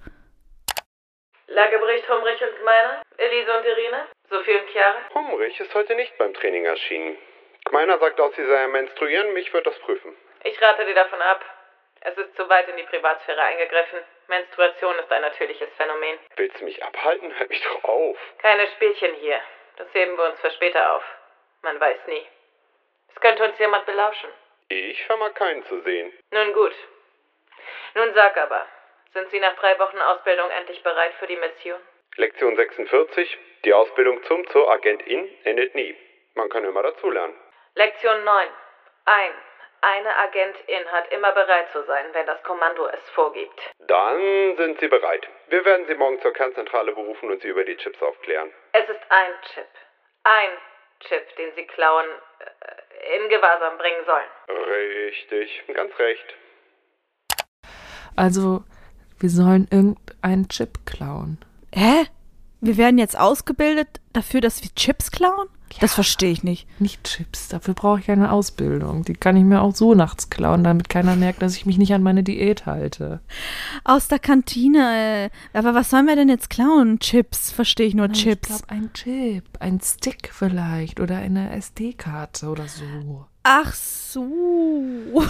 Lagebericht, 1.48 2.04
Humrich 2.10 2.42
und 2.44 2.60
Gmeiner? 2.60 3.02
Elise 3.18 3.52
und 3.58 3.66
Irene? 3.66 4.02
Sophie 4.30 4.60
und 4.60 4.68
Chiara? 4.74 5.00
Humrich 5.16 5.58
ist 5.62 5.74
heute 5.74 5.96
nicht 5.96 6.12
beim 6.18 6.34
Training 6.34 6.66
erschienen. 6.66 7.16
Gmeiner 7.64 7.98
sagt 8.00 8.20
aus, 8.20 8.34
sie 8.36 8.46
sei 8.46 8.66
am 8.66 8.74
Menstruieren, 8.74 9.34
mich 9.34 9.52
wird 9.54 9.66
das 9.66 9.80
prüfen. 9.80 10.12
Ich 10.44 10.62
rate 10.62 10.86
dir 10.86 10.94
davon 10.94 11.22
ab. 11.22 11.40
Es 12.08 12.16
ist 12.18 12.36
zu 12.36 12.48
weit 12.48 12.68
in 12.70 12.78
die 12.78 12.84
Privatsphäre 12.84 13.42
eingegriffen. 13.42 14.00
Menstruation 14.28 14.96
ist 15.00 15.12
ein 15.12 15.22
natürliches 15.22 15.70
Phänomen. 15.76 16.20
Willst 16.36 16.62
du 16.62 16.66
mich 16.66 16.84
abhalten? 16.84 17.38
Halt 17.38 17.50
mich 17.50 17.64
doch 17.64 17.84
auf. 17.84 18.18
Keine 18.38 18.68
Spielchen 18.68 19.16
hier. 19.16 19.42
Das 19.78 19.88
heben 19.92 20.16
wir 20.16 20.26
uns 20.26 20.40
für 20.40 20.52
später 20.52 20.94
auf. 20.94 21.04
Man 21.64 21.80
weiß 21.80 21.98
nie. 22.06 22.28
Es 23.10 23.20
könnte 23.22 23.44
uns 23.44 23.58
jemand 23.58 23.88
belauschen. 23.88 24.30
Ich 24.70 25.04
vermag 25.06 25.34
keinen 25.34 25.66
zu 25.66 25.82
sehen. 25.82 26.14
Nun 26.30 26.54
gut. 26.54 26.76
Nun 27.96 28.14
sag 28.14 28.38
aber, 28.38 28.68
sind 29.14 29.32
Sie 29.32 29.40
nach 29.40 29.56
drei 29.56 29.78
Wochen 29.80 29.98
Ausbildung 29.98 30.52
endlich 30.52 30.84
bereit 30.84 31.14
für 31.16 31.26
die 31.26 31.38
Mission? 31.38 31.80
Lektion 32.18 32.56
46. 32.56 33.38
Die 33.66 33.74
Ausbildung 33.74 34.24
zum 34.26 34.48
zur 34.52 34.70
Agentin 34.70 35.28
endet 35.44 35.74
nie. 35.74 35.98
Man 36.36 36.50
kann 36.50 36.66
immer 36.66 36.84
dazulernen. 36.84 37.36
Lektion 37.74 38.24
9. 38.24 38.48
Ein. 39.06 39.34
Eine 39.86 40.18
Agentin 40.18 40.92
hat 40.92 41.12
immer 41.12 41.32
bereit 41.34 41.72
zu 41.72 41.84
sein, 41.84 42.06
wenn 42.14 42.26
das 42.26 42.42
Kommando 42.42 42.88
es 42.88 43.08
vorgibt. 43.12 43.62
Dann 43.88 44.58
sind 44.58 44.80
Sie 44.80 44.88
bereit. 44.88 45.28
Wir 45.50 45.64
werden 45.64 45.86
Sie 45.86 45.94
morgen 45.94 46.20
zur 46.22 46.34
Kernzentrale 46.34 46.92
berufen 46.92 47.30
und 47.30 47.40
Sie 47.44 47.50
über 47.50 47.64
die 47.64 47.78
Chips 47.78 48.02
aufklären. 48.02 48.52
Es 48.72 48.90
ist 48.90 49.02
ein 49.10 49.32
Chip. 49.54 49.68
Ein 50.24 50.50
Chip, 51.02 51.36
den 51.36 51.54
Sie 51.56 51.68
klauen, 51.68 52.08
äh, 52.40 53.16
in 53.16 53.30
Gewahrsam 53.30 53.78
bringen 53.78 54.04
sollen. 54.08 54.26
Richtig, 54.50 55.64
ganz 55.72 56.00
recht. 56.00 56.36
Also, 58.16 58.64
wir 59.20 59.30
sollen 59.30 59.68
irgendeinen 59.70 60.50
Chip 60.50 60.80
klauen. 60.88 61.38
Hä? 61.76 62.08
Wir 62.66 62.78
werden 62.78 62.98
jetzt 62.98 63.16
ausgebildet 63.16 64.02
dafür, 64.12 64.42
dass 64.42 64.64
wir 64.64 64.74
Chips 64.74 65.12
klauen? 65.12 65.48
Das 65.82 65.94
verstehe 65.94 66.32
ich 66.32 66.42
nicht. 66.42 66.68
Nicht 66.80 67.04
Chips, 67.04 67.48
dafür 67.48 67.76
brauche 67.76 68.00
ich 68.00 68.10
eine 68.10 68.32
Ausbildung. 68.32 69.04
Die 69.04 69.14
kann 69.14 69.38
ich 69.38 69.44
mir 69.44 69.62
auch 69.62 69.76
so 69.76 69.94
nachts 69.94 70.32
klauen, 70.32 70.64
damit 70.64 70.90
keiner 70.90 71.16
merkt, 71.16 71.44
dass 71.44 71.56
ich 71.56 71.68
mich 71.68 71.78
nicht 71.78 71.94
an 71.94 72.02
meine 72.02 72.24
Diät 72.24 72.66
halte. 72.66 73.20
Aus 73.84 74.08
der 74.08 74.18
Kantine. 74.18 75.30
Äh. 75.54 75.58
Aber 75.58 75.76
was 75.76 75.92
sollen 75.92 76.08
wir 76.08 76.16
denn 76.16 76.30
jetzt 76.30 76.50
klauen? 76.50 76.98
Chips, 77.00 77.52
verstehe 77.52 77.86
ich 77.86 77.94
nur 77.94 78.08
Nein, 78.08 78.16
Chips. 78.16 78.50
Ich 78.50 78.58
glaube, 78.58 78.70
ein 78.70 78.94
Chip, 78.94 79.44
ein 79.60 79.80
Stick 79.80 80.32
vielleicht 80.34 81.00
oder 81.00 81.18
eine 81.18 81.56
SD-Karte 81.56 82.48
oder 82.48 82.68
so. 82.68 83.26
Ach 83.44 83.74
so. 83.74 84.22
Und 84.24 85.30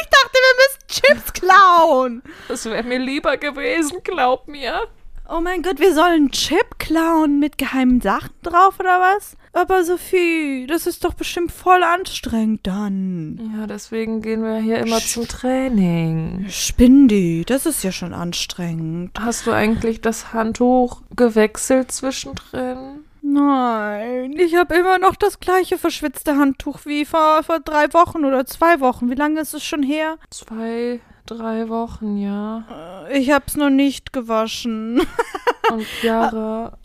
ich 0.00 0.08
dachte, 0.08 0.32
wir 0.32 0.56
müssen 0.56 0.85
Chips 1.00 1.32
klauen. 1.32 2.22
Das 2.48 2.64
wäre 2.64 2.82
mir 2.82 2.98
lieber 2.98 3.36
gewesen, 3.36 3.98
glaub 4.02 4.48
mir. 4.48 4.88
Oh 5.28 5.40
mein 5.40 5.62
Gott, 5.62 5.80
wir 5.80 5.92
sollen 5.92 6.30
Chip 6.30 6.78
klauen 6.78 7.40
mit 7.40 7.58
geheimen 7.58 8.00
Sachen 8.00 8.30
drauf 8.44 8.78
oder 8.78 9.00
was? 9.00 9.36
Aber 9.52 9.82
Sophie, 9.84 10.66
das 10.68 10.86
ist 10.86 11.04
doch 11.04 11.14
bestimmt 11.14 11.50
voll 11.50 11.82
anstrengend 11.82 12.64
dann. 12.64 13.52
Ja, 13.56 13.66
deswegen 13.66 14.22
gehen 14.22 14.42
wir 14.42 14.58
hier 14.58 14.78
immer 14.78 15.00
zum 15.00 15.26
Training. 15.26 16.46
Spindi, 16.48 17.44
das 17.44 17.66
ist 17.66 17.82
ja 17.82 17.90
schon 17.90 18.12
anstrengend. 18.12 19.18
Hast 19.18 19.46
du 19.48 19.52
eigentlich 19.52 20.00
das 20.00 20.32
Handtuch 20.32 21.02
gewechselt 21.16 21.90
zwischendrin? 21.90 23.05
Nein, 23.28 24.34
ich 24.38 24.54
habe 24.54 24.74
immer 24.76 24.98
noch 24.98 25.16
das 25.16 25.40
gleiche 25.40 25.78
verschwitzte 25.78 26.36
Handtuch 26.36 26.80
wie 26.86 27.04
vor, 27.04 27.42
vor 27.42 27.58
drei 27.60 27.92
Wochen 27.92 28.24
oder 28.24 28.46
zwei 28.46 28.78
Wochen. 28.80 29.10
Wie 29.10 29.14
lange 29.16 29.40
ist 29.40 29.52
es 29.52 29.64
schon 29.64 29.82
her? 29.82 30.16
Zwei, 30.30 31.00
drei 31.26 31.68
Wochen, 31.68 32.18
ja. 32.18 32.64
Äh, 33.10 33.18
Ich 33.18 33.32
hab's 33.32 33.56
noch 33.56 33.70
nicht 33.70 34.12
gewaschen. 34.12 35.00
Und 35.72 35.82
Chiara, 36.00 36.78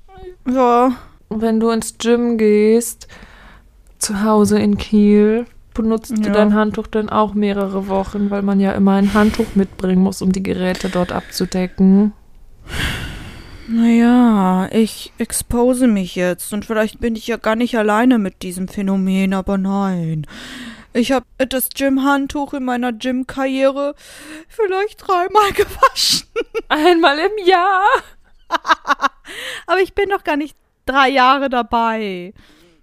Ja. 0.47 0.93
wenn 1.29 1.59
du 1.59 1.69
ins 1.69 1.97
Gym 1.99 2.37
gehst, 2.39 3.07
zu 3.99 4.23
Hause 4.23 4.57
in 4.59 4.77
Kiel, 4.79 5.45
benutzt 5.75 6.11
du 6.17 6.23
Ja. 6.27 6.31
dein 6.33 6.55
Handtuch 6.55 6.87
dann 6.87 7.09
auch 7.09 7.35
mehrere 7.35 7.87
Wochen, 7.87 8.31
weil 8.31 8.41
man 8.41 8.59
ja 8.59 8.71
immer 8.71 8.93
ein 8.95 9.13
Handtuch 9.13 9.53
mitbringen 9.55 10.01
muss, 10.01 10.23
um 10.23 10.31
die 10.31 10.43
Geräte 10.43 10.89
dort 10.89 11.11
abzudecken. 11.11 12.13
Naja, 13.73 14.67
ich 14.71 15.13
expose 15.17 15.87
mich 15.87 16.15
jetzt 16.15 16.51
und 16.51 16.65
vielleicht 16.65 16.99
bin 16.99 17.15
ich 17.15 17.27
ja 17.27 17.37
gar 17.37 17.55
nicht 17.55 17.77
alleine 17.77 18.17
mit 18.17 18.41
diesem 18.41 18.67
Phänomen, 18.67 19.33
aber 19.33 19.57
nein. 19.57 20.27
Ich 20.91 21.13
habe 21.13 21.25
das 21.37 21.69
Gym-Handtuch 21.69 22.53
in 22.53 22.65
meiner 22.65 22.91
Gym-Karriere 22.91 23.95
vielleicht 24.49 25.07
dreimal 25.07 25.51
gewaschen. 25.55 26.27
Einmal 26.67 27.17
im 27.17 27.45
Jahr. 27.45 27.85
Aber 29.67 29.79
ich 29.79 29.93
bin 29.93 30.09
noch 30.09 30.25
gar 30.25 30.35
nicht 30.35 30.57
drei 30.85 31.07
Jahre 31.07 31.49
dabei. 31.49 32.33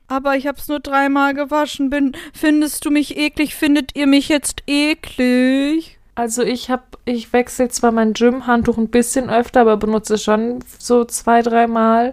Aber 0.07 0.37
ich 0.37 0.47
habe 0.47 0.57
es 0.57 0.69
nur 0.69 0.81
dreimal 0.81 1.35
gewaschen. 1.35 1.91
Bin, 1.91 2.17
findest 2.33 2.87
du 2.87 2.91
mich 2.91 3.19
eklig? 3.19 3.55
Findet 3.55 3.95
ihr 3.95 4.07
mich 4.07 4.31
jetzt 4.31 4.63
eklig? 4.67 5.98
Also 6.19 6.43
ich 6.43 6.69
habe, 6.69 6.83
ich 7.05 7.33
wechsle 7.33 7.69
zwar 7.69 7.93
mein 7.93 8.13
Gym-Handtuch 8.13 8.77
ein 8.77 8.89
bisschen 8.89 9.31
öfter, 9.31 9.61
aber 9.61 9.77
benutze 9.77 10.19
schon 10.19 10.59
so 10.77 11.05
zwei, 11.05 11.43
dreimal. 11.43 12.13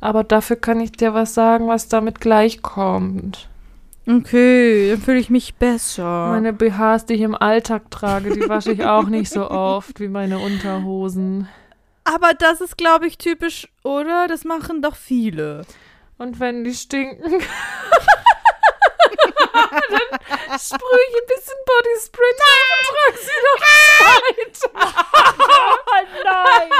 Aber 0.00 0.24
dafür 0.24 0.56
kann 0.56 0.80
ich 0.80 0.90
dir 0.90 1.14
was 1.14 1.34
sagen, 1.34 1.68
was 1.68 1.86
damit 1.86 2.20
gleichkommt. 2.20 3.48
Okay, 4.08 4.90
dann 4.90 5.00
fühle 5.00 5.20
ich 5.20 5.30
mich 5.30 5.54
besser. 5.54 6.30
Meine 6.30 6.52
BHs, 6.52 7.06
die 7.06 7.14
ich 7.14 7.20
im 7.20 7.36
Alltag 7.36 7.92
trage, 7.92 8.34
die 8.34 8.48
wasche 8.48 8.72
ich 8.72 8.84
auch 8.86 9.06
nicht 9.06 9.30
so 9.30 9.48
oft 9.48 10.00
wie 10.00 10.08
meine 10.08 10.40
Unterhosen. 10.40 11.46
Aber 12.02 12.32
das 12.36 12.60
ist, 12.60 12.76
glaube 12.76 13.06
ich, 13.06 13.18
typisch, 13.18 13.68
oder? 13.84 14.26
Das 14.26 14.44
machen 14.44 14.82
doch 14.82 14.96
viele. 14.96 15.64
Und 16.18 16.40
wenn 16.40 16.64
die 16.64 16.74
stinken, 16.74 17.22
dann 19.54 20.58
sprühe 20.58 21.04
ich 21.08 21.14
ein 21.16 21.28
bisschen 21.28 21.58
Bodyspray 21.66 22.32
drauf 22.38 22.68
und 22.74 22.86
trage 22.90 23.18
sie 23.18 23.40
noch 23.44 23.60
weiter. 23.60 24.70
Oh 25.36 26.02
nein! 26.24 26.70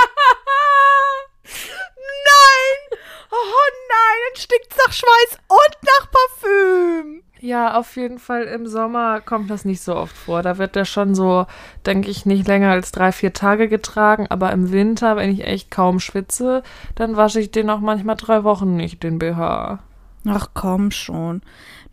nein! 2.25 3.01
Oh 3.31 3.67
nein, 3.89 4.19
dann 4.29 4.37
stinkt's 4.41 4.77
nach 4.77 4.93
Schweiß 4.93 5.39
und 5.49 5.77
nach 5.83 6.11
Parfüm. 6.11 7.23
Ja, 7.41 7.79
auf 7.79 7.97
jeden 7.97 8.19
Fall 8.19 8.45
im 8.45 8.67
Sommer 8.67 9.21
kommt 9.21 9.51
das 9.51 9.67
nicht 9.67 9.83
so 9.83 9.95
oft 9.97 10.17
vor. 10.17 10.43
Da 10.43 10.57
wird 10.57 10.77
der 10.77 10.87
schon 10.87 11.15
so, 11.15 11.47
denke 11.85 12.11
ich, 12.11 12.25
nicht 12.25 12.49
länger 12.49 12.71
als 12.71 12.91
drei, 12.91 13.13
vier 13.13 13.35
Tage 13.35 13.69
getragen. 13.69 14.27
Aber 14.31 14.51
im 14.53 14.73
Winter, 14.73 15.17
wenn 15.17 15.31
ich 15.31 15.45
echt 15.45 15.71
kaum 15.71 16.01
schwitze, 16.01 16.63
dann 16.95 17.19
wasche 17.19 17.41
ich 17.41 17.51
den 17.51 17.69
auch 17.69 17.81
manchmal 17.81 18.17
drei 18.17 18.45
Wochen 18.45 18.77
nicht, 18.77 19.03
den 19.03 19.19
BH. 19.19 19.81
Ach 20.27 20.49
komm 20.55 20.91
schon. 20.91 21.43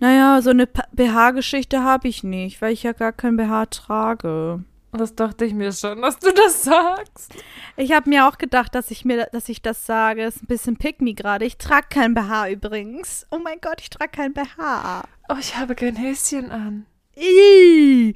Naja, 0.01 0.41
so 0.41 0.49
eine 0.49 0.65
BH-Geschichte 0.65 1.83
habe 1.83 2.07
ich 2.07 2.23
nicht, 2.23 2.59
weil 2.59 2.73
ich 2.73 2.81
ja 2.81 2.91
gar 2.91 3.11
kein 3.11 3.37
BH 3.37 3.67
trage. 3.67 4.63
Das 4.93 5.13
dachte 5.13 5.45
ich 5.45 5.53
mir 5.53 5.71
schon, 5.71 6.01
dass 6.01 6.17
du 6.17 6.33
das 6.33 6.63
sagst. 6.63 7.35
Ich 7.77 7.91
habe 7.91 8.09
mir 8.09 8.27
auch 8.27 8.39
gedacht, 8.39 8.73
dass 8.73 8.89
ich 8.89 9.05
mir, 9.05 9.27
dass 9.31 9.47
ich 9.47 9.61
das 9.61 9.85
sage. 9.85 10.23
Ist 10.23 10.41
ein 10.41 10.47
bisschen 10.47 10.75
pick 10.75 10.97
gerade. 11.15 11.45
Ich 11.45 11.57
trage 11.57 11.85
kein 11.91 12.15
BH 12.15 12.49
übrigens. 12.49 13.27
Oh 13.29 13.37
mein 13.37 13.61
Gott, 13.61 13.79
ich 13.79 13.91
trage 13.91 14.11
kein 14.11 14.33
BH. 14.33 15.03
Oh, 15.29 15.35
ich 15.39 15.55
habe 15.55 15.75
kein 15.75 15.95
Häschen 15.95 16.49
an. 16.49 16.87
Ih. 17.15 18.15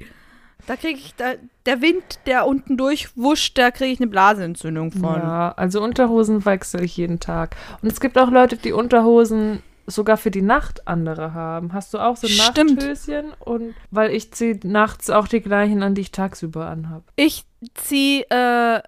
Da 0.66 0.74
kriege 0.74 0.98
ich, 0.98 1.14
da, 1.14 1.34
der 1.66 1.82
Wind, 1.82 2.18
der 2.26 2.48
unten 2.48 2.76
durchwuscht, 2.76 3.56
da 3.56 3.70
kriege 3.70 3.92
ich 3.92 4.00
eine 4.00 4.08
Blasenentzündung 4.08 4.90
von. 4.90 5.20
Ja, 5.20 5.52
also 5.52 5.80
Unterhosen 5.80 6.44
wechsle 6.44 6.82
ich 6.82 6.96
jeden 6.96 7.20
Tag. 7.20 7.54
Und 7.80 7.92
es 7.92 8.00
gibt 8.00 8.18
auch 8.18 8.32
Leute, 8.32 8.56
die 8.56 8.72
Unterhosen 8.72 9.62
sogar 9.86 10.16
für 10.16 10.30
die 10.30 10.42
Nacht 10.42 10.86
andere 10.86 11.34
haben. 11.34 11.72
Hast 11.72 11.94
du 11.94 11.98
auch 11.98 12.16
so 12.16 12.26
Stimmt. 12.26 12.76
Nachthöschen? 12.76 13.32
Und 13.40 13.74
weil 13.90 14.10
ich 14.10 14.32
ziehe 14.32 14.58
nachts 14.64 15.10
auch 15.10 15.28
die 15.28 15.40
gleichen 15.40 15.82
an, 15.82 15.94
die 15.94 16.02
ich 16.02 16.12
tagsüber 16.12 16.66
anhab. 16.66 17.04
Ich 17.16 17.44
ziehe 17.74 18.22
äh, 18.30 18.80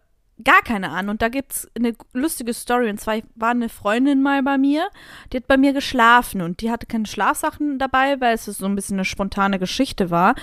gar 0.44 0.62
keine 0.64 0.90
an. 0.90 1.08
Und 1.08 1.22
da 1.22 1.28
gibt's 1.28 1.68
eine 1.76 1.94
lustige 2.12 2.54
Story. 2.54 2.90
Und 2.90 3.00
zwar 3.00 3.18
war 3.34 3.50
eine 3.50 3.68
Freundin 3.68 4.22
mal 4.22 4.42
bei 4.42 4.58
mir, 4.58 4.88
die 5.32 5.38
hat 5.38 5.46
bei 5.46 5.56
mir 5.56 5.72
geschlafen 5.72 6.42
und 6.42 6.60
die 6.60 6.70
hatte 6.70 6.86
keine 6.86 7.06
Schlafsachen 7.06 7.78
dabei, 7.78 8.20
weil 8.20 8.34
es 8.34 8.44
so 8.44 8.66
ein 8.66 8.74
bisschen 8.74 8.96
eine 8.96 9.04
spontane 9.04 9.58
Geschichte 9.58 10.10
war. 10.10 10.34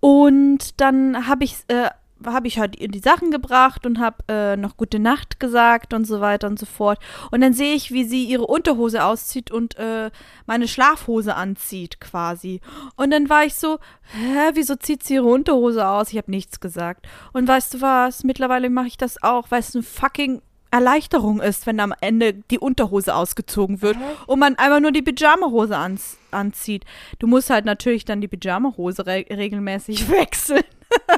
Und 0.00 0.80
dann 0.80 1.26
habe 1.26 1.44
ich 1.44 1.56
äh, 1.68 1.90
habe 2.24 2.46
ich 2.46 2.58
halt 2.58 2.78
ihr 2.78 2.88
die 2.88 3.00
Sachen 3.00 3.30
gebracht 3.30 3.86
und 3.86 3.98
habe 3.98 4.16
äh, 4.28 4.56
noch 4.56 4.76
gute 4.76 4.98
Nacht 4.98 5.40
gesagt 5.40 5.92
und 5.94 6.06
so 6.06 6.20
weiter 6.20 6.46
und 6.46 6.58
so 6.58 6.66
fort. 6.66 6.98
Und 7.30 7.40
dann 7.40 7.52
sehe 7.52 7.74
ich, 7.74 7.90
wie 7.90 8.04
sie 8.04 8.24
ihre 8.24 8.46
Unterhose 8.46 9.04
auszieht 9.04 9.50
und 9.50 9.76
äh, 9.78 10.10
meine 10.46 10.68
Schlafhose 10.68 11.34
anzieht 11.34 12.00
quasi. 12.00 12.60
Und 12.96 13.10
dann 13.10 13.28
war 13.28 13.44
ich 13.44 13.54
so, 13.54 13.78
hä, 14.12 14.50
wieso 14.54 14.76
zieht 14.76 15.02
sie 15.02 15.14
ihre 15.14 15.28
Unterhose 15.28 15.86
aus? 15.86 16.12
Ich 16.12 16.18
habe 16.18 16.30
nichts 16.30 16.60
gesagt. 16.60 17.06
Und 17.32 17.48
weißt 17.48 17.74
du 17.74 17.80
was, 17.80 18.24
mittlerweile 18.24 18.70
mache 18.70 18.86
ich 18.86 18.96
das 18.96 19.22
auch, 19.22 19.50
weil 19.50 19.60
es 19.60 19.74
eine 19.74 19.82
fucking 19.82 20.40
Erleichterung 20.74 21.40
ist, 21.40 21.66
wenn 21.66 21.78
am 21.78 21.94
Ende 22.00 22.34
die 22.34 22.58
Unterhose 22.58 23.14
ausgezogen 23.14 23.80
wird 23.80 23.96
und 24.26 24.40
man 24.40 24.56
einfach 24.56 24.80
nur 24.80 24.90
die 24.90 25.02
Pyjamahose 25.02 25.76
ans 25.76 26.18
anzieht. 26.32 26.84
Du 27.20 27.28
musst 27.28 27.48
halt 27.48 27.64
natürlich 27.64 28.04
dann 28.04 28.20
die 28.20 28.26
Pyjamahose 28.26 29.06
re 29.06 29.24
regelmäßig 29.30 30.10
wechseln. 30.10 30.64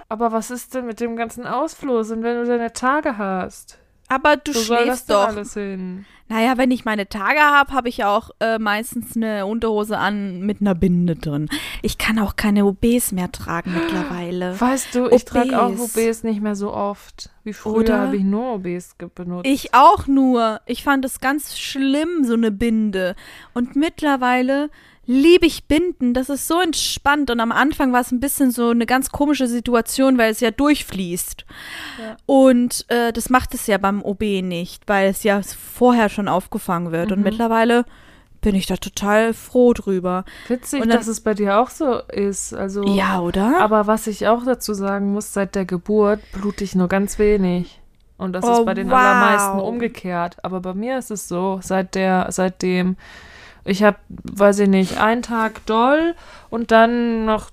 Aber 0.09 0.33
was 0.33 0.51
ist 0.51 0.75
denn 0.75 0.87
mit 0.87 1.01
dem 1.01 1.17
ganzen 1.17 1.47
Ausfluss 1.47 2.11
und 2.11 2.23
wenn 2.23 2.37
du 2.37 2.47
deine 2.47 2.73
Tage 2.73 3.19
hast? 3.19 3.79
Aber 4.09 4.37
du 4.37 4.55
Wo 4.55 4.59
soll 4.59 4.77
das 4.79 4.85
schläfst 4.85 5.09
denn 5.11 5.17
doch. 5.17 5.29
alles 5.29 5.55
hin? 5.55 6.07
Naja, 6.29 6.59
wenn 6.59 6.71
ich 6.71 6.85
meine 6.85 7.09
Tage 7.09 7.41
habe, 7.41 7.73
habe 7.73 7.89
ich 7.89 8.05
auch 8.05 8.31
äh, 8.41 8.59
meistens 8.59 9.17
eine 9.17 9.47
Unterhose 9.47 9.97
an 9.99 10.41
mit 10.41 10.61
einer 10.61 10.75
Binde 10.75 11.15
drin. 11.15 11.49
Ich 11.83 11.99
kann 11.99 12.19
auch 12.19 12.35
keine 12.37 12.65
OBs 12.67 13.13
mehr 13.13 13.31
tragen 13.31 13.75
mittlerweile. 13.75 14.61
Weißt 14.61 14.95
du, 14.95 15.09
ich 15.09 15.25
trage 15.25 15.61
auch 15.63 15.71
OBs. 15.71 16.25
Nicht 16.25 16.41
mehr 16.41 16.57
so 16.57 16.73
oft. 16.73 17.31
Wie 17.45 17.53
früher 17.53 17.77
Oder? 17.77 17.99
habe 18.01 18.17
ich 18.17 18.25
nur 18.25 18.55
OBs 18.55 18.97
benutzt. 19.15 19.47
Ich 19.47 19.73
auch 19.73 20.09
nur. 20.09 20.61
Ich 20.67 20.83
fand 20.83 21.05
es 21.05 21.21
ganz 21.21 21.57
schlimm, 21.59 22.25
so 22.25 22.35
eine 22.35 22.51
Binde. 22.51 23.15
Und 23.55 23.77
mittlerweile 23.77 24.69
liebe 25.07 25.47
ich 25.47 25.65
Binden. 25.65 26.13
Das 26.13 26.29
ist 26.29 26.49
so 26.49 26.61
entspannt. 26.61 27.31
Und 27.31 27.41
am 27.41 27.53
Anfang 27.53 27.93
war 27.93 28.01
es 28.01 28.11
ein 28.11 28.21
bisschen 28.21 28.51
so 28.51 28.71
eine 28.71 28.87
ganz 28.87 29.11
komische 29.11 29.47
Situation, 29.47 30.19
weil 30.19 30.33
es 30.33 30.41
ja 30.41 30.51
durchfließt. 30.51 31.47
Ja. 32.01 32.17
Und 32.27 32.85
äh, 32.89 33.13
das 33.13 33.31
macht 33.31 33.55
es 33.55 33.67
ja 33.67 33.79
beim 33.79 34.03
OB 34.03 34.21
nicht, 34.43 34.83
weil 34.89 35.09
es 35.09 35.23
ja 35.23 35.41
vorher 35.43 36.09
schon 36.17 36.27
aufgefangen 36.29 36.91
wird. 36.91 37.13
Und 37.13 37.19
Mhm. 37.19 37.25
mittlerweile 37.25 37.85
bin 38.41 38.55
ich 38.55 38.67
da 38.67 38.77
total 38.77 39.33
froh 39.35 39.73
drüber. 39.73 40.25
Witzig, 40.49 40.83
und 40.83 40.89
dann- 40.89 40.99
dass 40.99 41.07
es 41.07 41.21
bei 41.21 41.35
dir 41.35 41.59
auch 41.59 41.71
so 41.71 42.01
ist. 42.13 42.53
Also, 42.55 42.83
Ja, 42.85 43.21
oder? 43.21 43.61
Aber 43.61 43.87
was 43.87 44.07
ich 44.09 44.27
auch 44.29 44.45
dazu 44.45 44.75
sagen 44.75 45.13
muss, 45.13 45.33
seit 45.33 45.55
der 45.55 45.65
Geburt 45.65 46.21
blute 46.33 46.65
ich 46.65 46.75
nur 46.75 46.89
ganz 46.89 47.19
wenig. 47.19 47.81
Und 48.19 48.33
das 48.33 48.45
Oh, 48.45 48.53
ist 48.61 48.65
bei 48.67 48.75
den 48.75 48.89
wow. 48.91 48.97
allermeisten 48.99 49.61
umgekehrt. 49.61 50.37
Aber 50.43 50.61
bei 50.61 50.75
mir 50.75 50.97
ist 50.99 51.11
es 51.11 51.29
so, 51.29 51.61
seit 51.63 51.95
der, 51.95 52.27
seitdem, 52.31 52.97
ich 53.65 53.83
habe, 53.83 53.99
weiß 54.09 54.61
ich 54.61 54.69
nicht, 54.69 54.99
einen 54.99 55.23
Tag 55.23 55.65
doll 55.67 56.15
und 56.49 56.71
dann 56.71 57.25
noch, 57.27 57.51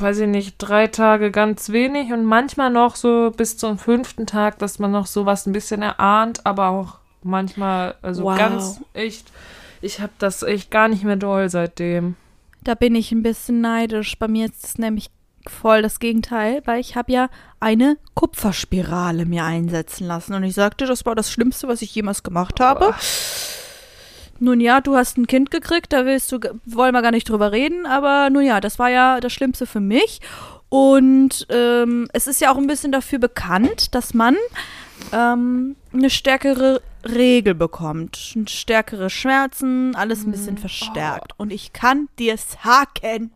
weiß 0.00 0.18
ich 0.18 0.26
nicht, 0.28 0.56
drei 0.58 0.86
Tage 0.86 1.30
ganz 1.30 1.70
wenig 1.70 2.12
und 2.12 2.24
manchmal 2.24 2.70
noch 2.70 2.96
so 2.96 3.30
bis 3.36 3.56
zum 3.58 3.78
fünften 3.78 4.26
Tag, 4.26 4.58
dass 4.58 4.78
man 4.78 4.90
noch 4.90 5.06
sowas 5.06 5.46
ein 5.46 5.52
bisschen 5.52 5.82
erahnt, 5.82 6.44
aber 6.46 6.68
auch 6.68 6.98
manchmal, 7.22 7.94
also 8.02 8.24
Wow. 8.24 8.38
ganz 8.38 8.80
echt, 8.94 9.30
ich 9.80 10.00
habe 10.00 10.12
das 10.18 10.42
echt 10.42 10.70
gar 10.70 10.88
nicht 10.88 11.04
mehr 11.04 11.16
doll 11.16 11.48
seitdem. 11.48 12.16
Da 12.62 12.74
bin 12.74 12.94
ich 12.94 13.10
ein 13.12 13.22
bisschen 13.22 13.60
neidisch. 13.60 14.18
Bei 14.18 14.28
mir 14.28 14.46
ist 14.46 14.64
es 14.64 14.78
nämlich 14.78 15.10
voll 15.48 15.80
das 15.80 15.98
Gegenteil, 16.00 16.60
weil 16.66 16.80
ich 16.80 16.96
habe 16.96 17.10
ja 17.12 17.30
eine 17.60 17.96
Kupferspirale 18.14 19.24
mir 19.24 19.44
einsetzen 19.44 20.06
lassen. 20.06 20.34
Und 20.34 20.44
ich 20.44 20.54
sagte, 20.54 20.84
das 20.84 21.06
war 21.06 21.14
das 21.14 21.32
Schlimmste, 21.32 21.68
was 21.68 21.80
ich 21.80 21.94
jemals 21.94 22.22
gemacht 22.22 22.60
habe. 22.60 22.94
Nun 24.38 24.60
ja, 24.60 24.80
du 24.80 24.96
hast 24.96 25.18
ein 25.18 25.26
Kind 25.26 25.50
gekriegt, 25.50 25.92
da 25.92 26.06
willst 26.06 26.32
du, 26.32 26.38
wollen 26.64 26.94
wir 26.94 27.02
gar 27.02 27.10
nicht 27.10 27.28
drüber 27.28 27.52
reden, 27.52 27.84
aber 27.86 28.30
nun 28.30 28.42
ja, 28.44 28.60
das 28.60 28.78
war 28.78 28.88
ja 28.90 29.20
das 29.20 29.32
Schlimmste 29.32 29.66
für 29.66 29.80
mich. 29.80 30.20
Und 30.70 31.46
ähm, 31.50 32.08
es 32.12 32.26
ist 32.26 32.40
ja 32.40 32.52
auch 32.52 32.56
ein 32.56 32.66
bisschen 32.66 32.92
dafür 32.92 33.18
bekannt, 33.18 33.94
dass 33.94 34.14
man, 34.14 34.36
ähm, 35.12 35.76
eine 35.92 36.10
stärkere 36.10 36.82
Regel 37.04 37.54
bekommt. 37.54 38.16
Stärkere 38.46 39.10
Schmerzen, 39.10 39.94
alles 39.96 40.24
ein 40.24 40.30
bisschen 40.32 40.56
Oh. 40.58 40.60
verstärkt. 40.60 41.32
Und 41.38 41.52
ich 41.52 41.72
kann 41.72 42.08
dir 42.18 42.36
sagen. 42.36 43.32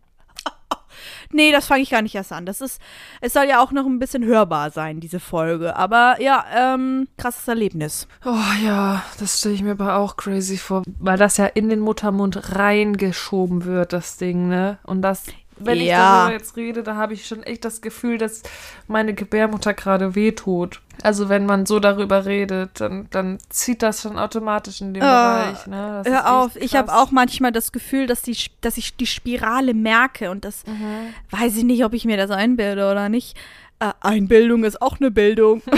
nee, 1.32 1.50
das 1.50 1.66
fange 1.66 1.82
ich 1.82 1.90
gar 1.90 2.02
nicht 2.02 2.14
erst 2.14 2.32
an. 2.32 2.44
Das 2.46 2.60
ist, 2.60 2.80
es 3.20 3.32
soll 3.32 3.44
ja 3.44 3.62
auch 3.62 3.72
noch 3.72 3.86
ein 3.86 3.98
bisschen 3.98 4.24
hörbar 4.24 4.70
sein, 4.70 5.00
diese 5.00 5.18
Folge. 5.20 5.76
Aber 5.76 6.16
ja, 6.20 6.44
ähm, 6.54 7.08
krasses 7.16 7.48
Erlebnis. 7.48 8.06
Oh 8.24 8.36
ja, 8.62 9.02
das 9.18 9.38
stelle 9.38 9.54
ich 9.54 9.62
mir 9.62 9.72
aber 9.72 9.96
auch 9.96 10.16
crazy 10.16 10.56
vor, 10.58 10.82
weil 10.98 11.16
das 11.18 11.36
ja 11.38 11.46
in 11.46 11.68
den 11.70 11.80
Muttermund 11.80 12.54
reingeschoben 12.54 13.64
wird, 13.64 13.92
das 13.92 14.18
Ding, 14.18 14.48
ne? 14.48 14.78
Und 14.84 15.02
das, 15.02 15.24
wenn 15.56 15.78
ich 15.78 15.86
Ja. 15.88 16.18
darüber 16.26 16.32
jetzt 16.32 16.56
rede, 16.56 16.82
da 16.82 16.96
habe 16.96 17.14
ich 17.14 17.26
schon 17.26 17.42
echt 17.42 17.64
das 17.64 17.80
Gefühl, 17.80 18.18
dass 18.18 18.42
meine 18.88 19.14
Gebärmutter 19.14 19.74
gerade 19.74 20.14
wehtut. 20.14 20.80
Also 21.02 21.28
wenn 21.28 21.44
man 21.46 21.66
so 21.66 21.80
darüber 21.80 22.24
redet, 22.24 22.80
dann, 22.80 23.08
dann 23.10 23.38
zieht 23.48 23.82
das 23.82 24.02
schon 24.02 24.18
automatisch 24.18 24.80
in 24.80 24.94
den 24.94 25.02
Ah, 25.02 25.34
Bereich, 25.52 25.66
ne? 25.66 26.02
Hör 26.06 26.32
auf, 26.36 26.56
ich 26.56 26.76
habe 26.76 26.92
auch 26.94 27.10
manchmal 27.10 27.50
das 27.52 27.72
Gefühl, 27.72 28.06
dass, 28.06 28.22
die, 28.22 28.36
dass 28.60 28.76
ich 28.76 28.96
die 28.96 29.06
Spirale 29.06 29.74
merke 29.74 30.30
und 30.30 30.44
das 30.44 30.64
Mhm. 30.66 31.12
weiß 31.30 31.56
ich 31.56 31.64
nicht, 31.64 31.84
ob 31.84 31.94
ich 31.94 32.04
mir 32.04 32.16
das 32.16 32.30
einbilde 32.30 32.88
oder 32.90 33.08
nicht. 33.08 33.36
Äh, 33.80 33.90
Einbildung 34.00 34.62
ist 34.64 34.80
auch 34.80 35.00
eine 35.00 35.10
Bildung. 35.10 35.62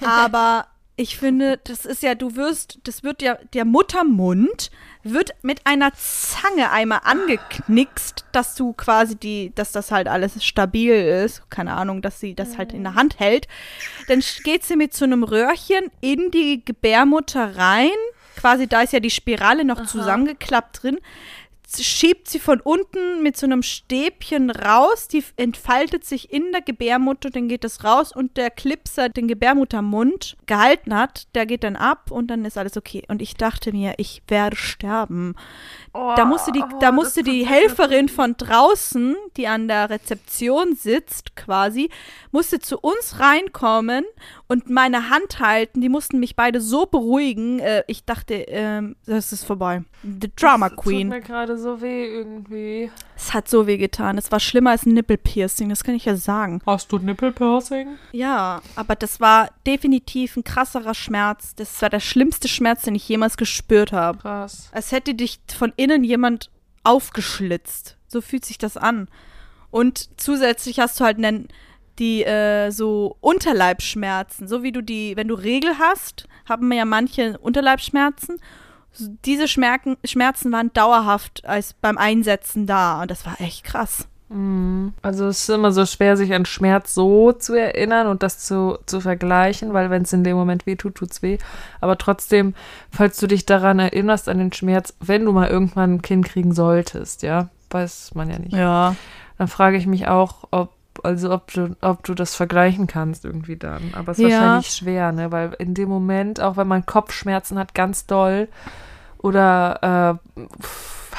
Aber 0.04 0.66
ich 0.98 1.18
finde, 1.18 1.60
das 1.62 1.84
ist 1.84 2.02
ja, 2.02 2.14
du 2.14 2.36
wirst, 2.36 2.78
das 2.84 3.02
wird 3.02 3.20
ja, 3.20 3.38
der 3.52 3.66
Muttermund 3.66 4.70
wird 5.02 5.34
mit 5.42 5.66
einer 5.66 5.92
Zange 5.92 6.70
einmal 6.70 7.00
angeknickst, 7.04 8.24
dass 8.32 8.54
du 8.54 8.72
quasi 8.72 9.14
die, 9.14 9.52
dass 9.54 9.72
das 9.72 9.92
halt 9.92 10.08
alles 10.08 10.42
stabil 10.42 10.94
ist. 10.94 11.50
Keine 11.50 11.74
Ahnung, 11.74 12.00
dass 12.00 12.18
sie 12.18 12.34
das 12.34 12.56
halt 12.56 12.72
in 12.72 12.82
der 12.82 12.94
Hand 12.94 13.20
hält. 13.20 13.46
Dann 14.08 14.22
geht 14.42 14.64
sie 14.64 14.76
mit 14.76 14.94
so 14.94 15.04
einem 15.04 15.22
Röhrchen 15.22 15.90
in 16.00 16.30
die 16.30 16.64
Gebärmutter 16.64 17.56
rein. 17.56 17.90
Quasi, 18.36 18.66
da 18.66 18.80
ist 18.80 18.94
ja 18.94 19.00
die 19.00 19.10
Spirale 19.10 19.64
noch 19.64 19.84
zusammengeklappt 19.86 20.82
drin 20.82 20.98
schiebt 21.66 22.28
sie 22.28 22.38
von 22.38 22.60
unten 22.60 23.22
mit 23.22 23.36
so 23.36 23.44
einem 23.44 23.62
Stäbchen 23.62 24.50
raus, 24.50 25.08
die 25.08 25.24
entfaltet 25.36 26.04
sich 26.04 26.32
in 26.32 26.52
der 26.52 26.62
Gebärmutter, 26.62 27.30
dann 27.30 27.48
geht 27.48 27.64
es 27.64 27.82
raus 27.82 28.12
und 28.12 28.36
der 28.36 28.50
Clipser 28.50 29.08
den 29.08 29.26
Gebärmuttermund 29.26 30.36
gehalten 30.46 30.94
hat, 30.94 31.26
der 31.34 31.44
geht 31.44 31.64
dann 31.64 31.74
ab 31.74 32.10
und 32.12 32.28
dann 32.28 32.44
ist 32.44 32.56
alles 32.56 32.76
okay. 32.76 33.02
Und 33.08 33.20
ich 33.20 33.34
dachte 33.34 33.72
mir, 33.72 33.94
ich 33.96 34.22
werde 34.28 34.56
sterben. 34.56 35.34
da 35.92 36.24
musste 36.24 36.52
die, 36.52 36.62
da 36.80 36.92
musste 36.92 37.24
die 37.24 37.44
Helferin 37.46 38.08
von 38.08 38.36
draußen, 38.36 39.16
die 39.36 39.48
an 39.48 39.66
der 39.66 39.90
Rezeption 39.90 40.76
sitzt, 40.76 41.34
quasi, 41.34 41.90
musste 42.30 42.60
zu 42.60 42.78
uns 42.78 43.18
reinkommen 43.18 44.04
und 44.46 44.70
meine 44.70 45.10
Hand 45.10 45.40
halten. 45.40 45.80
Die 45.80 45.88
mussten 45.88 46.20
mich 46.20 46.36
beide 46.36 46.60
so 46.60 46.86
beruhigen. 46.86 47.58
Äh, 47.58 47.82
ich 47.88 48.04
dachte, 48.04 48.34
ähm, 48.34 48.94
das 49.04 49.32
ist 49.32 49.44
vorbei. 49.44 49.82
The 50.02 50.30
Drama 50.36 50.68
Das 50.68 50.78
Queen. 50.78 51.10
Tut 51.10 51.18
mir 51.18 51.26
gerade 51.26 51.55
so 51.58 51.80
weh 51.80 52.06
irgendwie. 52.06 52.90
Es 53.16 53.34
hat 53.34 53.48
so 53.48 53.66
weh 53.66 53.76
getan. 53.76 54.18
Es 54.18 54.30
war 54.32 54.40
schlimmer 54.40 54.70
als 54.70 54.86
ein 54.86 54.94
Nippelpiercing, 54.94 55.68
das 55.68 55.84
kann 55.84 55.94
ich 55.94 56.04
ja 56.04 56.16
sagen. 56.16 56.60
Hast 56.66 56.92
du 56.92 56.98
Nippelpiercing? 56.98 57.96
Ja, 58.12 58.60
aber 58.74 58.94
das 58.94 59.20
war 59.20 59.50
definitiv 59.66 60.36
ein 60.36 60.44
krasserer 60.44 60.94
Schmerz. 60.94 61.54
Das 61.54 61.80
war 61.82 61.90
der 61.90 62.00
schlimmste 62.00 62.48
Schmerz, 62.48 62.82
den 62.82 62.94
ich 62.94 63.08
jemals 63.08 63.36
gespürt 63.36 63.92
habe. 63.92 64.18
Krass. 64.18 64.68
Als 64.72 64.92
hätte 64.92 65.14
dich 65.14 65.40
von 65.56 65.72
innen 65.76 66.04
jemand 66.04 66.50
aufgeschlitzt. 66.84 67.96
So 68.06 68.20
fühlt 68.20 68.44
sich 68.44 68.58
das 68.58 68.76
an. 68.76 69.08
Und 69.70 70.20
zusätzlich 70.20 70.78
hast 70.78 71.00
du 71.00 71.04
halt 71.04 71.18
einen, 71.18 71.48
die 71.98 72.24
äh, 72.24 72.70
so 72.70 73.16
Unterleibsschmerzen. 73.20 74.48
So 74.48 74.62
wie 74.62 74.72
du 74.72 74.82
die, 74.82 75.16
wenn 75.16 75.28
du 75.28 75.34
Regel 75.34 75.78
hast, 75.78 76.28
haben 76.48 76.70
ja 76.72 76.84
manche 76.84 77.38
Unterleibsschmerzen. 77.38 78.40
Diese 79.24 79.48
Schmerzen, 79.48 79.96
Schmerzen 80.04 80.52
waren 80.52 80.72
dauerhaft 80.72 81.44
als 81.46 81.74
beim 81.74 81.98
Einsetzen 81.98 82.66
da. 82.66 83.02
Und 83.02 83.10
das 83.10 83.26
war 83.26 83.40
echt 83.40 83.64
krass. 83.64 84.08
Also 85.02 85.28
es 85.28 85.42
ist 85.42 85.48
immer 85.50 85.70
so 85.70 85.86
schwer, 85.86 86.16
sich 86.16 86.34
an 86.34 86.46
Schmerz 86.46 86.94
so 86.94 87.30
zu 87.30 87.54
erinnern 87.54 88.08
und 88.08 88.24
das 88.24 88.40
zu, 88.40 88.76
zu 88.84 89.00
vergleichen, 89.00 89.72
weil 89.72 89.88
wenn 89.88 90.02
es 90.02 90.12
in 90.12 90.24
dem 90.24 90.36
Moment 90.36 90.66
weh 90.66 90.74
tut, 90.74 90.96
tut's 90.96 91.22
weh. 91.22 91.38
Aber 91.80 91.96
trotzdem, 91.96 92.54
falls 92.90 93.18
du 93.18 93.28
dich 93.28 93.46
daran 93.46 93.78
erinnerst, 93.78 94.28
an 94.28 94.38
den 94.38 94.52
Schmerz, 94.52 94.94
wenn 94.98 95.24
du 95.24 95.30
mal 95.30 95.46
irgendwann 95.48 95.94
ein 95.94 96.02
Kind 96.02 96.26
kriegen 96.26 96.52
solltest, 96.54 97.22
ja, 97.22 97.50
weiß 97.70 98.16
man 98.16 98.28
ja 98.28 98.38
nicht. 98.40 98.52
Ja. 98.54 98.96
Dann 99.38 99.46
frage 99.46 99.76
ich 99.76 99.86
mich 99.86 100.08
auch, 100.08 100.48
ob, 100.50 100.72
also 101.04 101.30
ob 101.32 101.52
du, 101.52 101.76
ob 101.80 102.02
du 102.02 102.14
das 102.14 102.34
vergleichen 102.34 102.88
kannst 102.88 103.24
irgendwie 103.24 103.56
dann. 103.56 103.92
Aber 103.94 104.10
es 104.10 104.18
ist 104.18 104.28
Ja. 104.28 104.40
wahrscheinlich 104.40 104.72
schwer, 104.72 105.12
ne? 105.12 105.30
Weil 105.30 105.54
in 105.60 105.74
dem 105.74 105.88
Moment, 105.88 106.40
auch 106.40 106.56
wenn 106.56 106.66
man 106.66 106.84
Kopfschmerzen 106.84 107.60
hat, 107.60 107.74
ganz 107.74 108.06
doll 108.06 108.48
oder 109.26 110.18
äh, 110.36 110.42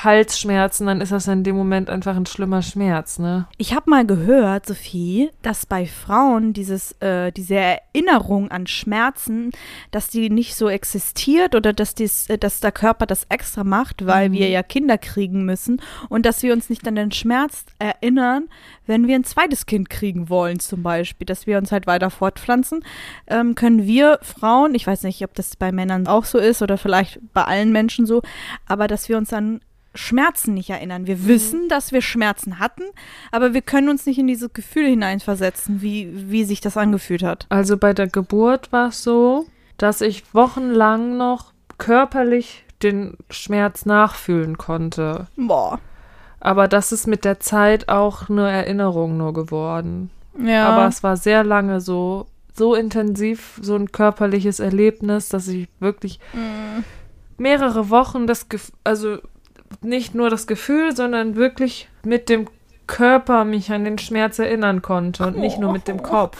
Halsschmerzen, 0.04 0.88
dann 0.88 1.02
ist 1.02 1.12
das 1.12 1.28
in 1.28 1.44
dem 1.44 1.56
Moment 1.56 1.90
einfach 1.90 2.16
ein 2.16 2.26
schlimmer 2.26 2.62
Schmerz, 2.62 3.20
ne? 3.20 3.48
Ich 3.58 3.74
habe 3.74 3.90
mal 3.90 4.06
gehört, 4.06 4.66
Sophie, 4.66 5.30
dass 5.42 5.66
bei 5.66 5.86
Frauen 5.86 6.54
dieses, 6.54 6.94
äh, 7.02 7.32
diese 7.32 7.56
Erinnerung 7.56 8.52
an 8.52 8.68
Schmerzen, 8.68 9.52
dass 9.92 10.10
die 10.10 10.30
nicht 10.30 10.56
so 10.56 10.70
existiert 10.70 11.56
oder 11.56 11.74
dass, 11.74 11.96
dies, 11.96 12.30
äh, 12.30 12.38
dass 12.38 12.60
der 12.60 12.72
Körper 12.72 13.06
das 13.06 13.26
extra 13.30 13.64
macht, 13.64 14.06
weil 14.06 14.32
wir 14.32 14.50
ja 14.50 14.64
Kinder 14.64 14.98
kriegen 14.98 15.46
müssen 15.46 15.82
und 16.10 16.26
dass 16.26 16.44
wir 16.44 16.54
uns 16.54 16.70
nicht 16.70 16.88
an 16.88 16.96
den 16.96 17.12
Schmerz 17.12 17.66
erinnern, 17.80 18.48
wenn 18.86 19.08
wir 19.08 19.16
ein 19.16 19.24
zweites 19.24 19.66
Kind 19.66 19.90
kriegen 19.90 20.30
wollen, 20.30 20.60
zum 20.60 20.82
Beispiel, 20.84 21.26
dass 21.26 21.46
wir 21.46 21.58
uns 21.58 21.72
halt 21.72 21.88
weiter 21.88 22.10
fortpflanzen, 22.10 22.84
ähm, 23.28 23.56
können 23.56 23.86
wir 23.86 24.20
Frauen, 24.22 24.76
ich 24.76 24.88
weiß 24.88 25.04
nicht, 25.04 25.24
ob 25.24 25.34
das 25.36 25.56
bei 25.56 25.72
Männern 25.72 26.08
auch 26.08 26.26
so 26.26 26.38
ist 26.38 26.62
oder 26.62 26.78
vielleicht 26.78 27.20
bei 27.34 27.44
allen 27.44 27.72
Menschen 27.72 28.06
so, 28.06 28.22
aber 28.66 28.88
dass 28.88 29.10
wir 29.10 29.18
uns 29.18 29.34
an 29.34 29.62
Schmerzen 29.98 30.54
nicht 30.54 30.70
erinnern. 30.70 31.08
Wir 31.08 31.26
wissen, 31.26 31.70
dass 31.70 31.92
wir 31.92 32.02
Schmerzen 32.02 32.60
hatten, 32.60 32.84
aber 33.32 33.54
wir 33.54 33.62
können 33.62 33.90
uns 33.90 34.06
nicht 34.06 34.20
in 34.20 34.28
diese 34.28 34.50
Gefühle 34.50 34.88
hineinversetzen, 34.88 35.82
wie, 35.82 36.32
wie 36.32 36.44
sich 36.44 36.62
das 36.62 36.78
angefühlt 36.78 37.24
hat. 37.24 37.46
Also 37.50 37.78
bei 37.78 37.94
der 37.94 38.08
Geburt 38.08 38.72
war 38.72 38.90
es 38.90 39.04
so, 39.04 39.46
dass 39.78 40.02
ich 40.02 40.34
wochenlang 40.34 41.18
noch 41.18 41.54
körperlich 41.78 42.64
den 42.84 43.18
Schmerz 43.30 43.86
nachfühlen 43.86 44.58
konnte. 44.58 45.28
Boah. 45.36 45.80
Aber 46.40 46.68
das 46.68 46.92
ist 46.92 47.08
mit 47.08 47.26
der 47.26 47.40
Zeit 47.40 47.90
auch 47.90 48.30
eine 48.30 48.50
Erinnerung 48.50 49.18
nur 49.18 49.34
geworden. 49.34 50.12
Ja. 50.40 50.70
Aber 50.70 50.88
es 50.88 51.02
war 51.02 51.18
sehr 51.18 51.44
lange 51.44 51.82
so, 51.82 52.28
so 52.54 52.76
intensiv, 52.76 53.60
so 53.62 53.76
ein 53.76 53.92
körperliches 53.92 54.60
Erlebnis, 54.60 55.30
dass 55.30 55.48
ich 55.48 55.68
wirklich 55.80 56.20
mehrere 57.38 57.90
Wochen 57.90 58.28
das, 58.28 58.50
Gef 58.50 58.72
also 58.84 59.18
nicht 59.82 60.16
nur 60.16 60.30
das 60.30 60.48
Gefühl, 60.48 60.96
sondern 60.96 61.36
wirklich 61.36 61.90
mit 62.04 62.30
dem 62.30 62.48
Körper 62.88 63.44
mich 63.46 63.72
an 63.72 63.84
den 63.84 63.98
Schmerz 63.98 64.40
erinnern 64.40 64.82
konnte 64.82 65.28
und 65.28 65.38
nicht 65.38 65.60
nur 65.60 65.72
mit 65.72 65.88
dem 65.88 66.02
Kopf. 66.02 66.38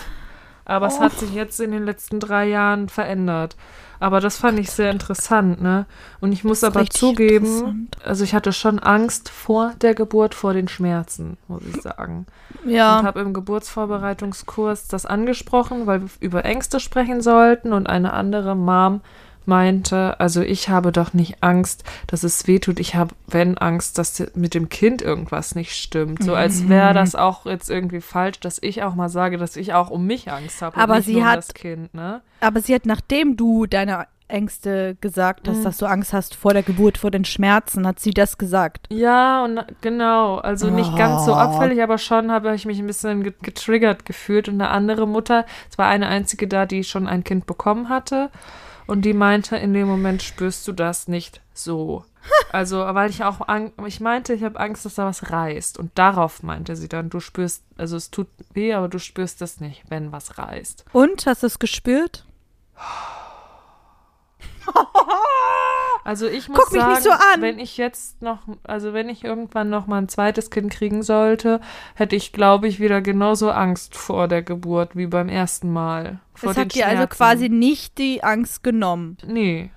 Aber 0.66 0.88
es 0.88 1.00
hat 1.00 1.14
sich 1.14 1.34
jetzt 1.34 1.60
in 1.62 1.72
den 1.72 1.86
letzten 1.86 2.20
drei 2.20 2.48
Jahren 2.48 2.90
verändert. 2.90 3.56
Aber 4.00 4.20
das 4.20 4.38
fand 4.38 4.60
ich 4.60 4.70
sehr 4.70 4.92
interessant, 4.92 5.62
ne? 5.62 5.86
Und 6.20 6.32
ich 6.32 6.44
muss 6.44 6.64
aber 6.64 6.86
zugeben, 6.86 7.90
also 8.04 8.24
ich 8.24 8.36
hatte 8.36 8.54
schon 8.54 8.80
Angst 8.80 9.30
vor 9.30 9.74
der 9.82 9.96
Geburt, 9.96 10.36
vor 10.36 10.54
den 10.54 10.68
Schmerzen, 10.68 11.38
muss 11.48 11.64
ich 11.66 11.82
sagen. 11.82 12.28
Und 12.64 12.70
ja. 12.70 13.02
habe 13.04 13.22
im 13.22 13.34
Geburtsvorbereitungskurs 13.34 14.88
das 14.88 15.06
angesprochen, 15.06 15.88
weil 15.88 16.02
wir 16.02 16.10
über 16.20 16.46
Ängste 16.46 16.80
sprechen 16.80 17.22
sollten 17.22 17.74
und 17.74 17.88
eine 17.88 18.14
andere 18.14 18.56
Mom 18.56 19.02
meinte, 19.48 20.20
also 20.20 20.42
ich 20.42 20.70
habe 20.70 20.92
doch 20.92 21.14
nicht 21.14 21.42
Angst, 21.42 21.84
dass 22.08 22.24
es 22.24 22.46
weh 22.48 22.60
tut. 22.60 22.80
Ich 22.80 22.96
habe, 22.96 23.16
wenn 23.28 23.58
Angst, 23.58 23.98
dass 23.98 24.24
mit 24.36 24.54
dem 24.54 24.70
Kind 24.70 25.02
irgendwas 25.02 25.56
nicht 25.56 25.74
stimmt. 25.76 26.24
So 26.24 26.36
als 26.36 26.68
wäre 26.70 26.94
das 26.94 27.16
auch 27.16 27.46
jetzt 27.46 27.70
irgendwie 27.70 28.02
falsch, 28.02 28.40
dass 28.40 28.60
ich 28.62 28.84
auch 28.84 28.96
mal 28.96 29.10
sage, 29.10 29.38
dass 29.38 29.56
ich 29.56 29.74
auch 29.74 29.90
um 29.90 30.06
mich 30.06 30.32
Angst 30.32 30.62
habe. 30.62 30.78
Aber 30.78 31.02
sie 31.02 31.16
um 31.18 31.26
hat- 31.26 31.38
das 31.38 31.54
Kind, 31.54 31.94
ne? 31.94 32.22
Aber 32.42 32.62
sie 32.62 32.76
hat, 32.76 32.86
nachdem 32.86 33.36
du 33.38 33.66
deine 33.66 34.06
Ängste 34.30 34.98
gesagt 35.00 35.48
hast, 35.48 35.60
Mhm. 35.60 35.64
dass 35.64 35.78
du 35.78 35.86
Angst 35.86 36.12
hast 36.12 36.36
vor 36.36 36.52
der 36.52 36.62
Geburt, 36.62 36.98
vor 36.98 37.12
den 37.12 37.24
Schmerzen, 37.24 37.88
hat 37.88 38.02
sie 38.02 38.12
das 38.12 38.38
gesagt. 38.38 38.86
Ja, 38.90 39.46
und 39.46 39.64
genau. 39.80 40.36
Also 40.40 40.70
nicht 40.70 40.98
ganz 40.98 41.24
so 41.24 41.32
Oh. 41.32 41.36
abfällig, 41.36 41.82
aber 41.82 41.98
schon 41.98 42.30
habe 42.30 42.54
ich 42.54 42.66
mich 42.66 42.78
ein 42.80 42.88
bisschen 42.88 43.24
ge- 43.24 43.34
getriggert 43.42 44.06
gefühlt. 44.06 44.50
Und 44.50 44.56
eine 44.56 44.70
andere 44.70 45.08
Mutter, 45.08 45.46
es 45.72 45.78
war 45.78 45.88
eine 45.88 46.08
einzige 46.08 46.46
da, 46.50 46.66
die 46.66 46.84
schon 46.84 47.08
ein 47.08 47.24
Kind 47.24 47.46
bekommen 47.46 47.88
hatte. 47.88 48.30
Und 48.88 49.04
die 49.04 49.14
meinte, 49.14 49.58
in 49.58 49.74
dem 49.74 49.88
Moment 49.88 50.24
spürst 50.24 50.68
du 50.68 50.72
das 50.72 51.08
nicht 51.08 51.42
so. 51.54 52.04
Also, 52.52 52.80
weil 52.80 53.10
ich 53.10 53.24
auch, 53.24 53.48
Ang 53.48 53.72
ich 53.86 54.02
meinte, 54.02 54.34
ich 54.34 54.44
habe 54.44 54.60
Angst, 54.60 54.86
dass 54.86 54.96
da 54.96 55.06
was 55.06 55.32
reißt. 55.32 55.78
Und 55.78 55.92
darauf 55.96 56.44
meinte 56.44 56.76
sie 56.76 56.90
dann, 56.90 57.10
du 57.10 57.22
spürst, 57.22 57.64
also 57.78 57.96
es 57.96 58.12
tut 58.12 58.28
weh, 58.54 58.74
aber 58.74 58.90
du 58.90 59.00
spürst 59.00 59.40
das 59.40 59.62
nicht, 59.62 59.84
wenn 59.90 60.12
was 60.12 60.38
reißt. 60.38 60.84
Und, 60.92 61.26
hast 61.26 61.44
du 61.44 61.48
es 61.48 61.60
gespürt? 61.60 62.26
Also 66.08 66.26
ich 66.26 66.48
muss 66.48 66.58
Guck 66.58 66.72
mich 66.72 66.82
sagen, 66.82 66.94
nicht 66.94 67.04
so 67.04 67.10
an. 67.12 67.42
wenn 67.42 67.60
ich 67.60 67.76
jetzt 67.76 68.22
noch, 68.22 68.40
also 68.64 68.94
wenn 68.94 69.10
ich 69.10 69.26
irgendwann 69.26 69.70
noch 69.70 69.88
mal 69.88 69.98
ein 69.98 70.08
zweites 70.08 70.50
Kind 70.50 70.72
kriegen 70.72 71.04
sollte, 71.04 71.60
hätte 71.96 72.16
ich, 72.16 72.32
glaube 72.32 72.70
ich, 72.70 72.80
wieder 72.80 73.02
genauso 73.02 73.52
Angst 73.52 73.98
vor 73.98 74.30
der 74.30 74.42
Geburt 74.42 74.96
wie 74.96 75.08
beim 75.08 75.28
ersten 75.28 75.70
Mal. 75.70 76.20
Vor 76.34 76.52
Es 76.52 76.58
hat 76.58 76.74
dir 76.76 76.88
also 76.88 77.08
quasi 77.08 77.50
nicht 77.50 77.98
die 77.98 78.24
Angst 78.24 78.64
genommen. 78.64 79.18
Nee. 79.26 79.70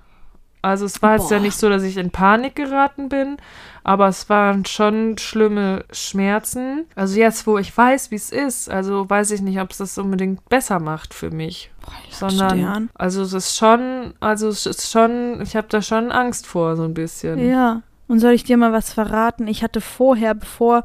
Also 0.62 0.84
es 0.84 1.00
war 1.02 1.16
jetzt 1.16 1.30
ja 1.30 1.38
Boah. 1.38 1.44
nicht 1.44 1.56
so, 1.56 1.68
dass 1.68 1.82
ich 1.82 1.96
in 1.96 2.10
Panik 2.10 2.54
geraten 2.54 3.08
bin, 3.08 3.38
aber 3.82 4.08
es 4.08 4.28
waren 4.28 4.66
schon 4.66 5.16
schlimme 5.16 5.84
Schmerzen. 5.90 6.86
Also 6.94 7.18
jetzt, 7.18 7.46
wo 7.46 7.56
ich 7.58 7.74
weiß, 7.74 8.10
wie 8.10 8.16
es 8.16 8.30
ist, 8.30 8.68
also 8.68 9.08
weiß 9.08 9.30
ich 9.30 9.40
nicht, 9.40 9.60
ob 9.60 9.70
es 9.70 9.78
das 9.78 9.96
unbedingt 9.96 10.46
besser 10.48 10.78
macht 10.78 11.14
für 11.14 11.30
mich. 11.30 11.70
Sondern, 12.10 12.58
Stern. 12.58 12.90
also 12.94 13.22
es 13.22 13.32
ist 13.32 13.56
schon, 13.56 14.14
also 14.20 14.48
es 14.48 14.66
ist 14.66 14.90
schon, 14.90 15.40
ich 15.42 15.56
habe 15.56 15.68
da 15.68 15.80
schon 15.80 16.12
Angst 16.12 16.46
vor, 16.46 16.76
so 16.76 16.84
ein 16.84 16.94
bisschen. 16.94 17.38
Ja. 17.48 17.82
Und 18.06 18.18
soll 18.18 18.32
ich 18.32 18.44
dir 18.44 18.56
mal 18.56 18.72
was 18.72 18.92
verraten? 18.92 19.46
Ich 19.46 19.62
hatte 19.62 19.80
vorher, 19.80 20.34
bevor, 20.34 20.82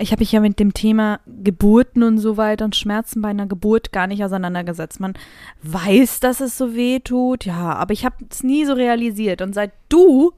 ich 0.00 0.12
habe 0.12 0.20
mich 0.20 0.32
ja 0.32 0.40
mit 0.40 0.58
dem 0.58 0.72
Thema 0.72 1.20
Geburten 1.26 2.02
und 2.02 2.18
so 2.18 2.36
weiter 2.36 2.64
und 2.64 2.74
Schmerzen 2.74 3.20
bei 3.20 3.28
einer 3.28 3.46
Geburt 3.46 3.92
gar 3.92 4.06
nicht 4.06 4.24
auseinandergesetzt. 4.24 4.98
Man 4.98 5.14
weiß, 5.62 6.20
dass 6.20 6.40
es 6.40 6.56
so 6.56 6.74
weh 6.74 7.00
tut, 7.00 7.44
ja, 7.44 7.74
aber 7.74 7.92
ich 7.92 8.04
habe 8.04 8.16
es 8.30 8.42
nie 8.42 8.64
so 8.64 8.72
realisiert. 8.72 9.42
Und 9.42 9.54
seit 9.54 9.72
du 9.90 10.32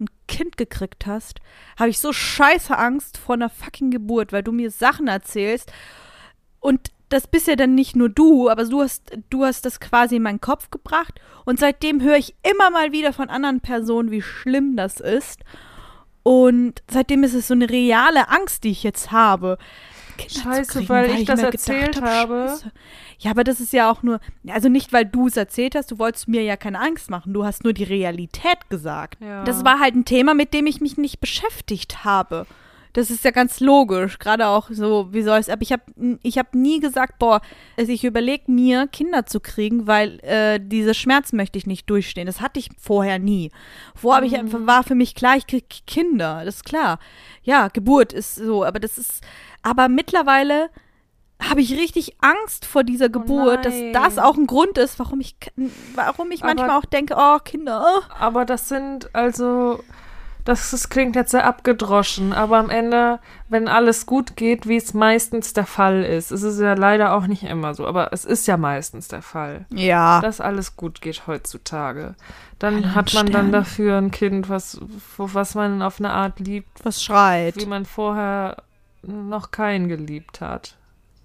ein 0.00 0.08
Kind 0.28 0.56
gekriegt 0.58 1.06
hast, 1.06 1.40
habe 1.78 1.88
ich 1.88 1.98
so 1.98 2.12
scheiße 2.12 2.76
Angst 2.76 3.16
vor 3.16 3.34
einer 3.36 3.48
fucking 3.48 3.90
Geburt, 3.90 4.32
weil 4.32 4.42
du 4.42 4.52
mir 4.52 4.70
Sachen 4.70 5.08
erzählst 5.08 5.72
und 6.60 6.90
das 7.08 7.26
bist 7.26 7.48
ja 7.48 7.56
dann 7.56 7.74
nicht 7.74 7.96
nur 7.96 8.08
du, 8.08 8.48
aber 8.48 8.64
du 8.64 8.82
hast, 8.82 9.10
du 9.30 9.44
hast 9.44 9.64
das 9.64 9.80
quasi 9.80 10.16
in 10.16 10.22
meinen 10.22 10.40
Kopf 10.40 10.70
gebracht. 10.70 11.20
Und 11.44 11.58
seitdem 11.58 12.00
höre 12.00 12.16
ich 12.16 12.36
immer 12.48 12.70
mal 12.70 12.92
wieder 12.92 13.12
von 13.12 13.28
anderen 13.28 13.60
Personen, 13.60 14.12
wie 14.12 14.22
schlimm 14.22 14.76
das 14.76 15.00
ist. 15.00 15.40
Und 16.22 16.82
seitdem 16.90 17.24
ist 17.24 17.34
es 17.34 17.48
so 17.48 17.54
eine 17.54 17.70
reale 17.70 18.28
Angst, 18.28 18.64
die 18.64 18.70
ich 18.70 18.82
jetzt 18.82 19.10
habe. 19.10 19.58
Kinder 20.16 20.42
Scheiße, 20.42 20.72
kriegen, 20.72 20.88
weil 20.88 21.10
ich 21.10 21.24
das 21.24 21.40
erzählt 21.40 21.96
hab, 21.96 22.08
habe. 22.08 22.46
Scheiße. 22.48 22.72
Ja, 23.18 23.30
aber 23.30 23.44
das 23.44 23.60
ist 23.60 23.72
ja 23.72 23.90
auch 23.90 24.02
nur, 24.02 24.20
also 24.48 24.68
nicht, 24.68 24.92
weil 24.92 25.04
du 25.04 25.26
es 25.26 25.36
erzählt 25.36 25.74
hast, 25.74 25.90
du 25.90 25.98
wolltest 25.98 26.28
mir 26.28 26.42
ja 26.42 26.56
keine 26.56 26.80
Angst 26.80 27.10
machen, 27.10 27.32
du 27.32 27.44
hast 27.44 27.64
nur 27.64 27.72
die 27.72 27.84
Realität 27.84 28.68
gesagt. 28.68 29.18
Ja. 29.20 29.44
Das 29.44 29.64
war 29.64 29.78
halt 29.78 29.94
ein 29.94 30.04
Thema, 30.04 30.34
mit 30.34 30.54
dem 30.54 30.66
ich 30.66 30.80
mich 30.80 30.96
nicht 30.96 31.20
beschäftigt 31.20 32.04
habe. 32.04 32.46
Das 32.92 33.10
ist 33.10 33.24
ja 33.24 33.30
ganz 33.30 33.60
logisch, 33.60 34.18
gerade 34.18 34.46
auch 34.48 34.68
so, 34.70 35.08
wie 35.12 35.22
soll 35.22 35.38
es, 35.38 35.48
aber 35.48 35.62
ich 35.62 35.72
habe 35.72 35.82
ich 36.22 36.38
hab 36.38 36.54
nie 36.54 36.80
gesagt, 36.80 37.18
boah, 37.20 37.40
ich 37.76 38.04
überlege 38.04 38.50
mir, 38.50 38.88
Kinder 38.88 39.26
zu 39.26 39.38
kriegen, 39.40 39.86
weil 39.86 40.18
äh, 40.24 40.58
diese 40.60 40.94
Schmerzen 40.94 41.36
möchte 41.36 41.56
ich 41.58 41.66
nicht 41.66 41.88
durchstehen. 41.88 42.26
Das 42.26 42.40
hatte 42.40 42.58
ich 42.58 42.68
vorher 42.80 43.18
nie. 43.20 43.50
Vorher 43.94 44.24
ich 44.24 44.32
Mhm. 44.32 44.38
einfach, 44.38 44.58
war 44.66 44.82
für 44.82 44.94
mich 44.96 45.14
klar, 45.14 45.36
ich 45.36 45.46
krieg 45.46 45.66
Kinder, 45.86 46.42
das 46.44 46.56
ist 46.56 46.64
klar. 46.64 46.98
Ja, 47.42 47.68
Geburt 47.68 48.12
ist 48.12 48.34
so, 48.34 48.64
aber 48.64 48.80
das 48.80 48.98
ist, 48.98 49.22
aber 49.62 49.88
mittlerweile 49.88 50.70
habe 51.42 51.62
ich 51.62 51.72
richtig 51.74 52.16
Angst 52.20 52.66
vor 52.66 52.84
dieser 52.84 53.08
Geburt, 53.08 53.64
dass 53.64 53.74
Oh 53.74 53.80
nein. 53.82 53.92
das 53.94 54.18
auch 54.18 54.36
ein 54.36 54.46
Grund 54.46 54.76
ist, 54.76 54.98
warum 54.98 55.20
ich, 55.20 55.36
warum 55.94 56.30
ich 56.32 56.42
Aber- 56.42 56.54
manchmal 56.54 56.76
auch 56.78 56.84
denke, 56.84 57.14
oh, 57.16 57.38
Kinder, 57.38 57.82
oh. 57.82 58.02
Aber 58.18 58.44
das 58.44 58.68
sind 58.68 59.14
also, 59.14 59.82
das, 60.44 60.70
das 60.70 60.88
klingt 60.88 61.16
jetzt 61.16 61.30
sehr 61.32 61.44
abgedroschen, 61.46 62.32
aber 62.32 62.58
am 62.58 62.70
Ende, 62.70 63.18
wenn 63.48 63.68
alles 63.68 64.06
gut 64.06 64.36
geht, 64.36 64.66
wie 64.68 64.76
es 64.76 64.94
meistens 64.94 65.52
der 65.52 65.66
Fall 65.66 66.02
ist, 66.04 66.30
es 66.30 66.42
ist 66.42 66.60
ja 66.60 66.74
leider 66.74 67.14
auch 67.14 67.26
nicht 67.26 67.42
immer 67.44 67.74
so, 67.74 67.86
aber 67.86 68.12
es 68.12 68.24
ist 68.24 68.46
ja 68.46 68.56
meistens 68.56 69.08
der 69.08 69.22
Fall, 69.22 69.66
Ja. 69.72 70.20
dass 70.20 70.40
alles 70.40 70.76
gut 70.76 71.00
geht 71.00 71.26
heutzutage. 71.26 72.14
Dann 72.58 72.84
Hallo, 72.84 72.94
hat 72.94 73.14
man 73.14 73.26
dann 73.26 73.48
Stern. 73.48 73.52
dafür 73.52 73.98
ein 73.98 74.10
Kind, 74.10 74.48
was, 74.48 74.80
was 75.16 75.54
man 75.54 75.82
auf 75.82 75.98
eine 75.98 76.10
Art 76.10 76.40
liebt, 76.40 76.84
Was 76.84 77.02
schreit. 77.02 77.56
wie 77.56 77.66
man 77.66 77.84
vorher 77.84 78.56
noch 79.02 79.50
keinen 79.50 79.88
geliebt 79.88 80.40
hat. 80.40 80.76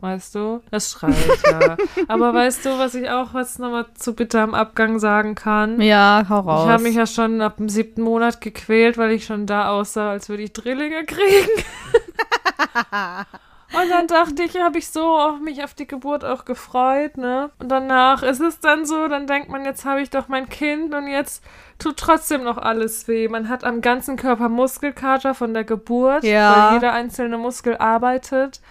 Weißt 0.02 0.36
du? 0.36 0.62
Das 0.72 0.92
schreit, 0.92 1.16
ja. 1.50 1.78
Aber 2.08 2.34
weißt 2.34 2.66
du, 2.66 2.78
was 2.78 2.94
ich 2.96 3.10
auch 3.10 3.34
was 3.34 3.58
nochmal 3.60 3.86
zu 3.96 4.14
bitter 4.14 4.42
am 4.42 4.54
Abgang 4.54 5.00
sagen 5.00 5.36
kann? 5.36 5.82
Ja, 5.82 6.26
hau 6.30 6.42
raus. 6.42 6.66
Ich 6.66 6.72
habe 6.72 6.84
mich 6.84 6.96
ja 6.96 7.08
schon 7.08 7.42
ab 7.42 7.58
dem 7.58 7.70
siebten 7.70 8.02
Monat 8.02 8.42
gequält, 8.42 8.98
weil 8.98 9.12
ich 9.12 9.26
schon 9.26 9.46
da 9.48 9.70
aussah, 9.70 10.12
als 10.12 10.30
würde 10.30 10.44
ich 10.44 10.54
Drillinge 10.54 11.06
kriegen. 11.06 11.50
Und 13.74 13.90
dann 13.90 14.08
dachte 14.08 14.44
ich, 14.44 14.58
habe 14.58 14.78
ich 14.78 14.88
so 14.90 15.18
auf 15.18 15.40
mich 15.40 15.64
auf 15.64 15.74
die 15.74 15.88
Geburt 15.88 16.24
auch 16.24 16.46
gefreut, 16.46 17.18
ne? 17.18 17.50
Und 17.60 17.70
danach 17.70 18.24
ist 18.24 18.40
es 18.40 18.60
dann 18.60 18.86
so, 18.86 19.08
dann 19.08 19.28
denkt 19.28 19.50
man, 19.50 19.66
jetzt 19.66 19.84
habe 19.86 20.02
ich 20.02 20.10
doch 20.10 20.28
mein 20.30 20.48
Kind 20.48 20.94
und 20.94 21.08
jetzt 21.08 21.44
tut 21.80 21.98
trotzdem 21.98 22.44
noch 22.44 22.58
alles 22.58 23.08
weh. 23.10 23.28
Man 23.28 23.50
hat 23.50 23.64
am 23.66 23.82
ganzen 23.82 24.16
Körper 24.18 24.48
Muskelkater 24.50 25.34
von 25.34 25.54
der 25.54 25.64
Geburt, 25.66 26.24
Ja. 26.24 26.68
weil 26.68 26.74
jeder 26.76 26.94
einzelne 26.94 27.38
Muskel 27.38 27.76
arbeitet. 27.76 28.62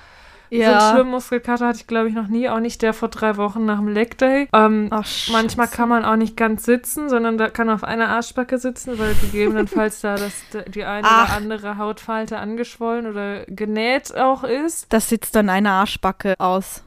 So 0.58 0.62
einen 0.62 0.72
ja. 0.72 0.92
schlimmen 0.92 1.10
Muskelkater 1.10 1.66
hatte 1.66 1.78
ich, 1.80 1.86
glaube 1.86 2.08
ich, 2.08 2.14
noch 2.14 2.28
nie. 2.28 2.48
Auch 2.48 2.60
nicht 2.60 2.82
der 2.82 2.92
vor 2.92 3.08
drei 3.08 3.36
Wochen 3.36 3.64
nach 3.64 3.78
dem 3.78 3.88
Leg 3.88 4.16
Day. 4.18 4.48
Ähm, 4.52 4.88
Ach, 4.90 5.06
Manchmal 5.32 5.68
kann 5.68 5.88
man 5.88 6.04
auch 6.04 6.16
nicht 6.16 6.36
ganz 6.36 6.64
sitzen, 6.64 7.08
sondern 7.08 7.38
da 7.38 7.50
kann 7.50 7.68
auf 7.70 7.82
einer 7.82 8.08
Arschbacke 8.08 8.58
sitzen, 8.58 8.98
weil 8.98 9.14
gegebenenfalls 9.14 10.00
da 10.00 10.16
das, 10.16 10.32
die 10.68 10.84
eine 10.84 11.06
Ach. 11.06 11.28
oder 11.28 11.36
andere 11.36 11.78
Hautfalte 11.78 12.38
angeschwollen 12.38 13.06
oder 13.06 13.44
genäht 13.46 14.16
auch 14.16 14.44
ist. 14.44 14.92
Das 14.92 15.08
sitzt 15.08 15.34
dann 15.34 15.48
eine 15.48 15.70
Arschbacke 15.70 16.34
aus. 16.38 16.84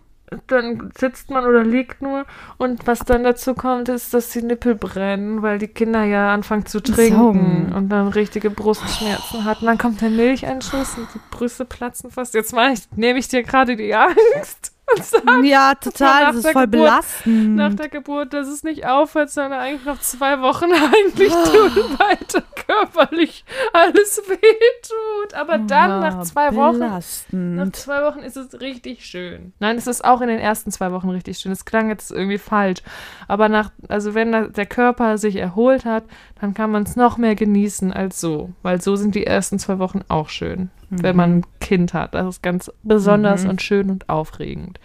Dann 0.47 0.91
sitzt 0.97 1.29
man 1.29 1.45
oder 1.45 1.63
liegt 1.63 2.01
nur. 2.01 2.25
Und 2.57 2.85
was 2.85 2.99
dann 2.99 3.23
dazu 3.23 3.53
kommt, 3.53 3.87
ist, 3.87 4.13
dass 4.13 4.29
die 4.31 4.41
Nippel 4.41 4.75
brennen, 4.75 5.41
weil 5.41 5.57
die 5.57 5.69
Kinder 5.69 6.03
ja 6.03 6.33
anfangen 6.33 6.65
zu 6.65 6.81
trinken 6.81 7.15
Saugen. 7.15 7.73
und 7.73 7.89
dann 7.89 8.09
richtige 8.09 8.49
Brustschmerzen 8.49 9.45
hatten. 9.45 9.65
Dann 9.65 9.77
kommt 9.77 10.01
der 10.01 10.09
Milcheinschuss 10.09 10.97
und 10.97 11.07
die 11.13 11.19
Brüste 11.31 11.63
platzen 11.65 12.11
fast. 12.11 12.33
Jetzt 12.33 12.53
ich, 12.53 12.87
nehme 12.95 13.19
ich 13.19 13.29
dir 13.29 13.43
gerade 13.43 13.75
die 13.75 13.95
Angst. 13.95 14.76
Und 14.95 15.03
sag, 15.03 15.43
Ja, 15.43 15.75
total. 15.75 16.27
Das 16.27 16.37
ist 16.37 16.47
voll 16.49 16.63
Geburt- 16.63 16.69
belastend. 16.71 17.55
nach 17.55 17.73
der 17.73 17.89
Geburt, 17.89 18.33
dass 18.33 18.47
es 18.47 18.63
nicht 18.63 18.85
aufhört, 18.85 19.29
sondern 19.29 19.59
eigentlich 19.59 19.85
noch 19.85 19.99
zwei 19.99 20.39
Wochen 20.41 20.65
eigentlich 20.71 21.31
tut, 21.33 21.99
weiter 21.99 22.43
körperlich 22.67 23.43
alles 23.73 24.21
wehtut. 24.27 25.33
Aber 25.33 25.57
dann 25.57 25.99
nach 26.01 26.21
zwei 26.23 26.55
Wochen, 26.55 26.79
nach 26.79 26.87
Belastend. 26.89 27.75
zwei 27.75 28.03
Wochen 28.03 28.19
ist 28.19 28.37
es 28.37 28.59
richtig 28.59 29.05
schön. 29.05 29.53
Nein, 29.59 29.77
es 29.77 29.87
ist 29.87 30.03
auch 30.05 30.21
in 30.21 30.27
den 30.29 30.39
ersten 30.39 30.71
zwei 30.71 30.91
Wochen 30.91 31.09
richtig 31.09 31.37
schön. 31.39 31.51
Es 31.51 31.65
klang 31.65 31.89
jetzt 31.89 32.11
irgendwie 32.11 32.37
falsch. 32.37 32.79
Aber 33.27 33.49
nach, 33.49 33.71
also 33.89 34.13
wenn 34.13 34.31
der 34.53 34.65
Körper 34.65 35.17
sich 35.17 35.35
erholt 35.35 35.85
hat, 35.85 36.03
dann 36.39 36.53
kann 36.53 36.71
man 36.71 36.83
es 36.83 36.95
noch 36.95 37.17
mehr 37.17 37.35
genießen 37.35 37.91
als 37.91 38.21
so. 38.21 38.51
Weil 38.63 38.81
so 38.81 38.95
sind 38.95 39.15
die 39.15 39.25
ersten 39.25 39.59
zwei 39.59 39.79
Wochen 39.79 40.01
auch 40.07 40.29
schön, 40.29 40.69
wenn 40.89 41.15
man 41.15 41.37
ein 41.39 41.45
Kind 41.59 41.93
hat. 41.93 42.13
Das 42.15 42.27
ist 42.27 42.43
ganz 42.43 42.71
besonders 42.83 43.43
Mhm. 43.43 43.49
und 43.49 43.61
schön 43.61 43.89
und 43.89 44.09
aufregend. 44.09 44.79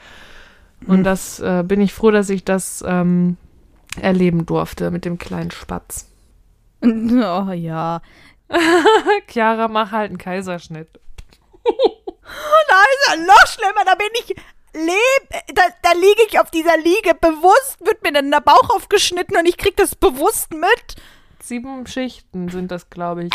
Und 0.87 1.05
das 1.05 1.39
äh, 1.39 1.63
bin 1.65 1.81
ich 1.81 1.93
froh, 1.93 2.11
dass 2.11 2.29
ich 2.29 2.45
das 2.45 2.83
ähm, 2.87 3.37
erleben 4.01 4.47
durfte 4.47 4.91
mit 4.91 5.05
dem 5.05 5.19
kleinen 5.19 5.51
Spatz. 5.51 6.09
Oh 6.85 7.53
ja. 7.53 8.01
Chiara, 9.29 9.69
mach 9.69 9.93
halt 9.93 10.11
einen 10.11 10.19
Kaiserschnitt. 10.19 10.89
Da 12.69 12.77
ist 12.95 13.09
ja 13.11 13.17
noch 13.25 13.47
schlimmer. 13.47 13.85
Da 13.85 13.95
bin 13.95 14.09
ich 14.15 14.29
leb. 14.75 15.45
Da, 15.55 15.63
da 15.83 15.93
liege 15.93 16.23
ich 16.29 16.41
auf 16.41 16.51
dieser 16.51 16.77
Liege. 16.79 17.15
Bewusst 17.21 17.77
wird 17.81 18.03
mir 18.03 18.13
dann 18.13 18.31
der 18.31 18.41
Bauch 18.41 18.71
aufgeschnitten 18.75 19.37
und 19.37 19.47
ich 19.47 19.59
krieg 19.59 19.77
das 19.77 19.95
bewusst 19.95 20.53
mit. 20.53 20.97
Sieben 21.43 21.89
Schichten 21.89 22.49
sind 22.51 22.71
das, 22.71 22.89
glaube 22.89 23.25
ich. 23.25 23.33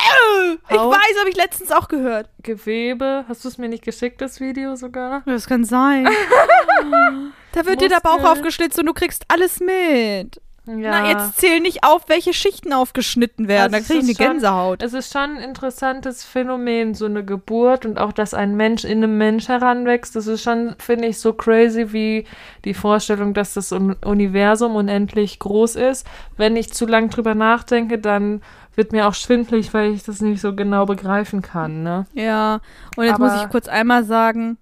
Ich 0.69 0.77
Haut. 0.77 0.93
weiß, 0.93 1.19
habe 1.19 1.29
ich 1.29 1.35
letztens 1.35 1.73
auch 1.73 1.89
gehört. 1.89 2.29
Gewebe. 2.41 3.25
Hast 3.27 3.43
du 3.43 3.49
es 3.49 3.57
mir 3.57 3.67
nicht 3.67 3.83
geschickt, 3.83 4.21
das 4.21 4.39
Video 4.39 4.77
sogar? 4.77 5.23
Das 5.25 5.45
kann 5.45 5.65
sein. 5.65 6.05
da 7.51 7.65
wird 7.65 7.81
dir 7.81 7.89
der 7.89 7.99
Bauch 7.99 8.13
Muskel. 8.13 8.31
aufgeschlitzt 8.31 8.79
und 8.79 8.85
du 8.85 8.93
kriegst 8.93 9.25
alles 9.27 9.59
mit. 9.59 10.41
Ja. 10.67 10.91
Na, 10.91 11.09
jetzt 11.09 11.39
zähl 11.39 11.61
nicht 11.61 11.83
auf, 11.85 12.09
welche 12.09 12.33
Schichten 12.33 12.73
aufgeschnitten 12.73 13.47
werden. 13.47 13.73
Also 13.73 13.87
da 13.87 13.93
krieg 13.93 14.03
ich 14.03 14.19
eine 14.19 14.25
schon- 14.27 14.33
Gänsehaut. 14.33 14.83
Es 14.83 14.93
ist 14.93 15.13
schon 15.13 15.37
ein 15.37 15.37
interessantes 15.37 16.23
Phänomen, 16.25 16.93
so 16.93 17.05
eine 17.05 17.23
Geburt 17.23 17.85
und 17.85 17.97
auch, 17.99 18.11
dass 18.11 18.33
ein 18.33 18.55
Mensch 18.55 18.83
in 18.83 18.97
einem 19.03 19.17
Mensch 19.17 19.47
heranwächst. 19.47 20.15
Das 20.15 20.27
ist 20.27 20.43
schon, 20.43 20.75
finde 20.77 21.07
ich, 21.07 21.19
so 21.19 21.31
crazy 21.33 21.93
wie 21.93 22.25
die 22.65 22.73
Vorstellung, 22.73 23.33
dass 23.33 23.53
das 23.53 23.71
Un- 23.71 23.95
Universum 24.03 24.75
unendlich 24.75 25.39
groß 25.39 25.77
ist. 25.77 26.05
Wenn 26.35 26.55
ich 26.57 26.73
zu 26.73 26.85
lang 26.85 27.09
drüber 27.09 27.33
nachdenke, 27.33 27.97
dann 27.97 28.41
wird 28.75 28.91
mir 28.91 29.07
auch 29.07 29.15
schwindlig, 29.15 29.73
weil 29.73 29.93
ich 29.93 30.03
das 30.03 30.21
nicht 30.21 30.41
so 30.41 30.53
genau 30.53 30.85
begreifen 30.85 31.41
kann. 31.41 31.81
Ne? 31.81 32.05
Ja, 32.13 32.59
und 32.95 33.05
jetzt 33.05 33.17
muss 33.19 33.31
Aber- 33.31 33.43
ich 33.43 33.49
kurz 33.49 33.67
einmal 33.67 34.03
sagen, 34.03 34.57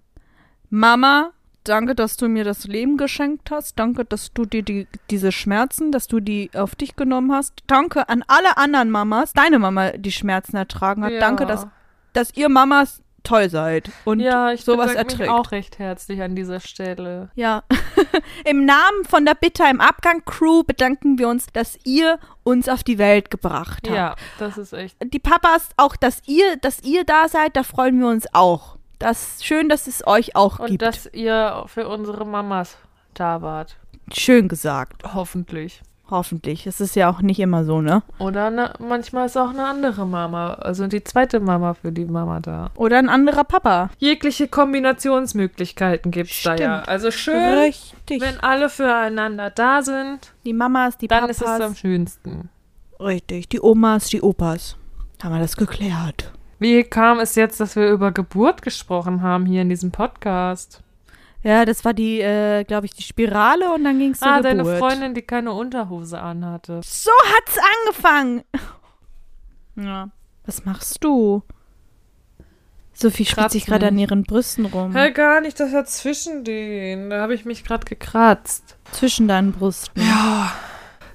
Mama, 0.70 1.32
danke, 1.69 1.95
dass 1.95 2.17
du 2.17 2.28
mir 2.28 2.43
das 2.43 2.65
Leben 2.65 2.97
geschenkt 2.97 3.51
hast. 3.51 3.78
Danke, 3.80 4.06
dass 4.06 4.34
du 4.34 4.45
dir 4.45 4.63
die, 4.63 4.88
diese 5.10 5.32
Schmerzen, 5.32 5.91
dass 5.91 6.08
du 6.08 6.19
die 6.19 6.49
auf 6.54 6.75
dich 6.75 6.95
genommen 6.95 7.32
hast. 7.32 7.63
Danke 7.67 8.10
an 8.10 8.23
alle 8.28 8.58
anderen 8.58 8.89
Mamas, 8.89 9.34
deine 9.34 9.60
Mama 9.60 9.92
die 9.92 10.12
Schmerzen 10.12 10.56
ertragen 10.56 11.04
hat. 11.04 11.12
Ja. 11.12 11.19
Danke, 11.19 11.46
dass, 11.46 11.67
dass 12.13 12.35
ihr 12.35 12.50
Mamas 12.50 13.02
toll 13.25 13.50
seid 13.50 13.90
und 14.06 14.19
ja, 14.19 14.52
ich 14.52 14.63
sowas 14.63 14.94
erträgt. 14.94 15.21
mich 15.21 15.29
auch 15.29 15.52
recht 15.52 15.79
herzlich 15.79 16.21
an 16.21 16.35
dieser 16.35 16.60
Stelle. 16.60 17.29
Ja. 17.35 17.63
Im 18.46 18.65
Namen 18.65 19.04
von 19.04 19.25
der 19.25 19.33
Bitter 19.33 19.69
im 19.69 19.81
Abgang 19.81 20.23
Crew 20.25 20.63
bedanken 20.63 21.17
wir 21.17 21.27
uns, 21.27 21.48
dass 21.52 21.77
ihr 21.83 22.19
uns 22.44 22.69
auf 22.69 22.83
die 22.83 22.98
Welt 22.98 23.31
gebracht 23.31 23.87
habt. 23.87 23.96
Ja, 23.96 24.15
das 24.37 24.58
ist 24.58 24.73
echt. 24.73 24.96
Die 25.04 25.19
Papas, 25.19 25.69
auch 25.75 25.96
dass 25.96 26.21
ihr, 26.27 26.58
dass 26.58 26.83
ihr 26.83 27.04
da 27.04 27.27
seid, 27.27 27.56
da 27.58 27.63
freuen 27.63 28.00
wir 28.00 28.08
uns 28.08 28.27
auch. 28.33 28.77
Das 29.06 29.43
schön, 29.43 29.69
dass 29.69 29.85
es 29.85 30.08
euch 30.08 30.35
auch 30.35 30.58
Und 30.58 30.67
gibt. 30.71 30.81
dass 30.81 31.06
ihr 31.13 31.63
für 31.67 31.87
unsere 31.87 32.25
Mamas 32.25 32.75
da 33.13 33.43
wart. 33.43 33.77
schön 34.12 34.47
gesagt. 34.47 35.03
Hoffentlich. 35.13 35.83
Hoffentlich. 36.10 36.65
Es 36.65 36.81
ist 36.81 36.95
ja 36.95 37.08
auch 37.12 37.21
nicht 37.21 37.39
immer 37.39 37.65
so, 37.65 37.81
ne? 37.81 38.01
Oder 38.17 38.49
ne, 38.49 38.73
manchmal 38.79 39.27
ist 39.27 39.37
auch 39.37 39.49
eine 39.51 39.65
andere 39.67 40.08
Mama, 40.08 40.56
also 40.56 40.87
die 40.87 41.03
zweite 41.03 41.39
Mama 41.39 41.75
für 41.75 41.91
die 41.91 42.06
Mama 42.06 42.39
da. 42.39 42.71
Oder 42.73 42.97
ein 42.97 43.10
anderer 43.10 43.43
Papa. 43.43 43.91
Jegliche 43.99 44.47
Kombinationsmöglichkeiten 44.47 46.10
gibt's 46.10 46.41
da 46.41 46.56
ja. 46.56 46.81
Also 46.81 47.12
schön, 47.12 47.60
Richtig. 47.60 48.21
wenn 48.21 48.39
alle 48.39 48.69
füreinander 48.69 49.51
da 49.51 49.83
sind, 49.83 50.33
die 50.45 50.53
Mamas, 50.53 50.97
die 50.97 51.08
dann 51.08 51.21
Papas. 51.21 51.41
ist 51.41 51.47
es 51.47 51.62
am 51.62 51.75
schönsten. 51.75 52.49
Richtig. 52.99 53.49
Die 53.49 53.62
Omas, 53.62 54.08
die 54.08 54.23
Opas. 54.23 54.77
Haben 55.21 55.35
wir 55.35 55.41
das 55.41 55.58
geklärt. 55.58 56.31
Wie 56.60 56.83
kam 56.83 57.19
es 57.19 57.35
jetzt, 57.35 57.60
dass 57.60 57.75
wir 57.75 57.89
über 57.89 58.12
Geburt 58.12 58.62
gesprochen 58.62 59.21
haben 59.21 59.45
hier 59.45 59.62
in 59.62 59.69
diesem 59.69 59.91
Podcast? 59.91 60.81
Ja, 61.43 61.63
das 61.65 61.85
war 61.85 61.93
die, 61.93 62.21
äh, 62.21 62.63
glaube 62.63 62.87
ich, 62.87 62.93
die 62.93 63.03
Spirale 63.03 63.71
und 63.73 63.83
dann 63.83 63.99
ging 63.99 64.12
es 64.12 64.19
zur 64.19 64.27
ah, 64.27 64.41
Geburt. 64.41 64.65
deine 64.65 64.77
Freundin, 64.77 65.13
die 65.13 65.21
keine 65.21 65.53
Unterhose 65.53 66.19
anhatte. 66.19 66.81
So 66.83 67.12
hat's 67.35 67.58
angefangen. 67.85 68.43
Ja. 69.77 70.10
Was 70.45 70.63
machst 70.63 71.03
du? 71.03 71.43
Sophie 72.93 73.25
spritzt 73.25 73.51
sich 73.51 73.65
gerade 73.65 73.87
an 73.87 73.97
ihren 73.97 74.23
Brüsten 74.23 74.65
rum. 74.65 74.95
Hä, 74.95 75.12
gar 75.12 75.41
nicht, 75.41 75.60
das 75.60 75.73
war 75.73 75.83
zwischen 75.83 76.45
denen. 76.45 77.10
Da 77.10 77.21
habe 77.21 77.33
ich 77.33 77.43
mich 77.43 77.65
gerade 77.65 77.83
gekratzt. 77.83 78.77
Zwischen 78.93 79.27
deinen 79.27 79.51
Brüsten. 79.51 80.01
Ja. 80.01 80.53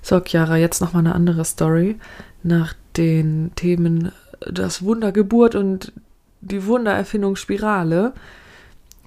So, 0.03 0.21
Chiara, 0.21 0.57
jetzt 0.57 0.83
noch 0.83 0.93
mal 0.93 0.99
eine 0.99 1.15
andere 1.15 1.47
Story. 1.47 1.99
Nach 2.43 2.75
den 2.99 3.53
Themen 3.57 4.13
das 4.41 4.83
Wunder 4.83 5.13
Geburt 5.13 5.55
und 5.55 5.93
die 6.41 6.67
Wundererfindung 6.67 7.37
Spirale. 7.37 8.13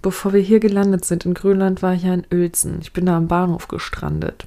Bevor 0.01 0.33
wir 0.33 0.41
hier 0.41 0.59
gelandet 0.59 1.05
sind 1.05 1.25
in 1.25 1.33
Grönland, 1.33 1.81
war 1.81 1.93
ich 1.93 2.03
ja 2.03 2.13
in 2.13 2.25
Uelzen. 2.31 2.79
Ich 2.81 2.93
bin 2.93 3.05
da 3.05 3.17
am 3.17 3.27
Bahnhof 3.27 3.67
gestrandet. 3.67 4.45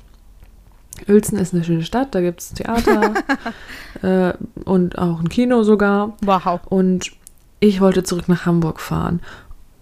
Uelzen 1.09 1.39
ist 1.39 1.55
eine 1.55 1.65
schöne 1.65 1.83
Stadt, 1.83 2.15
da 2.15 2.21
gibt 2.21 2.41
es 2.41 2.53
Theater 2.53 3.15
äh, 4.03 4.33
und 4.65 4.99
auch 4.99 5.21
ein 5.21 5.29
Kino 5.29 5.63
sogar. 5.63 6.17
Wow. 6.23 6.61
Und 6.67 7.13
ich 7.61 7.81
wollte 7.81 8.03
zurück 8.03 8.29
nach 8.29 8.47
Hamburg 8.47 8.81
fahren. 8.81 9.21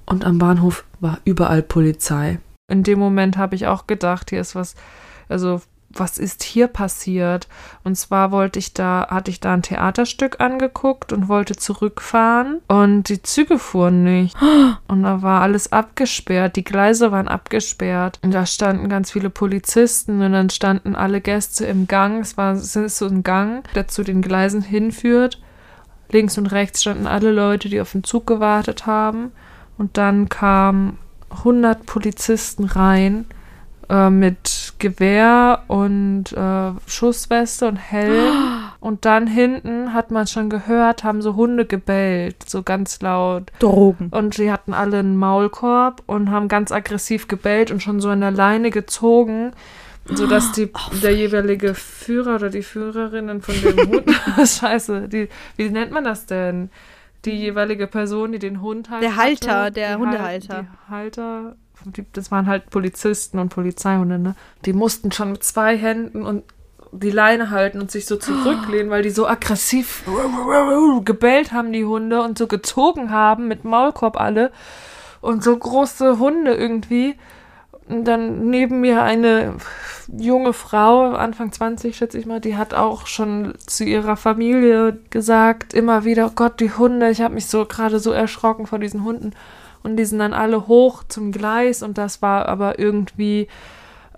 Und 0.06 0.24
am 0.24 0.38
Bahnhof 0.38 0.84
war 1.00 1.18
überall 1.24 1.62
Polizei. 1.62 2.38
In 2.68 2.82
dem 2.82 2.98
Moment 2.98 3.36
habe 3.36 3.54
ich 3.54 3.66
auch 3.66 3.86
gedacht, 3.86 4.30
hier 4.30 4.40
ist 4.40 4.54
was, 4.54 4.74
also 5.28 5.60
was 5.98 6.18
ist 6.18 6.42
hier 6.42 6.66
passiert? 6.66 7.48
Und 7.82 7.96
zwar 7.96 8.30
wollte 8.30 8.58
ich 8.58 8.74
da, 8.74 9.06
hatte 9.10 9.30
ich 9.30 9.40
da 9.40 9.54
ein 9.54 9.62
Theaterstück 9.62 10.40
angeguckt 10.40 11.12
und 11.12 11.28
wollte 11.28 11.56
zurückfahren 11.56 12.60
und 12.68 13.08
die 13.08 13.22
Züge 13.22 13.58
fuhren 13.58 14.04
nicht. 14.04 14.36
Und 14.88 15.02
da 15.02 15.22
war 15.22 15.42
alles 15.42 15.72
abgesperrt, 15.72 16.56
die 16.56 16.64
Gleise 16.64 17.10
waren 17.10 17.28
abgesperrt 17.28 18.18
und 18.22 18.32
da 18.32 18.46
standen 18.46 18.88
ganz 18.88 19.10
viele 19.10 19.30
Polizisten 19.30 20.22
und 20.22 20.32
dann 20.32 20.50
standen 20.50 20.94
alle 20.94 21.20
Gäste 21.20 21.64
im 21.66 21.86
Gang. 21.86 22.20
Es 22.20 22.36
war 22.36 22.52
es 22.52 22.76
ist 22.76 22.98
so 22.98 23.06
ein 23.06 23.22
Gang, 23.22 23.64
der 23.74 23.88
zu 23.88 24.02
den 24.02 24.22
Gleisen 24.22 24.62
hinführt. 24.62 25.40
Links 26.10 26.38
und 26.38 26.46
rechts 26.46 26.82
standen 26.82 27.06
alle 27.06 27.32
Leute, 27.32 27.68
die 27.68 27.80
auf 27.80 27.92
den 27.92 28.04
Zug 28.04 28.26
gewartet 28.26 28.86
haben. 28.86 29.32
Und 29.78 29.96
dann 29.96 30.28
kamen 30.28 30.98
100 31.30 31.86
Polizisten 31.86 32.64
rein 32.64 33.26
äh, 33.88 34.10
mit 34.10 34.73
Gewehr 34.84 35.62
und 35.68 36.24
äh, 36.34 36.72
Schussweste 36.86 37.68
und 37.68 37.76
Helm. 37.76 38.34
Und 38.80 39.06
dann 39.06 39.26
hinten 39.26 39.94
hat 39.94 40.10
man 40.10 40.26
schon 40.26 40.50
gehört, 40.50 41.04
haben 41.04 41.22
so 41.22 41.36
Hunde 41.36 41.64
gebellt, 41.64 42.46
so 42.46 42.62
ganz 42.62 43.00
laut. 43.00 43.50
Drogen. 43.58 44.10
Und 44.10 44.34
sie 44.34 44.52
hatten 44.52 44.74
alle 44.74 44.98
einen 44.98 45.16
Maulkorb 45.16 46.02
und 46.04 46.30
haben 46.30 46.48
ganz 46.48 46.70
aggressiv 46.70 47.26
gebellt 47.26 47.70
und 47.70 47.82
schon 47.82 48.02
so 48.02 48.10
an 48.10 48.20
der 48.20 48.30
Leine 48.30 48.68
gezogen, 48.68 49.52
sodass 50.04 50.52
die, 50.52 50.70
der 51.02 51.16
jeweilige 51.16 51.72
Führer 51.72 52.34
oder 52.34 52.50
die 52.50 52.62
Führerinnen 52.62 53.40
von 53.40 53.54
dem 53.54 53.88
Hund, 53.88 54.10
scheiße, 54.46 55.08
die, 55.08 55.30
wie 55.56 55.70
nennt 55.70 55.90
man 55.90 56.04
das 56.04 56.26
denn? 56.26 56.68
Die 57.24 57.38
jeweilige 57.38 57.86
Person, 57.86 58.32
die 58.32 58.38
den 58.38 58.60
Hund 58.60 58.90
halt 58.90 59.02
Der 59.02 59.16
Halter, 59.16 59.62
hatte, 59.62 59.72
der 59.72 59.98
Hundehalter. 59.98 60.66
Halter, 60.90 61.56
das 62.12 62.30
waren 62.30 62.46
halt 62.46 62.70
Polizisten 62.70 63.38
und 63.38 63.50
Polizeihunde, 63.50 64.18
ne? 64.18 64.34
Die 64.64 64.72
mussten 64.72 65.12
schon 65.12 65.32
mit 65.32 65.44
zwei 65.44 65.76
Händen 65.76 66.24
und 66.24 66.44
die 66.92 67.10
Leine 67.10 67.50
halten 67.50 67.80
und 67.80 67.90
sich 67.90 68.06
so 68.06 68.16
zurücklehnen, 68.16 68.90
weil 68.90 69.02
die 69.02 69.10
so 69.10 69.26
aggressiv 69.26 70.04
gebellt 71.04 71.52
haben, 71.52 71.72
die 71.72 71.84
Hunde, 71.84 72.22
und 72.22 72.38
so 72.38 72.46
gezogen 72.46 73.10
haben 73.10 73.48
mit 73.48 73.64
Maulkorb 73.64 74.18
alle. 74.18 74.52
Und 75.20 75.42
so 75.42 75.56
große 75.56 76.18
Hunde 76.18 76.54
irgendwie. 76.54 77.16
Und 77.88 78.04
dann 78.04 78.48
neben 78.48 78.80
mir 78.80 79.02
eine 79.02 79.56
junge 80.08 80.52
Frau, 80.52 81.10
Anfang 81.12 81.52
20 81.52 81.96
schätze 81.96 82.18
ich 82.18 82.26
mal, 82.26 82.40
die 82.40 82.56
hat 82.56 82.74
auch 82.74 83.06
schon 83.06 83.54
zu 83.66 83.84
ihrer 83.84 84.16
Familie 84.16 84.98
gesagt, 85.10 85.74
immer 85.74 86.04
wieder, 86.04 86.26
oh 86.26 86.32
Gott, 86.34 86.60
die 86.60 86.72
Hunde, 86.72 87.10
ich 87.10 87.20
habe 87.20 87.34
mich 87.34 87.46
so 87.46 87.64
gerade 87.66 87.98
so 87.98 88.12
erschrocken 88.12 88.66
vor 88.66 88.78
diesen 88.78 89.04
Hunden. 89.04 89.32
Und 89.84 89.96
die 89.96 90.04
sind 90.06 90.18
dann 90.18 90.32
alle 90.32 90.66
hoch 90.66 91.04
zum 91.08 91.30
Gleis 91.30 91.82
und 91.82 91.98
das 91.98 92.22
war 92.22 92.48
aber 92.48 92.78
irgendwie, 92.78 93.48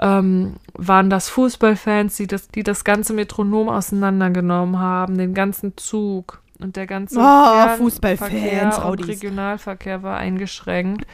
ähm, 0.01 0.55
waren 0.75 1.11
das 1.11 1.29
Fußballfans, 1.29 2.17
die 2.17 2.29
das, 2.29 2.49
die 2.49 2.63
das 2.63 2.85
ganze 2.85 3.13
Metronom 3.13 3.69
auseinandergenommen 3.69 4.79
haben, 4.79 5.19
den 5.19 5.35
ganzen 5.35 5.77
Zug. 5.77 6.41
Und 6.59 6.77
der 6.77 6.87
ganze 6.87 7.19
Oh, 7.21 7.77
Fußballfans, 7.77 8.79
und. 8.79 9.07
Regionalverkehr 9.09 10.03
war 10.03 10.17
eingeschränkt. 10.17 11.05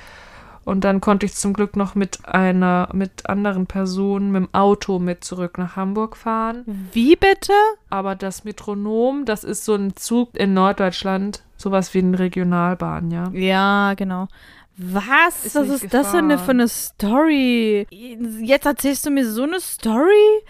Und 0.64 0.84
dann 0.84 1.00
konnte 1.00 1.26
ich 1.26 1.34
zum 1.34 1.54
Glück 1.54 1.74
noch 1.74 1.96
mit 1.96 2.24
einer, 2.24 2.88
mit 2.92 3.28
anderen 3.28 3.66
Personen 3.66 4.30
mit 4.30 4.42
dem 4.42 4.54
Auto 4.54 5.00
mit 5.00 5.24
zurück 5.24 5.58
nach 5.58 5.74
Hamburg 5.74 6.16
fahren. 6.16 6.88
Wie 6.92 7.16
bitte? 7.16 7.52
Aber 7.90 8.14
das 8.14 8.44
Metronom, 8.44 9.24
das 9.24 9.42
ist 9.42 9.64
so 9.64 9.74
ein 9.74 9.96
Zug 9.96 10.36
in 10.36 10.54
Norddeutschland, 10.54 11.42
sowas 11.62 11.94
wie 11.94 11.98
eine 11.98 12.18
Regionalbahn, 12.18 13.10
ja. 13.10 13.30
Ja, 13.32 13.94
genau. 13.94 14.28
Was? 14.76 15.44
Ist 15.46 15.54
Was 15.54 15.68
nicht 15.68 15.84
ist 15.84 15.94
das 15.94 16.12
denn 16.12 16.28
gefahren. 16.28 16.44
für 16.44 16.50
eine 16.52 16.68
Story? 16.68 17.86
Jetzt 18.42 18.66
erzählst 18.66 19.04
du 19.06 19.10
mir 19.10 19.26
so 19.30 19.42
eine 19.44 19.60
Story? 19.60 20.42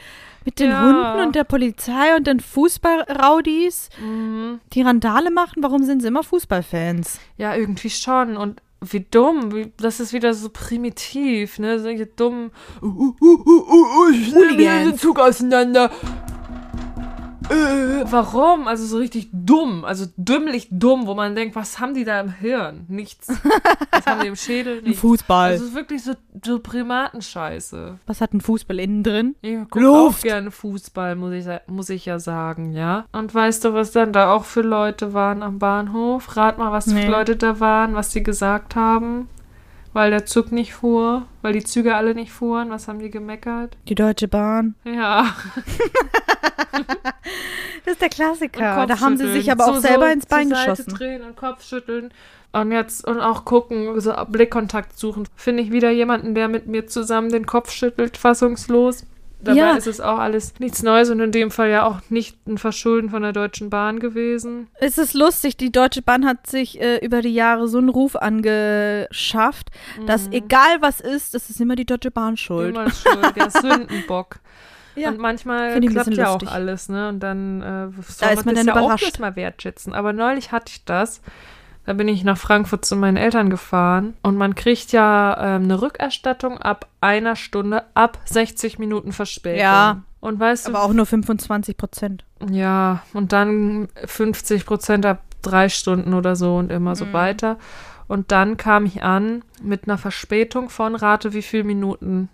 Mit 0.44 0.58
den 0.58 0.70
Ja. 0.70 0.82
Hunden 0.82 1.26
und 1.26 1.34
der 1.36 1.44
Polizei 1.44 2.16
und 2.16 2.26
den 2.26 2.40
Fußballraudis, 2.40 3.90
Mhm. 4.02 4.60
die 4.72 4.82
Randale 4.82 5.30
machen? 5.30 5.62
Warum 5.62 5.84
sind 5.84 6.02
sie 6.02 6.08
immer 6.08 6.22
Fußballfans? 6.24 7.20
Ja, 7.36 7.54
irgendwie 7.54 7.90
schon. 7.90 8.36
Und 8.36 8.60
wie 8.80 9.06
dumm, 9.08 9.54
wie, 9.54 9.72
das 9.76 10.00
ist 10.00 10.12
wieder 10.12 10.34
so 10.34 10.48
primitiv, 10.52 11.60
ne? 11.60 11.78
Solche 11.78 12.06
dummen 12.06 12.50
uh, 12.82 12.86
uh, 12.86 13.14
uh, 13.20 13.42
uh, 13.46 13.62
uh, 13.70 14.10
ich 14.10 14.34
nehme 14.34 14.56
den 14.56 14.98
Zug 14.98 15.20
auseinander. 15.20 15.90
Äh, 17.50 18.04
warum? 18.10 18.68
Also 18.68 18.86
so 18.86 18.98
richtig 18.98 19.28
dumm, 19.32 19.84
also 19.84 20.06
dümmlich 20.16 20.68
dumm, 20.70 21.06
wo 21.06 21.14
man 21.14 21.34
denkt, 21.34 21.54
was 21.56 21.78
haben 21.78 21.94
die 21.94 22.04
da 22.04 22.20
im 22.20 22.30
Hirn? 22.32 22.84
Nichts. 22.88 23.28
Was 23.90 24.06
haben 24.06 24.20
die 24.22 24.26
im 24.28 24.36
Schädel? 24.36 24.82
Nichts. 24.82 25.00
Fußball. 25.00 25.50
Also 25.52 25.64
es 25.64 25.70
ist 25.70 25.76
wirklich 25.76 26.02
so, 26.04 26.12
so 26.44 26.58
Primatenscheiße. 26.60 27.98
Was 28.06 28.20
hat 28.20 28.32
ein 28.34 28.40
Fußball 28.40 28.78
innen 28.78 29.02
drin? 29.02 29.34
Ich 29.42 29.56
auch 29.58 29.76
Luft. 29.76 30.22
gerne 30.22 30.50
Fußball, 30.50 31.14
muss 31.16 31.32
ich, 31.32 31.46
muss 31.66 31.90
ich 31.90 32.06
ja 32.06 32.18
sagen, 32.18 32.72
ja. 32.72 33.04
Und 33.12 33.34
weißt 33.34 33.64
du, 33.64 33.74
was 33.74 33.92
dann 33.92 34.12
da 34.12 34.32
auch 34.32 34.44
für 34.44 34.62
Leute 34.62 35.12
waren 35.14 35.42
am 35.42 35.58
Bahnhof? 35.58 36.36
Rat 36.36 36.58
mal, 36.58 36.72
was 36.72 36.86
Nee. 36.86 37.02
für 37.06 37.10
Leute 37.10 37.36
da 37.36 37.60
waren, 37.60 37.94
was 37.94 38.12
sie 38.12 38.22
gesagt 38.22 38.76
haben. 38.76 39.28
Weil 39.94 40.10
der 40.10 40.24
Zug 40.24 40.52
nicht 40.52 40.72
fuhr, 40.74 41.26
weil 41.42 41.52
die 41.52 41.64
Züge 41.64 41.94
alle 41.94 42.14
nicht 42.14 42.32
fuhren. 42.32 42.70
Was 42.70 42.88
haben 42.88 42.98
die 42.98 43.10
gemeckert? 43.10 43.76
Die 43.88 43.94
Deutsche 43.94 44.28
Bahn. 44.28 44.74
Ja. 44.84 45.26
Das 47.84 47.94
ist 47.94 48.00
der 48.00 48.08
Klassiker. 48.10 48.86
Da 48.86 49.00
haben 49.00 49.16
sie 49.16 49.30
sich 49.32 49.50
aber 49.50 49.66
auch 49.66 49.74
So- 49.74 49.80
selber 49.80 50.12
ins 50.12 50.26
Bein 50.26 50.48
zur 50.48 50.56
Seite 50.56 50.70
geschossen. 50.70 50.94
drehen 50.94 51.22
und 51.22 51.36
Kopfschütteln. 51.36 52.12
Und 52.52 52.70
jetzt, 52.70 53.06
und 53.06 53.18
auch 53.20 53.44
gucken, 53.44 53.98
so 54.00 54.12
Blickkontakt 54.28 54.96
suchen. 54.98 55.26
Finde 55.34 55.62
ich 55.64 55.72
wieder 55.72 55.90
jemanden, 55.90 56.34
der 56.34 56.48
mit 56.48 56.66
mir 56.68 56.86
zusammen 56.86 57.30
den 57.30 57.44
Kopf 57.46 57.70
schüttelt, 57.72 58.16
fassungslos. 58.16 59.04
Dabei 59.44 59.58
Ja. 59.58 59.72
ist 59.76 59.88
es 59.88 60.00
auch 60.00 60.18
alles 60.18 60.54
nichts 60.60 60.82
Neues 60.84 61.10
und 61.10 61.18
in 61.20 61.32
dem 61.32 61.50
Fall 61.50 61.68
ja 61.68 61.84
auch 61.84 61.98
nicht 62.10 62.46
ein 62.46 62.58
Verschulden 62.58 63.10
von 63.10 63.22
der 63.22 63.32
Deutschen 63.32 63.70
Bahn 63.70 63.98
gewesen. 63.98 64.68
Es 64.78 64.98
ist 64.98 65.14
lustig, 65.14 65.56
die 65.56 65.72
Deutsche 65.72 66.00
Bahn 66.00 66.24
hat 66.24 66.46
sich 66.46 66.80
äh, 66.80 66.98
über 67.04 67.22
die 67.22 67.34
Jahre 67.34 67.66
so 67.66 67.78
einen 67.78 67.88
Ruf 67.88 68.14
angeschafft, 68.16 69.70
dass 70.06 70.28
egal 70.30 70.80
was 70.80 71.00
ist, 71.00 71.34
das 71.34 71.50
ist 71.50 71.60
immer 71.60 71.74
die 71.76 71.84
Deutsche 71.86 72.10
Bahn 72.10 72.36
schuld. 72.36 72.74
Mhm. 72.74 72.80
Immer 72.82 72.90
schuld, 72.90 73.36
der 73.36 73.50
Sündenbock. 73.60 74.36
Ja. 74.94 75.08
Und 75.08 75.18
manchmal 75.18 75.80
klappt 75.80 76.14
ja 76.14 76.28
auch 76.28 76.42
alles, 76.46 76.88
ne? 76.88 77.08
Und 77.08 77.20
dann 77.20 77.62
äh, 77.62 77.88
soll 78.06 78.28
ist 78.30 78.44
man 78.44 78.54
das 78.54 78.64
dann 78.66 78.74
ja 78.74 78.80
überrascht. 78.82 79.14
auch 79.14 79.18
mal 79.20 79.36
wertschätzen. 79.36 79.94
Aber 79.94 80.12
neulich 80.12 80.52
hatte 80.52 80.70
ich 80.70 80.84
das. 80.84 81.22
Da 81.84 81.94
bin 81.94 82.06
ich 82.06 82.22
nach 82.22 82.38
Frankfurt 82.38 82.84
zu 82.84 82.94
meinen 82.94 83.16
Eltern 83.16 83.50
gefahren 83.50 84.14
und 84.22 84.36
man 84.36 84.54
kriegt 84.54 84.92
ja 84.92 85.56
ähm, 85.56 85.64
eine 85.64 85.82
Rückerstattung 85.82 86.58
ab 86.58 86.86
einer 87.00 87.34
Stunde, 87.34 87.84
ab 87.94 88.18
60 88.24 88.78
Minuten 88.78 89.12
Verspätung. 89.12 89.60
Ja. 89.60 90.02
Und 90.20 90.38
weißt 90.38 90.68
du, 90.68 90.70
Aber 90.70 90.84
auch 90.84 90.92
nur 90.92 91.06
25 91.06 91.76
Prozent. 91.76 92.24
ja, 92.48 93.02
und 93.12 93.32
dann 93.32 93.88
50 94.04 94.64
Prozent 94.64 95.04
ab 95.04 95.24
drei 95.42 95.68
Stunden 95.68 96.14
oder 96.14 96.36
so 96.36 96.56
und 96.56 96.70
immer 96.70 96.94
so 96.94 97.12
weiter. 97.12 97.58
Und 98.06 98.30
dann 98.30 98.56
kam 98.56 98.86
ich 98.86 99.02
an 99.02 99.42
mit 99.60 99.88
einer 99.88 99.98
Verspätung 99.98 100.70
von, 100.70 100.94
rate 100.94 101.32
wie 101.32 101.42
viel 101.42 101.64
Minuten? 101.64 102.28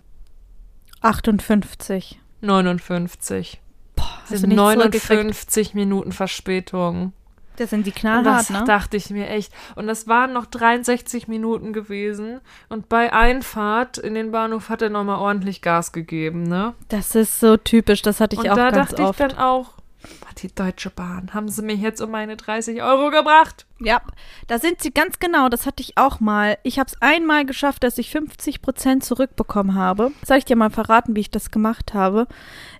58. 1.01 2.19
59. 2.41 3.61
Hast 3.97 4.21
Das 4.21 4.29
du 4.29 4.37
sind 4.37 4.49
nicht 4.49 4.59
zurückgekriegt? 4.59 5.09
59 5.09 5.73
Minuten 5.73 6.11
Verspätung. 6.11 7.13
Das 7.59 7.69
sind 7.69 7.85
die 7.85 7.91
knallhart, 7.91 8.39
das 8.41 8.49
ne? 8.49 8.63
dachte 8.65 8.97
ich 8.97 9.09
mir 9.09 9.27
echt. 9.29 9.51
Und 9.75 9.87
das 9.87 10.07
waren 10.07 10.33
noch 10.33 10.45
63 10.45 11.27
Minuten 11.27 11.73
gewesen. 11.73 12.39
Und 12.69 12.89
bei 12.89 13.11
Einfahrt 13.13 13.97
in 13.97 14.13
den 14.15 14.31
Bahnhof 14.31 14.69
hat 14.69 14.81
er 14.81 14.89
nochmal 14.89 15.19
ordentlich 15.19 15.61
Gas 15.61 15.91
gegeben, 15.91 16.43
ne? 16.43 16.73
Das 16.87 17.15
ist 17.15 17.39
so 17.39 17.57
typisch, 17.57 18.01
das 18.01 18.19
hatte 18.19 18.35
ich 18.35 18.41
Und 18.43 18.49
auch 18.49 18.55
da 18.55 18.71
ganz 18.71 18.89
dachte 18.91 19.03
oft. 19.03 19.19
ich 19.19 19.27
dann 19.27 19.37
auch, 19.37 19.73
"Boah, 20.21 20.29
die 20.41 20.53
Deutsche 20.55 20.89
Bahn, 20.89 21.31
haben 21.33 21.49
sie 21.49 21.61
mich 21.61 21.81
jetzt 21.81 21.99
um 22.01 22.11
meine 22.11 22.37
30 22.37 22.81
Euro 22.81 23.09
gebracht? 23.11 23.65
Ja, 23.81 24.01
da 24.47 24.57
sind 24.59 24.81
sie 24.81 24.91
ganz 24.91 25.19
genau, 25.19 25.49
das 25.49 25.65
hatte 25.65 25.81
ich 25.81 25.97
auch 25.97 26.19
mal. 26.21 26.57
Ich 26.63 26.79
habe 26.79 26.87
es 26.87 27.01
einmal 27.01 27.45
geschafft, 27.45 27.83
dass 27.83 27.97
ich 27.97 28.09
50 28.09 28.61
Prozent 28.61 29.03
zurückbekommen 29.03 29.75
habe. 29.75 30.11
Soll 30.25 30.37
ich 30.37 30.45
dir 30.45 30.55
mal 30.55 30.69
verraten, 30.69 31.15
wie 31.15 31.21
ich 31.21 31.31
das 31.31 31.51
gemacht 31.51 31.93
habe? 31.93 32.27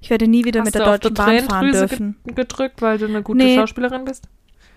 Ich 0.02 0.10
werde 0.10 0.28
nie 0.28 0.46
wieder 0.46 0.62
Hast 0.62 0.66
mit 0.68 0.76
der 0.76 0.84
du 0.98 1.10
Deutschen 1.10 1.14
Bahn 1.14 1.40
fahren 1.50 1.72
dürfen. 1.72 2.18
ge- 2.26 2.34
gedrückt, 2.36 2.82
weil 2.82 2.98
du 2.98 3.06
eine 3.06 3.22
gute 3.24 3.38
Nee. 3.40 3.56
Schauspielerin 3.58 4.06
bist? 4.06 4.28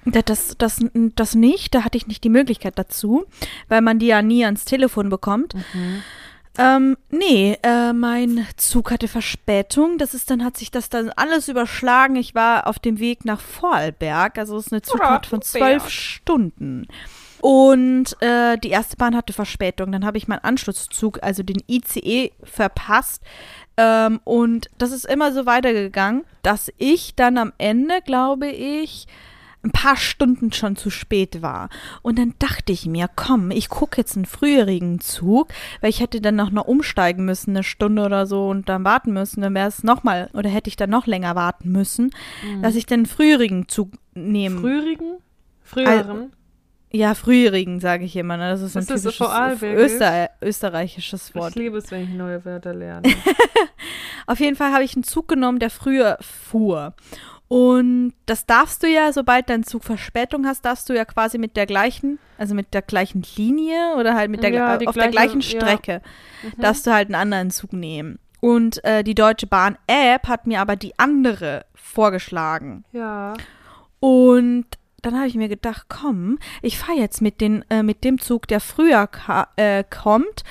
Da- 0.05 0.23
Das, 0.23 0.57
das, 0.59 0.81
das 0.93 1.35
nicht, 1.35 1.75
da 1.75 1.85
hatte 1.85 1.97
ich 1.99 2.07
nicht 2.07 2.25
die 2.25 2.29
Möglichkeit 2.29 2.79
dazu, 2.79 3.25
weil 3.69 3.81
man 3.83 3.99
die 3.99 4.07
ja 4.07 4.23
nie 4.23 4.45
ans 4.45 4.65
Telefon 4.65 5.09
bekommt. 5.09 5.55
Mhm. 5.75 6.03
Ähm, 6.59 6.97
nee, 7.11 7.57
äh, 7.63 7.95
mein 7.95 8.47
Zug 8.59 8.91
hatte 8.91 9.09
Verspätung. 9.09 9.97
Das 9.97 10.13
ist 10.13 10.29
dann, 10.31 10.45
hat 10.45 10.59
sich 10.59 10.71
das 10.71 10.91
dann 10.91 11.09
alles 11.17 11.49
überschlagen. 11.49 12.17
Ich 12.17 12.35
war 12.35 12.67
auf 12.67 12.79
dem 12.79 12.99
Weg 12.99 13.25
nach 13.25 13.41
Vorarlberg, 13.41 14.37
also 14.37 14.59
es 14.59 14.67
ist 14.67 14.73
eine 14.73 14.83
Zugfahrt 14.83 15.25
von 15.27 15.41
zwölf. 15.41 15.89
Stunden. 15.89 16.87
Und 17.41 18.17
äh, 18.21 18.59
die 18.59 18.69
erste 18.69 18.97
Bahn 18.97 19.17
hatte 19.17 19.33
Verspätung. 19.33 19.91
Dann 19.93 20.05
habe 20.05 20.19
ich 20.19 20.29
meinen 20.29 20.45
Anschlusszug, 20.45 21.21
also 21.23 21.43
den 21.43 21.63
ICE, 21.69 22.33
verpasst. 22.45 23.23
Ähm, 23.79 24.21
und 24.25 24.69
das 24.79 24.93
ist 24.93 25.07
immer 25.07 25.33
so 25.33 25.47
weitergegangen, 25.47 26.25
dass 26.43 26.71
ich 26.77 27.15
dann 27.17 27.39
am 27.39 27.53
Ende, 27.59 28.01
glaube 28.05 28.49
ich, 28.49 29.07
ein 29.65 29.71
paar 29.71 29.97
Stunden 29.97 30.53
schon 30.53 30.77
zu 30.77 30.91
spät 30.91 31.43
war. 31.43 31.69
Und 32.03 32.19
dann 32.19 32.35
dachte 32.39 32.73
ich 32.73 32.87
mir, 32.87 33.09
komm, 33.15 33.51
ich 33.51 33.69
gucke 33.69 34.01
jetzt 34.01 34.17
einen 34.17 34.27
früherigen 34.27 35.01
Zug, 35.01 35.49
weil 35.81 35.91
ich 35.91 36.01
hätte 36.01 36.21
dann 36.21 36.37
noch, 36.37 36.51
noch 36.51 36.67
umsteigen 36.67 37.25
müssen, 37.25 37.51
eine 37.51 37.63
Stunde 37.63 38.05
oder 38.05 38.27
so 38.27 38.49
und 38.49 38.69
dann 38.69 38.85
warten 38.85 39.13
müssen. 39.13 39.41
Dann 39.43 39.55
wäre 39.55 39.69
es 39.69 39.85
nochmal, 39.85 40.31
oder 40.33 40.51
hätte 40.51 40.69
ich 40.69 40.77
dann 40.77 40.91
noch 40.91 41.07
länger 41.07 41.35
warten 41.35 41.71
müssen, 41.71 42.11
dass 42.61 42.75
ich 42.75 42.93
einen 42.93 43.07
früherigen 43.07 43.69
Zug 43.69 43.91
nehme. 44.15 44.61
Früherigen? 44.61 45.19
Früheren? 45.63 46.33
ja, 46.93 47.15
früherigen, 47.15 47.81
sage 47.81 48.05
ich 48.05 48.15
immer. 48.17 48.37
Ne? 48.37 48.51
Das 48.51 48.61
ist 48.61 48.77
ein 48.77 48.81
Ist 48.81 48.89
so 48.89 48.95
typisches 48.95 49.17
Vorarlbergisch? 49.17 49.93
Öster 49.93 50.31
österreichisches 50.43 51.31
ich 51.31 51.35
Wort. 51.35 51.55
liebe 51.55 51.79
es, 51.79 51.91
wenn 51.91 52.05
ich 52.05 52.11
neue 52.11 52.45
Wörter 52.45 52.75
lerne. 52.75 53.09
Auf 54.27 54.41
jeden 54.41 54.57
Fall 54.57 54.73
habe 54.73 54.85
ich 54.85 54.95
einen 54.95 55.03
Zug 55.03 55.27
genommen, 55.29 55.59
der 55.59 55.71
früher 55.71 56.19
fuhr. 56.21 56.95
Und 57.53 58.15
das 58.25 58.47
darfst 58.47 58.83
du 58.83 58.87
ja, 58.89 59.13
sobald 59.13 59.51
dein 59.51 59.63
Zug 59.63 59.85
Verspätung 59.85 60.47
hast, 60.47 60.65
darfst 60.65 60.89
du 60.89 60.95
ja 60.95 61.05
quasi 61.05 61.37
mit 61.37 61.55
der 61.55 61.67
gleichen, 61.67 62.19
also 62.39 62.55
mit 62.55 62.73
der 62.73 62.81
gleichen 62.81 63.23
Linie 63.37 63.95
oder 63.99 64.15
halt 64.15 64.31
mit 64.31 64.43
der, 64.43 64.55
Ja, 64.55 64.73
auf 64.77 64.79
der 64.79 64.89
gleiche- 64.89 65.11
gleichen 65.11 65.41
ja. 65.43 65.49
Strecke, 65.61 66.01
darfst 66.57 66.87
du 66.87 66.93
halt 66.93 67.09
einen 67.09 67.15
anderen 67.15 67.51
Zug 67.51 67.75
nehmen. 67.75 68.19
Und 68.41 68.83
äh, 68.85 69.05
die 69.05 69.15
Deutsche 69.15 69.47
Bahn 69.47 69.77
App 69.87 70.29
hat 70.29 70.47
mir 70.47 70.63
aber 70.63 70.77
die 70.77 70.99
andere 70.99 71.67
vorgeschlagen. 71.75 72.85
ja. 72.93 73.35
Und 74.01 74.65
dann 75.03 75.17
habe 75.17 75.27
ich 75.29 75.35
mir 75.35 75.49
gedacht, 75.49 75.87
komm, 75.89 76.39
ich 76.63 76.79
fahre 76.79 76.99
jetzt 76.99 77.21
mit, 77.21 77.41
den, 77.43 77.65
äh, 77.71 77.83
mit 77.83 78.03
dem 78.03 78.19
Zug, 78.19 78.49
der 78.49 78.61
früher 78.61 79.09
äh, 79.57 79.85
kommt, 79.85 80.43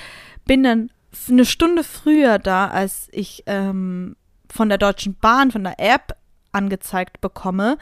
bin 0.46 0.62
dann 0.64 0.92
eine 1.28 1.46
Stunde 1.46 1.84
früher 1.84 2.38
da, 2.38 2.68
als 2.68 3.08
ich 3.12 3.44
ähm, 3.48 4.16
von 4.50 4.70
der 4.70 4.78
Deutschen 4.78 5.16
Bahn, 5.16 5.50
von 5.52 5.64
der 5.64 5.80
App 5.80 6.16
angezeigt 6.52 7.22
bekomme. 7.22 7.78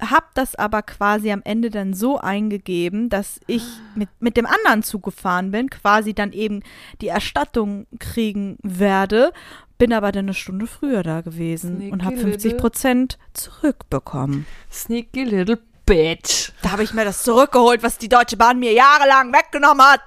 Hab 0.00 0.34
das 0.34 0.54
aber 0.54 0.80
quasi 0.82 1.30
am 1.30 1.42
Ende 1.44 1.68
dann 1.68 1.92
so 1.92 2.18
eingegeben, 2.18 3.10
dass 3.10 3.38
ich 3.46 3.64
mit, 3.94 4.08
mit 4.18 4.36
dem 4.38 4.46
anderen 4.46 4.82
Zug 4.82 5.02
gefahren 5.02 5.50
bin, 5.50 5.68
quasi 5.68 6.14
dann 6.14 6.32
eben 6.32 6.62
die 7.02 7.08
Erstattung 7.08 7.86
kriegen 7.98 8.56
werde, 8.62 9.32
bin 9.76 9.92
aber 9.92 10.10
dann 10.10 10.24
eine 10.26 10.34
Stunde 10.34 10.66
früher 10.66 11.02
da 11.02 11.20
gewesen 11.20 11.90
und 11.92 12.02
habe 12.04 12.16
Sneaky 12.16 12.30
50 12.30 12.44
little- 12.52 12.60
Prozent 12.60 13.18
zurückbekommen. 13.34 14.46
Sneaky 14.72 15.24
little 15.24 15.58
bitch. 15.84 16.52
Da 16.62 16.72
habe 16.72 16.82
ich 16.82 16.94
mir 16.94 17.04
das 17.04 17.22
zurückgeholt, 17.22 17.82
was 17.82 17.98
die 17.98 18.08
Deutsche 18.08 18.36
Bahn 18.36 18.58
mir 18.58 18.72
jahrelang 18.72 19.32
weggenommen 19.32 19.82
hat. 19.84 20.00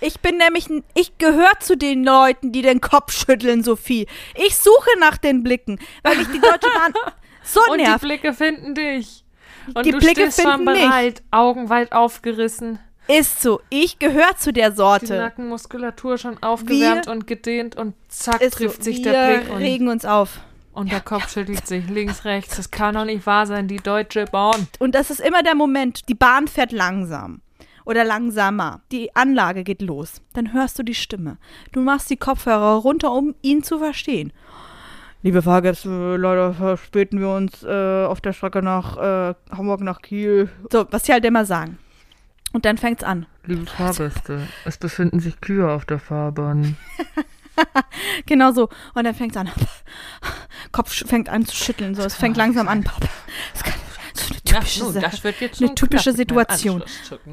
Ich 0.00 0.20
bin 0.20 0.36
nämlich, 0.38 0.68
ich 0.94 1.18
gehöre 1.18 1.58
zu 1.60 1.76
den 1.76 2.04
Leuten, 2.04 2.52
die 2.52 2.62
den 2.62 2.80
Kopf 2.80 3.12
schütteln, 3.12 3.62
Sophie. 3.64 4.06
Ich 4.34 4.56
suche 4.56 4.90
nach 5.00 5.16
den 5.18 5.42
Blicken, 5.42 5.78
weil 6.02 6.20
ich 6.20 6.28
die 6.28 6.40
Deutsche 6.40 6.68
Bahn 6.74 6.92
so 7.42 7.60
Und 7.70 7.78
die 7.78 7.84
nervt. 7.84 8.02
Blicke 8.02 8.32
finden 8.32 8.74
dich. 8.74 9.24
Und 9.74 9.84
Die 9.84 9.90
du 9.90 9.98
Blicke 9.98 10.22
stehst 10.30 10.42
schon 10.42 10.64
bereit, 10.64 11.22
Augen 11.30 11.68
weit 11.68 11.92
aufgerissen, 11.92 12.78
Ist 13.08 13.42
so. 13.42 13.60
Ich 13.70 13.98
gehöre 13.98 14.36
zu 14.36 14.52
der 14.52 14.70
die 14.70 14.76
Sorte. 14.76 15.16
Nackenmuskulatur 15.16 16.16
schon 16.16 16.42
aufgewärmt 16.42 17.06
Wir- 17.06 17.12
und 17.12 17.26
gedehnt 17.26 17.76
und 17.76 17.94
zack 18.08 18.40
Ist 18.40 18.52
so. 18.58 18.64
trifft 18.64 18.82
sich 18.84 19.04
Wir 19.04 19.12
der 19.12 19.36
Blick 19.38 19.50
und, 19.50 19.56
regen 19.58 19.88
uns 19.88 20.04
auf. 20.04 20.40
und 20.72 20.90
der 20.92 21.00
Kopf 21.00 21.28
schüttelt 21.32 21.66
sich 21.66 21.86
links, 21.88 22.24
rechts. 22.24 22.56
Das 22.56 22.70
kann 22.70 22.94
doch 22.94 23.04
nicht 23.04 23.26
wahr 23.26 23.46
sein, 23.46 23.66
die 23.68 23.76
Deutsche 23.78 24.24
Bahn. 24.26 24.68
Und 24.78 24.94
das 24.94 25.10
ist 25.10 25.20
immer 25.20 25.42
der 25.42 25.54
Moment, 25.54 26.08
die 26.08 26.14
Bahn 26.14 26.46
fährt 26.48 26.72
langsam 26.72 27.42
oder 27.88 28.04
langsamer. 28.04 28.82
Die 28.92 29.16
Anlage 29.16 29.64
geht 29.64 29.80
los. 29.80 30.20
Dann 30.34 30.52
hörst 30.52 30.78
du 30.78 30.82
die 30.82 30.94
Stimme. 30.94 31.38
Du 31.72 31.80
machst 31.80 32.10
die 32.10 32.18
Kopfhörer 32.18 32.74
runter, 32.76 33.12
um 33.12 33.34
ihn 33.40 33.62
zu 33.62 33.78
verstehen. 33.78 34.32
Liebe 35.22 35.42
Fahrgäste, 35.42 36.16
leider 36.16 36.52
verspäten 36.52 37.18
wir 37.18 37.30
uns 37.30 37.64
äh, 37.64 38.04
auf 38.04 38.20
der 38.20 38.34
Strecke 38.34 38.62
nach 38.62 38.96
äh, 38.98 39.34
Hamburg 39.50 39.80
nach 39.80 40.02
Kiel. 40.02 40.50
So, 40.70 40.86
was 40.90 41.06
sie 41.06 41.12
halt 41.12 41.24
immer 41.24 41.44
sagen. 41.44 41.78
Und 42.52 42.66
dann 42.66 42.76
fängt's 42.76 43.02
an. 43.02 43.26
Liebe 43.44 43.66
Fahrgäste, 43.66 44.46
es 44.64 44.76
befinden 44.76 45.18
sich 45.18 45.40
Kühe 45.40 45.70
auf 45.70 45.86
der 45.86 45.98
Fahrbahn. 45.98 46.76
Genau 48.26 48.52
so. 48.52 48.68
Und 48.94 49.04
dann 49.04 49.14
fängt's 49.14 49.36
an. 49.36 49.50
Kopf 50.72 50.92
fängt 51.06 51.28
an 51.28 51.44
zu 51.44 51.56
schütteln. 51.56 51.94
So, 51.94 52.02
es 52.02 52.14
fängt 52.14 52.36
langsam 52.36 52.68
an. 52.68 52.84
Das 53.52 53.64
kann, 53.64 53.74
so 54.48 54.56
eine 54.56 54.64
typische 54.64 54.92
Sache. 54.92 55.24
wird 55.24 55.40
jetzt 55.40 55.62
Eine 55.62 55.74
typische 55.74 56.12
Situation. 56.12 56.82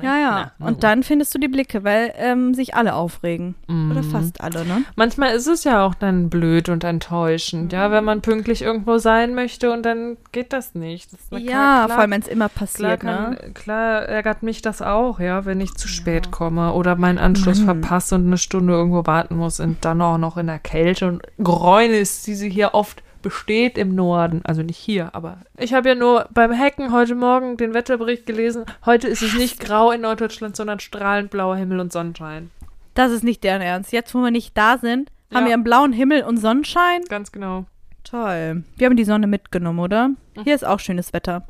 Ja, 0.02 0.18
ja. 0.18 0.52
Und 0.60 0.84
dann 0.84 1.04
findest 1.04 1.34
du 1.34 1.40
die 1.40 1.48
Blicke, 1.48 1.84
weil 1.84 2.14
ähm, 2.18 2.54
sich 2.54 2.76
alle 2.76 2.94
aufregen. 2.96 3.56
Oder 3.92 4.04
fast 4.04 4.42
alle, 4.42 4.66
ne? 4.66 4.84
Manchmal 4.96 5.36
ist 5.36 5.48
es 5.48 5.64
ja 5.64 5.86
auch 5.86 5.96
dann 5.96 6.30
blöd 6.30 6.70
und 6.70 6.84
enttäuschend, 6.84 7.74
ja, 7.74 7.92
wenn 7.92 8.04
man 8.04 8.22
pünktlich 8.22 8.62
irgendwo 8.62 8.98
sein 8.98 9.36
möchte 9.36 9.72
und 9.72 9.84
dann 9.84 10.18
geht 10.32 10.54
das 10.54 10.76
nicht. 10.76 11.12
Das 11.14 11.20
ist 11.20 11.32
na 11.32 11.38
Ja, 11.40 11.46
klar, 11.46 11.90
vor 11.90 11.98
allem, 12.00 12.12
wenn 12.12 12.22
es 12.22 12.28
immer 12.28 12.50
Klar, 12.50 12.60
passiert, 12.60 13.00
kann, 13.02 13.32
ne? 13.32 13.52
klar 13.54 14.04
ärgert 14.04 14.44
mich 14.44 14.62
das 14.62 14.82
auch, 14.82 15.20
ja, 15.20 15.46
wenn 15.46 15.62
ich 15.62 15.74
zu 15.76 15.88
spät 15.88 16.32
komme 16.32 16.74
oder 16.74 16.96
meinen 16.96 17.18
Anschluss 17.18 17.60
verpasse 17.60 18.16
und 18.16 18.28
eine 18.28 18.38
Stunde 18.38 18.74
irgendwo 18.74 19.06
warten 19.06 19.36
muss 19.38 19.60
und 19.60 19.84
dann 19.86 20.02
auch 20.02 20.18
noch 20.18 20.38
in 20.38 20.48
der 20.48 20.60
Kälte 20.60 21.08
und 21.08 21.22
Gräunis, 21.42 22.24
die 22.24 22.36
sie 22.36 22.50
hier 22.50 22.74
oft 22.74 23.02
besteht 23.26 23.76
im 23.80 23.96
Norden. 23.96 24.42
Also 24.46 24.62
nicht 24.62 24.78
hier, 24.78 25.10
aber 25.16 25.40
ich 25.58 25.74
habe 25.74 25.90
ja 25.90 25.96
nur 25.96 26.30
beim 26.32 26.56
Hacken 26.58 26.92
heute 26.94 27.16
Morgen 27.16 27.58
den 27.58 27.74
Wetterbericht 27.74 28.28
gelesen. 28.28 28.66
Heute 28.86 29.08
ist 29.08 29.24
es 29.24 29.34
nicht 29.34 29.60
grau 29.60 29.90
in 29.92 30.02
Norddeutschland, 30.02 30.56
sondern 30.56 30.80
strahlend 30.80 31.32
blauer 31.32 31.56
Himmel 31.56 31.80
und 31.80 31.92
Sonnenschein. 31.92 32.52
Das 32.94 33.12
ist 33.12 33.24
nicht 33.24 33.44
deren 33.44 33.64
Ernst. 33.64 33.92
Jetzt, 33.92 34.14
wo 34.14 34.20
wir 34.20 34.30
nicht 34.30 34.56
da 34.56 34.78
sind, 34.78 35.10
haben 35.34 35.42
Ja. 35.42 35.48
wir 35.48 35.54
einen 35.56 35.64
blauen 35.64 35.92
Himmel 35.92 36.22
und 36.24 36.38
Sonnenschein. 36.38 37.02
Ganz 37.10 37.32
genau. 37.32 37.66
Toll. 38.04 38.64
Wir 38.78 38.86
haben 38.86 38.96
die 38.96 39.04
Sonne 39.04 39.26
mitgenommen, 39.26 39.80
oder? 39.80 40.12
Hier 40.44 40.54
ist 40.54 40.64
auch 40.66 40.80
schönes 40.80 41.12
Wetter. 41.12 41.44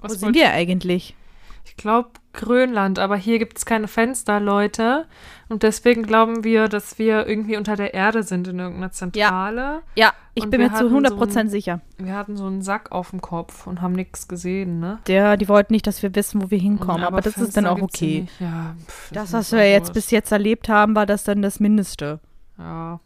Was 0.00 0.12
Wo 0.12 0.14
sind 0.14 0.34
wir 0.36 0.50
eigentlich? 0.52 1.16
Ich 1.64 1.76
glaube 1.76 2.10
Grönland, 2.32 2.98
aber 2.98 3.16
hier 3.16 3.38
gibt 3.38 3.58
es 3.58 3.64
keine 3.66 3.88
Fenster, 3.88 4.40
Leute. 4.40 5.06
Und 5.48 5.62
deswegen 5.62 6.02
glauben 6.02 6.44
wir, 6.44 6.68
dass 6.68 6.98
wir 6.98 7.26
irgendwie 7.26 7.56
unter 7.56 7.76
der 7.76 7.92
Erde 7.94 8.22
sind 8.22 8.48
in 8.48 8.58
irgendeiner 8.58 8.90
Zentrale. 8.90 9.82
Ja, 9.94 10.12
ich 10.34 10.44
Und 10.44 10.50
bin 10.50 10.60
mir 10.62 10.68
zu 10.70 10.76
hatten 10.90 10.94
100% 11.06 11.32
so 11.32 11.38
ein- 11.40 11.48
sicher. 11.50 11.80
Wir 11.98 12.14
hatten 12.16 12.36
so 12.36 12.46
einen 12.46 12.62
Sack 12.62 12.90
auf 12.90 13.10
dem 13.10 13.20
Kopf 13.20 13.66
und 13.66 13.82
haben 13.82 13.92
nichts 13.92 14.28
gesehen, 14.28 14.80
ne? 14.80 14.98
Der, 15.06 15.36
die 15.36 15.48
wollten 15.48 15.72
nicht, 15.74 15.86
dass 15.86 16.02
wir 16.02 16.14
wissen, 16.14 16.42
wo 16.42 16.50
wir 16.50 16.58
hinkommen, 16.58 17.04
aber, 17.04 17.20
das 17.20 17.36
ist 17.36 17.56
dann 17.56 17.66
auch 17.66 17.80
okay. 17.82 18.26
Ja, 18.40 18.74
pff, 18.86 19.10
Das, 19.12 19.24
ist 19.28 19.32
was 19.34 19.52
wir 19.52 19.70
jetzt 19.70 19.92
bis 19.92 20.10
jetzt 20.10 20.32
erlebt 20.32 20.68
haben, 20.70 20.94
war 20.96 21.04
das 21.06 21.24
dann 21.24 21.42
das 21.42 21.60
Mindeste. 21.60 22.20
Ja. 22.58 23.00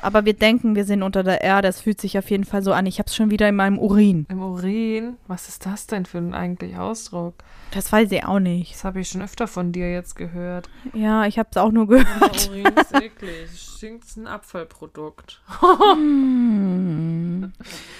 Aber 0.00 0.24
wir 0.24 0.32
denken, 0.32 0.74
wir 0.76 0.84
sind 0.84 1.02
unter 1.02 1.22
der 1.22 1.42
Erde. 1.42 1.68
Es 1.68 1.82
fühlt 1.82 2.00
sich 2.00 2.16
auf 2.18 2.30
jeden 2.30 2.44
Fall 2.44 2.62
so 2.62 2.72
an. 2.72 2.86
Ich 2.86 2.98
habe 2.98 3.06
es 3.08 3.14
schon 3.14 3.30
wieder 3.30 3.48
in 3.48 3.56
meinem 3.56 3.78
Urin. 3.78 4.24
Im 4.30 4.40
Urin? 4.40 5.16
Was 5.26 5.48
ist 5.48 5.66
das 5.66 5.86
denn 5.86 6.06
für 6.06 6.18
ein 6.18 6.32
eigentlich 6.32 6.76
Ausdruck? 6.78 7.34
Das 7.72 7.92
weiß 7.92 8.10
ich 8.12 8.24
auch 8.24 8.38
nicht. 8.40 8.72
Das 8.74 8.84
habe 8.84 9.00
ich 9.00 9.08
schon 9.10 9.20
öfter 9.20 9.46
von 9.46 9.72
dir 9.72 9.92
jetzt 9.92 10.16
gehört. 10.16 10.70
Ja, 10.94 11.26
ich 11.26 11.38
habe 11.38 11.48
es 11.50 11.56
auch 11.58 11.70
nur 11.70 11.86
gehört. 11.86 12.48
Urin 12.50 12.64
ist 12.80 12.94
eklig. 12.94 13.50
Stinkt 13.54 14.16
ein 14.16 14.26
Abfallprodukt. 14.26 15.42
Hm. 15.60 17.52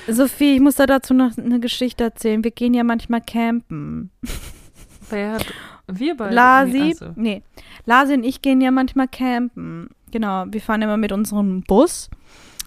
Sophie, 0.09 0.55
ich 0.57 0.61
muss 0.61 0.77
da 0.77 0.87
dazu 0.87 1.13
noch 1.15 1.37
eine 1.37 1.61
Geschichte 1.61 2.05
erzählen. 2.05 2.43
Wir 2.45 2.51
gehen 2.51 2.75
ja 2.75 2.83
manchmal 2.85 3.21
campen. 3.21 4.11
Wer 5.11 5.33
hat. 5.33 5.47
Wir 5.87 6.17
beide. 6.17 6.35
Lasi, 6.35 6.73
Nee, 6.79 6.89
also. 6.91 7.13
nee, 7.17 7.43
Lasi 7.87 8.15
und 8.15 8.25
ich 8.25 8.43
gehen 8.43 8.61
ja 8.61 8.71
manchmal 8.71 9.09
campen. 9.09 9.91
Genau, 10.11 10.45
wir 10.49 10.61
fahren 10.61 10.83
immer 10.83 10.97
mit 10.97 11.13
unserem 11.13 11.63
Bus, 11.63 12.11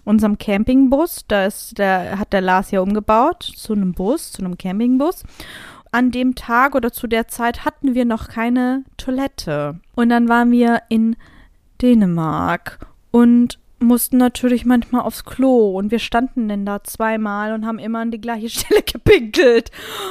unserem 0.04 0.38
Campingbus. 0.38 1.24
Da 1.28 1.46
ist 1.46 1.78
der, 1.78 2.18
hat 2.18 2.32
der 2.32 2.40
Lars 2.40 2.70
ja 2.70 2.80
umgebaut 2.80 3.42
zu 3.42 3.72
einem 3.72 3.92
Bus, 3.92 4.32
zu 4.32 4.44
einem 4.44 4.58
Campingbus. 4.58 5.24
An 5.90 6.10
dem 6.10 6.34
Tag 6.34 6.74
oder 6.74 6.92
zu 6.92 7.06
der 7.06 7.28
Zeit 7.28 7.64
hatten 7.64 7.94
wir 7.94 8.04
noch 8.04 8.28
keine 8.28 8.84
Toilette. 8.96 9.80
Und 9.94 10.08
dann 10.08 10.28
waren 10.28 10.50
wir 10.50 10.82
in 10.88 11.16
Dänemark 11.82 12.78
und 13.10 13.58
mussten 13.82 14.16
natürlich 14.16 14.64
manchmal 14.64 15.02
aufs 15.02 15.24
Klo 15.24 15.76
und 15.76 15.90
wir 15.90 15.98
standen 15.98 16.48
denn 16.48 16.64
da 16.66 16.82
zweimal 16.84 17.52
und 17.52 17.66
haben 17.66 17.78
immer 17.78 18.00
an 18.00 18.10
die 18.10 18.20
gleiche 18.20 18.48
Stelle 18.50 18.82
gepinkelt. 18.82 19.70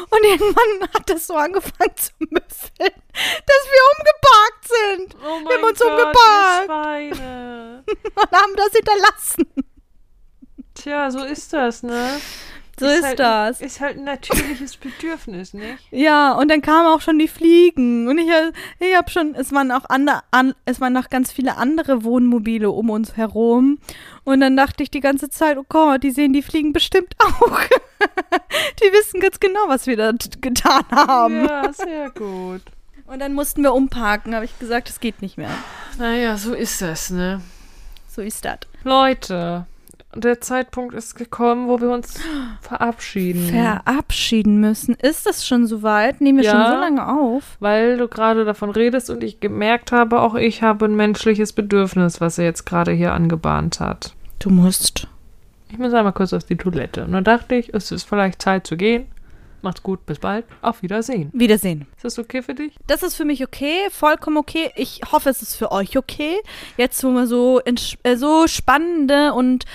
Und 0.09 0.23
irgendwann 0.23 0.89
hat 0.93 1.09
das 1.09 1.27
so 1.27 1.35
angefangen 1.35 1.95
zu 1.95 2.11
müffeln, 2.19 3.01
dass 3.45 3.63
wir 3.71 3.81
umgeparkt 3.97 4.67
sind 4.67 5.15
Oh 5.23 5.49
Wir 5.49 5.57
haben 5.57 5.63
uns 5.63 5.79
Gott, 5.79 6.17
Schweine. 6.65 7.83
und 8.15 8.31
haben 8.31 8.55
das 8.55 8.71
hinterlassen. 8.73 9.47
Tja, 10.73 11.11
so 11.11 11.23
ist 11.23 11.53
das, 11.53 11.83
ne? 11.83 12.19
So 12.81 12.87
ist, 12.87 13.03
halt, 13.03 13.19
das. 13.19 13.61
Ist 13.61 13.79
halt 13.79 13.97
ein 13.97 14.05
natürliches 14.05 14.75
Bedürfnis, 14.75 15.53
nicht? 15.53 15.77
Ja, 15.91 16.33
und 16.33 16.49
dann 16.49 16.63
kamen 16.63 16.87
auch 16.87 17.01
schon 17.01 17.19
die 17.19 17.27
Fliegen. 17.27 18.07
Und 18.07 18.17
ich, 18.17 18.27
ich 18.79 18.95
habe 18.95 19.09
schon, 19.11 19.35
es 19.35 19.51
waren 19.51 19.71
auch 19.71 19.85
andere, 19.87 20.23
an, 20.31 20.55
es 20.65 20.81
waren 20.81 20.93
noch 20.93 21.11
ganz 21.11 21.31
viele 21.31 21.57
andere 21.57 22.03
Wohnmobile 22.03 22.71
um 22.71 22.89
uns 22.89 23.17
herum. 23.17 23.77
Und 24.23 24.41
dann 24.41 24.57
dachte 24.57 24.81
ich 24.81 24.89
die 24.89 24.99
ganze 24.99 25.29
Zeit, 25.29 25.57
oh 25.59 25.65
Gott, 25.69 26.01
die 26.01 26.09
sehen 26.09 26.33
die 26.33 26.41
Fliegen 26.41 26.73
bestimmt 26.73 27.13
auch. 27.19 27.59
die 28.81 28.91
wissen 28.91 29.19
ganz 29.19 29.39
genau, 29.39 29.61
was 29.67 29.85
wir 29.85 29.97
da 29.97 30.11
getan 30.41 30.83
haben. 30.91 31.45
Ja, 31.45 31.71
sehr 31.71 32.09
gut. 32.09 32.61
Und 33.05 33.19
dann 33.19 33.33
mussten 33.33 33.61
wir 33.61 33.73
umparken, 33.73 34.33
habe 34.33 34.45
ich 34.45 34.57
gesagt, 34.57 34.89
es 34.89 34.99
geht 34.99 35.21
nicht 35.21 35.37
mehr. 35.37 35.51
Naja, 35.99 36.35
so 36.37 36.55
ist 36.55 36.81
das, 36.81 37.11
ne? 37.11 37.41
So 38.07 38.21
ist 38.21 38.43
das. 38.43 38.59
Leute, 38.83 39.67
der 40.15 40.41
Zeitpunkt 40.41 40.93
ist 40.93 41.15
gekommen, 41.15 41.67
wo 41.67 41.79
wir 41.81 41.89
uns 41.91 42.19
verabschieden. 42.61 43.49
Verabschieden 43.49 44.59
müssen. 44.59 44.95
Ist 44.95 45.25
das 45.25 45.45
schon 45.47 45.65
soweit? 45.67 46.21
Nehmen 46.21 46.39
wir 46.39 46.45
Ja. 46.45 46.51
schon 46.51 46.73
so 46.73 46.79
lange 46.79 47.07
auf? 47.07 47.57
Weil 47.59 47.97
du 47.97 48.07
gerade 48.07 48.45
davon 48.45 48.69
redest 48.71 49.09
und 49.09 49.23
ich 49.23 49.39
gemerkt 49.39 49.91
habe, 49.91 50.19
auch 50.21 50.35
ich 50.35 50.61
habe 50.63 50.85
ein 50.85 50.95
menschliches 50.95 51.53
Bedürfnis, 51.53 52.21
was 52.21 52.37
er 52.37 52.45
jetzt 52.45 52.65
gerade 52.65 52.91
hier 52.91 53.13
angebahnt 53.13 53.79
hat. 53.79 54.13
Du 54.39 54.49
musst. 54.49 55.07
Ich 55.69 55.77
muss 55.77 55.93
einmal 55.93 56.13
kurz 56.13 56.33
auf 56.33 56.43
die 56.43 56.57
Toilette. 56.57 57.05
Und 57.05 57.13
dann 57.13 57.23
dachte 57.23 57.55
ich, 57.55 57.73
es 57.73 57.91
ist 57.91 58.03
vielleicht 58.03 58.41
Zeit 58.41 58.67
zu 58.67 58.75
gehen. 58.75 59.05
Macht's 59.61 59.83
gut, 59.83 60.05
bis 60.05 60.19
bald. 60.19 60.45
Auf 60.61 60.81
Wiedersehen. 60.81 61.29
Wiedersehen. 61.33 61.87
Ist 61.95 62.05
das 62.05 62.19
okay 62.19 62.41
für 62.41 62.55
dich? 62.55 62.73
Das 62.87 63.03
ist 63.03 63.15
für 63.15 63.25
mich 63.25 63.43
okay, 63.43 63.89
vollkommen 63.91 64.37
okay. 64.37 64.71
Ich 64.75 65.01
hoffe, 65.11 65.29
es 65.29 65.41
ist 65.41 65.55
für 65.55 65.71
euch 65.71 65.97
okay. 65.97 66.39
Jetzt, 66.77 67.03
wo 67.03 67.11
wir 67.11 67.27
so, 67.27 67.61
äh, 67.61 68.15
so 68.15 68.47
spannende 68.47 69.33
und 69.33 69.65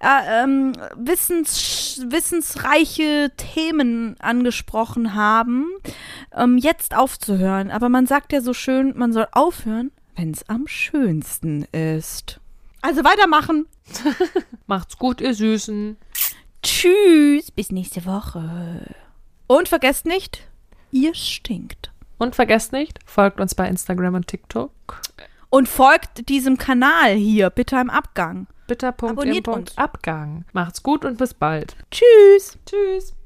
äh, 0.00 0.42
ähm, 0.42 0.72
wissens 0.96 2.04
wissensreiche 2.08 3.30
Themen 3.36 4.16
angesprochen 4.20 5.14
haben, 5.14 5.66
ähm, 6.34 6.58
jetzt 6.58 6.96
aufzuhören. 6.96 7.70
Aber 7.70 7.88
man 7.88 8.06
sagt 8.06 8.32
ja 8.32 8.40
so 8.40 8.52
schön, 8.52 8.94
man 8.96 9.12
soll 9.12 9.26
aufhören, 9.32 9.92
wenn 10.16 10.30
es 10.30 10.48
am 10.48 10.66
schönsten 10.66 11.66
ist. 11.72 12.40
Also 12.82 13.04
weitermachen. 13.04 13.66
Macht's 14.66 14.98
gut, 14.98 15.20
ihr 15.20 15.34
Süßen. 15.34 15.96
Tschüss, 16.62 17.50
bis 17.50 17.70
nächste 17.70 18.04
Woche. 18.06 18.94
Und 19.46 19.68
vergesst 19.68 20.06
nicht, 20.06 20.46
ihr 20.90 21.14
stinkt. 21.14 21.90
Und 22.18 22.34
vergesst 22.34 22.72
nicht, 22.72 22.98
folgt 23.04 23.40
uns 23.40 23.54
bei 23.54 23.68
Instagram 23.68 24.14
und 24.14 24.26
TikTok. 24.26 24.72
Und 25.50 25.68
folgt 25.68 26.28
diesem 26.28 26.58
Kanal 26.58 27.14
hier, 27.14 27.50
bitte 27.50 27.76
im 27.76 27.90
Abgang. 27.90 28.46
Bitter.im. 28.66 29.10
Abonniert. 29.10 29.48
Abgang. 29.76 30.44
Macht's 30.52 30.82
gut 30.82 31.04
und 31.04 31.18
bis 31.18 31.34
bald. 31.34 31.76
Tschüss. 31.90 32.58
Tschüss. 32.66 33.16